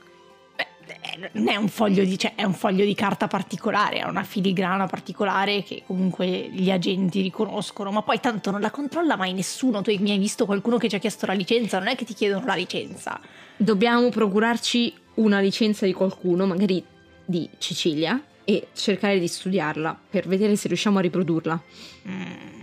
Non 1.32 1.48
è 1.48 1.56
un 1.56 1.68
foglio 1.68 2.04
di, 2.04 2.18
cioè, 2.18 2.34
è 2.34 2.44
un 2.44 2.52
foglio 2.54 2.84
di 2.84 2.94
carta 2.94 3.26
particolare, 3.26 4.00
ha 4.00 4.08
una 4.08 4.22
filigrana 4.22 4.86
particolare 4.86 5.62
che 5.62 5.82
comunque 5.86 6.48
gli 6.50 6.70
agenti 6.70 7.20
riconoscono, 7.22 7.90
ma 7.90 8.02
poi 8.02 8.20
tanto 8.20 8.50
non 8.50 8.60
la 8.60 8.70
controlla 8.70 9.16
mai 9.16 9.32
nessuno. 9.32 9.82
Tu 9.82 9.94
mi 10.00 10.10
hai 10.12 10.18
visto 10.18 10.46
qualcuno 10.46 10.76
che 10.78 10.88
ci 10.88 10.96
ha 10.96 10.98
chiesto 10.98 11.26
la 11.26 11.32
licenza, 11.32 11.78
non 11.78 11.88
è 11.88 11.96
che 11.96 12.04
ti 12.04 12.14
chiedono 12.14 12.44
la 12.46 12.54
licenza. 12.54 13.20
Dobbiamo 13.56 14.08
procurarci 14.10 14.94
una 15.14 15.40
licenza 15.40 15.86
di 15.86 15.92
qualcuno, 15.92 16.46
magari 16.46 16.84
di 17.24 17.48
Sicilia, 17.58 18.22
e 18.44 18.68
cercare 18.74 19.18
di 19.18 19.28
studiarla 19.28 19.98
per 20.08 20.26
vedere 20.28 20.56
se 20.56 20.68
riusciamo 20.68 20.98
a 20.98 21.02
riprodurla. 21.02 21.62
Mm, 22.08 22.60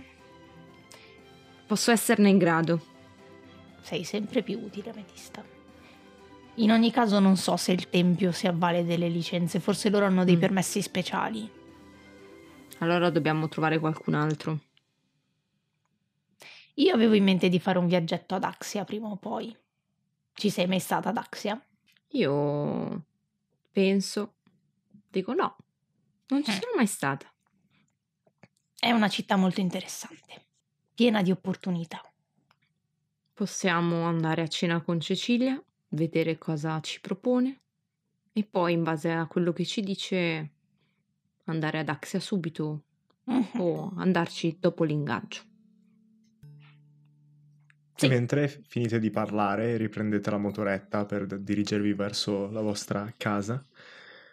Posso 1.66 1.90
esserne 1.90 2.28
in 2.28 2.38
grado. 2.38 2.80
sei 3.82 4.04
sempre 4.04 4.42
più 4.42 4.58
utile, 4.62 4.90
Ametista. 4.90 5.44
In 6.56 6.70
ogni 6.70 6.90
caso 6.90 7.18
non 7.18 7.36
so 7.36 7.56
se 7.56 7.72
il 7.72 7.88
Tempio 7.90 8.32
si 8.32 8.46
avvale 8.46 8.84
delle 8.84 9.08
licenze, 9.08 9.60
forse 9.60 9.90
loro 9.90 10.06
hanno 10.06 10.24
dei 10.24 10.36
Mm. 10.36 10.40
permessi 10.40 10.80
speciali. 10.80 11.50
Allora 12.78 13.10
dobbiamo 13.10 13.48
trovare 13.48 13.78
qualcun 13.78 14.14
altro. 14.14 14.60
Io 16.74 16.94
avevo 16.94 17.14
in 17.14 17.24
mente 17.24 17.48
di 17.48 17.58
fare 17.58 17.78
un 17.78 17.86
viaggetto 17.86 18.34
ad 18.34 18.44
Axia 18.44 18.84
prima 18.84 19.08
o 19.08 19.16
poi. 19.16 19.54
Ci 20.32 20.50
sei 20.50 20.66
mai 20.66 20.80
stata 20.80 21.08
ad 21.10 21.16
Axia? 21.16 21.62
Io 22.10 23.04
penso, 23.72 24.34
dico 25.08 25.32
no, 25.32 25.56
non 26.28 26.44
ci 26.44 26.50
Eh. 26.50 26.54
sono 26.54 26.72
mai 26.76 26.86
stata. 26.86 27.30
È 28.78 28.90
una 28.92 29.08
città 29.08 29.36
molto 29.36 29.60
interessante, 29.60 30.46
piena 30.94 31.22
di 31.22 31.30
opportunità. 31.30 32.00
Possiamo 33.32 34.04
andare 34.04 34.42
a 34.42 34.48
cena 34.48 34.80
con 34.82 35.00
Cecilia, 35.00 35.62
vedere 35.88 36.38
cosa 36.38 36.80
ci 36.80 37.00
propone 37.00 37.60
e 38.32 38.44
poi 38.44 38.72
in 38.74 38.82
base 38.82 39.10
a 39.12 39.26
quello 39.26 39.52
che 39.52 39.64
ci 39.64 39.80
dice 39.82 40.50
andare 41.44 41.78
ad 41.78 41.88
Axia 41.88 42.20
subito 42.20 42.82
Mhm. 43.24 43.60
o 43.60 43.92
andarci 43.96 44.56
dopo 44.60 44.84
l'ingaggio. 44.84 45.42
Sì. 47.98 48.08
Mentre 48.08 48.46
finite 48.68 48.98
di 48.98 49.10
parlare 49.10 49.76
riprendete 49.78 50.30
la 50.30 50.36
motoretta 50.36 51.06
per 51.06 51.26
dirigervi 51.26 51.94
verso 51.94 52.50
la 52.50 52.60
vostra 52.60 53.12
casa, 53.16 53.64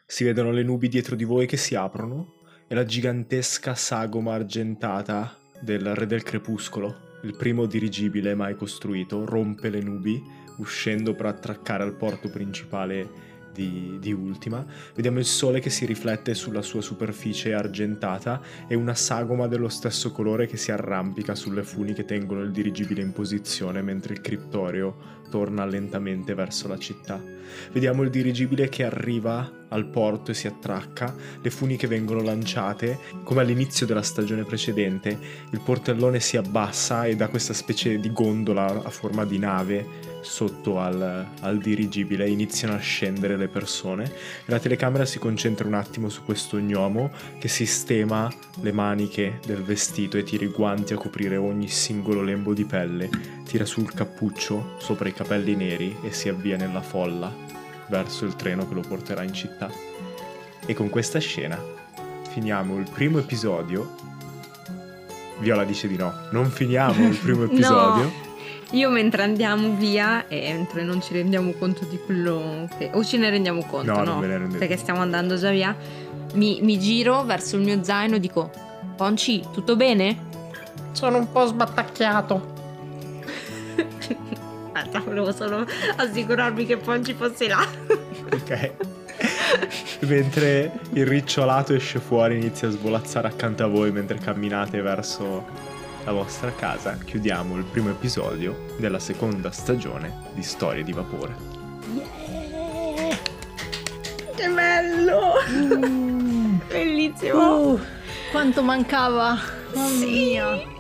si 0.06 0.26
vedono 0.26 0.52
le 0.52 0.64
nubi 0.64 0.90
dietro 0.90 1.16
di 1.16 1.24
voi 1.24 1.48
che 1.48 1.56
si 1.56 1.74
aprono 1.74 2.42
e 2.68 2.76
la 2.76 2.84
gigantesca 2.84 3.74
sagoma 3.74 4.34
argentata 4.34 5.38
del 5.62 5.96
Re 5.96 6.06
del 6.06 6.24
Crepuscolo, 6.24 7.20
il 7.24 7.38
primo 7.38 7.66
dirigibile 7.66 8.36
mai 8.36 8.56
costruito, 8.56 9.24
rompe 9.24 9.70
le 9.70 9.80
nubi 9.82 10.22
uscendo 10.58 11.14
per 11.14 11.28
attraccare 11.28 11.84
al 11.84 11.94
porto 11.94 12.30
principale 12.30 13.32
di, 13.54 13.98
di 14.00 14.12
Ultima. 14.12 14.66
Vediamo 14.94 15.20
il 15.20 15.26
sole 15.26 15.60
che 15.60 15.70
si 15.70 15.86
riflette 15.86 16.34
sulla 16.34 16.62
sua 16.62 16.82
superficie 16.82 17.54
argentata 17.54 18.42
e 18.68 18.76
una 18.76 18.96
sagoma 18.96 19.48
dello 19.48 19.70
stesso 19.70 20.12
colore 20.12 20.48
che 20.48 20.58
si 20.58 20.72
arrampica 20.72 21.36
sulle 21.36 21.64
funi 21.64 21.94
che 21.94 22.04
tengono 22.04 22.42
il 22.42 22.52
dirigibile 22.52 23.02
in 23.02 23.14
posizione 23.14 23.82
mentre 23.82 24.14
il 24.14 24.22
criptorio 24.22 25.22
torna 25.34 25.66
lentamente 25.66 26.36
verso 26.36 26.68
la 26.68 26.78
città. 26.78 27.20
Vediamo 27.72 28.04
il 28.04 28.12
dirigibile 28.12 28.70
che 28.70 28.84
arriva 28.84 29.62
al 29.70 29.88
porto 29.88 30.30
e 30.30 30.36
si 30.36 30.46
attracca, 30.46 31.16
le 31.42 31.50
funi 31.50 31.76
che 31.76 31.88
vengono 31.88 32.22
lanciate, 32.22 33.00
come 33.24 33.42
all'inizio 33.42 33.88
della 33.88 34.04
stagione 34.04 34.44
precedente, 34.44 35.18
il 35.50 35.60
portellone 35.60 36.20
si 36.20 36.38
abbassa 36.38 37.06
e 37.06 37.16
da 37.16 37.30
questa 37.30 37.54
specie 37.54 37.98
di 37.98 38.14
gondola 38.14 38.84
a 38.84 38.90
forma 38.92 39.26
di 39.26 39.40
nave 39.40 40.12
sotto 40.22 40.80
al, 40.80 41.28
al 41.42 41.58
dirigibile. 41.58 42.30
Iniziano 42.30 42.76
a 42.76 42.78
scendere 42.78 43.36
le 43.36 43.48
persone. 43.48 44.12
La 44.46 44.60
telecamera 44.60 45.06
si 45.06 45.18
concentra 45.18 45.68
un 45.68 45.74
attimo 45.74 46.10
su 46.10 46.24
questo 46.24 46.60
gnomo 46.60 47.12
che 47.40 47.48
sistema 47.48 48.32
le 48.62 48.72
maniche 48.72 49.40
del 49.46 49.64
vestito 49.64 50.18
e 50.18 50.24
tira 50.24 50.46
i 50.46 50.50
guanti 50.50 50.94
a 50.94 50.98
coprire 50.98 51.38
ogni 51.38 51.68
singolo 51.68 52.22
lembo 52.22 52.54
di 52.54 52.66
pelle, 52.66 53.10
tira 53.44 53.66
sul 53.66 53.92
cappuccio 53.92 54.76
sopra 54.78 55.10
i 55.10 55.14
capelli 55.14 55.23
neri 55.56 55.98
e 56.04 56.12
si 56.12 56.30
avvia 56.30 56.58
nella 56.58 56.82
folla 56.82 57.32
verso 57.88 58.26
il 58.26 58.36
treno 58.36 58.68
che 58.68 58.74
lo 58.74 58.82
porterà 58.82 59.24
in 59.24 59.34
città. 59.34 59.70
E 60.66 60.74
con 60.74 60.90
questa 60.90 61.20
scena 61.20 61.60
finiamo 62.30 62.78
il 62.78 62.90
primo 62.90 63.20
episodio. 63.20 63.96
Viola 65.40 65.64
dice 65.64 65.88
di 65.88 65.98
no, 65.98 66.14
non 66.32 66.50
finiamo 66.50 67.08
il 67.08 67.18
primo 67.18 67.44
episodio. 67.52 68.32
Io 68.72 68.90
mentre 68.90 69.22
andiamo 69.22 69.76
via 69.76 70.28
e 70.28 70.52
mentre 70.54 70.84
non 70.84 71.02
ci 71.02 71.14
rendiamo 71.14 71.52
conto 71.52 71.86
di 71.86 72.00
quello 72.04 72.68
che... 72.78 72.90
o 72.94 73.04
ce 73.04 73.18
ne 73.18 73.30
rendiamo 73.30 73.64
conto, 73.66 74.04
No, 74.04 74.20
no? 74.20 74.48
Perché 74.58 74.78
stiamo 74.78 75.02
andando 75.02 75.36
già 75.38 75.52
via. 75.52 75.76
Mi, 76.34 76.60
mi 76.62 76.80
giro 76.80 77.24
verso 77.24 77.56
il 77.58 77.64
mio 77.64 77.84
zaino 77.84 78.16
e 78.16 78.20
dico, 78.20 78.50
Ponci, 78.96 79.44
tutto 79.52 79.76
bene? 79.76 80.32
Sono 80.92 81.18
un 81.18 81.32
po' 81.32 81.46
sbattacchiato. 81.46 82.52
Aspetta, 84.74 85.00
volevo 85.00 85.32
solo 85.32 85.66
assicurarmi 85.96 86.66
che 86.66 86.78
Ponci 86.78 87.14
fosse 87.14 87.48
là. 87.48 87.66
Ok. 88.32 88.72
Mentre 90.02 90.72
il 90.94 91.06
ricciolato 91.06 91.74
esce 91.74 92.00
fuori, 92.00 92.36
inizia 92.38 92.68
a 92.68 92.72
svolazzare 92.72 93.28
accanto 93.28 93.64
a 93.64 93.68
voi 93.68 93.92
mentre 93.92 94.18
camminate 94.18 94.82
verso 94.82 95.46
la 96.04 96.12
vostra 96.12 96.52
casa, 96.52 96.98
chiudiamo 96.98 97.56
il 97.56 97.64
primo 97.64 97.90
episodio 97.90 98.66
della 98.78 99.00
seconda 99.00 99.52
stagione 99.52 100.14
di 100.34 100.44
Storie 100.44 100.84
di 100.84 100.92
Vapore. 100.92 101.36
Che 104.36 104.50
bello! 104.50 105.34
Bellissimo! 106.68 107.60
Uh, 107.68 107.80
quanto 108.32 108.62
mancava! 108.64 109.38
Mamma 109.74 109.88
Sì. 109.88 110.06
mia! 110.06 110.73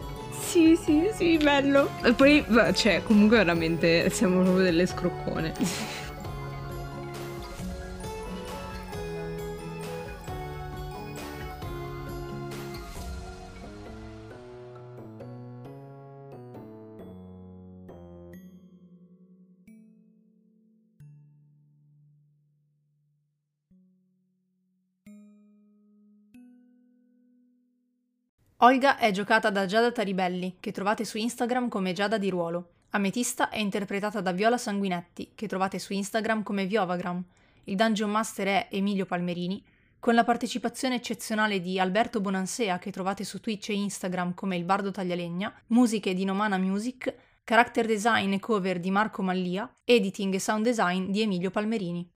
Sì, 0.53 0.77
sì, 0.79 1.09
sì, 1.15 1.37
bello. 1.37 1.89
E 2.03 2.13
poi, 2.13 2.45
cioè, 2.75 3.01
comunque 3.01 3.37
veramente 3.37 4.11
siamo 4.11 4.43
proprio 4.43 4.63
delle 4.63 4.85
scroccone. 4.85 5.51
Olga 28.63 28.97
è 28.97 29.11
giocata 29.11 29.49
da 29.49 29.65
Giada 29.65 29.91
Taribelli, 29.91 30.55
che 30.61 30.71
trovate 30.71 31.03
su 31.03 31.17
Instagram 31.17 31.67
come 31.67 31.91
Giada 31.91 32.17
di 32.17 32.29
Ruolo. 32.29 32.69
Ametista 32.91 33.49
è 33.49 33.57
interpretata 33.57 34.21
da 34.21 34.31
Viola 34.31 34.57
Sanguinetti, 34.57 35.33
che 35.35 35.47
trovate 35.47 35.79
su 35.79 35.91
Instagram 35.91 36.43
come 36.43 36.65
Viovagram. 36.65 37.21
Il 37.65 37.75
Dungeon 37.75 38.09
Master 38.09 38.47
è 38.47 38.67
Emilio 38.71 39.05
Palmerini, 39.05 39.61
con 39.99 40.13
la 40.13 40.23
partecipazione 40.23 40.95
eccezionale 40.95 41.59
di 41.59 41.77
Alberto 41.77 42.21
Bonansea, 42.21 42.79
che 42.79 42.89
trovate 42.89 43.25
su 43.25 43.41
Twitch 43.41 43.67
e 43.67 43.73
Instagram 43.73 44.33
come 44.33 44.55
Il 44.55 44.63
Bardo 44.63 44.91
Taglialegna, 44.91 45.53
musiche 45.67 46.13
di 46.13 46.23
Nomana 46.23 46.57
Music, 46.57 47.13
character 47.43 47.85
design 47.85 48.31
e 48.31 48.39
cover 48.39 48.79
di 48.79 48.91
Marco 48.91 49.21
Mallia, 49.21 49.69
editing 49.83 50.35
e 50.35 50.39
sound 50.39 50.63
design 50.63 51.11
di 51.11 51.19
Emilio 51.21 51.51
Palmerini. 51.51 52.09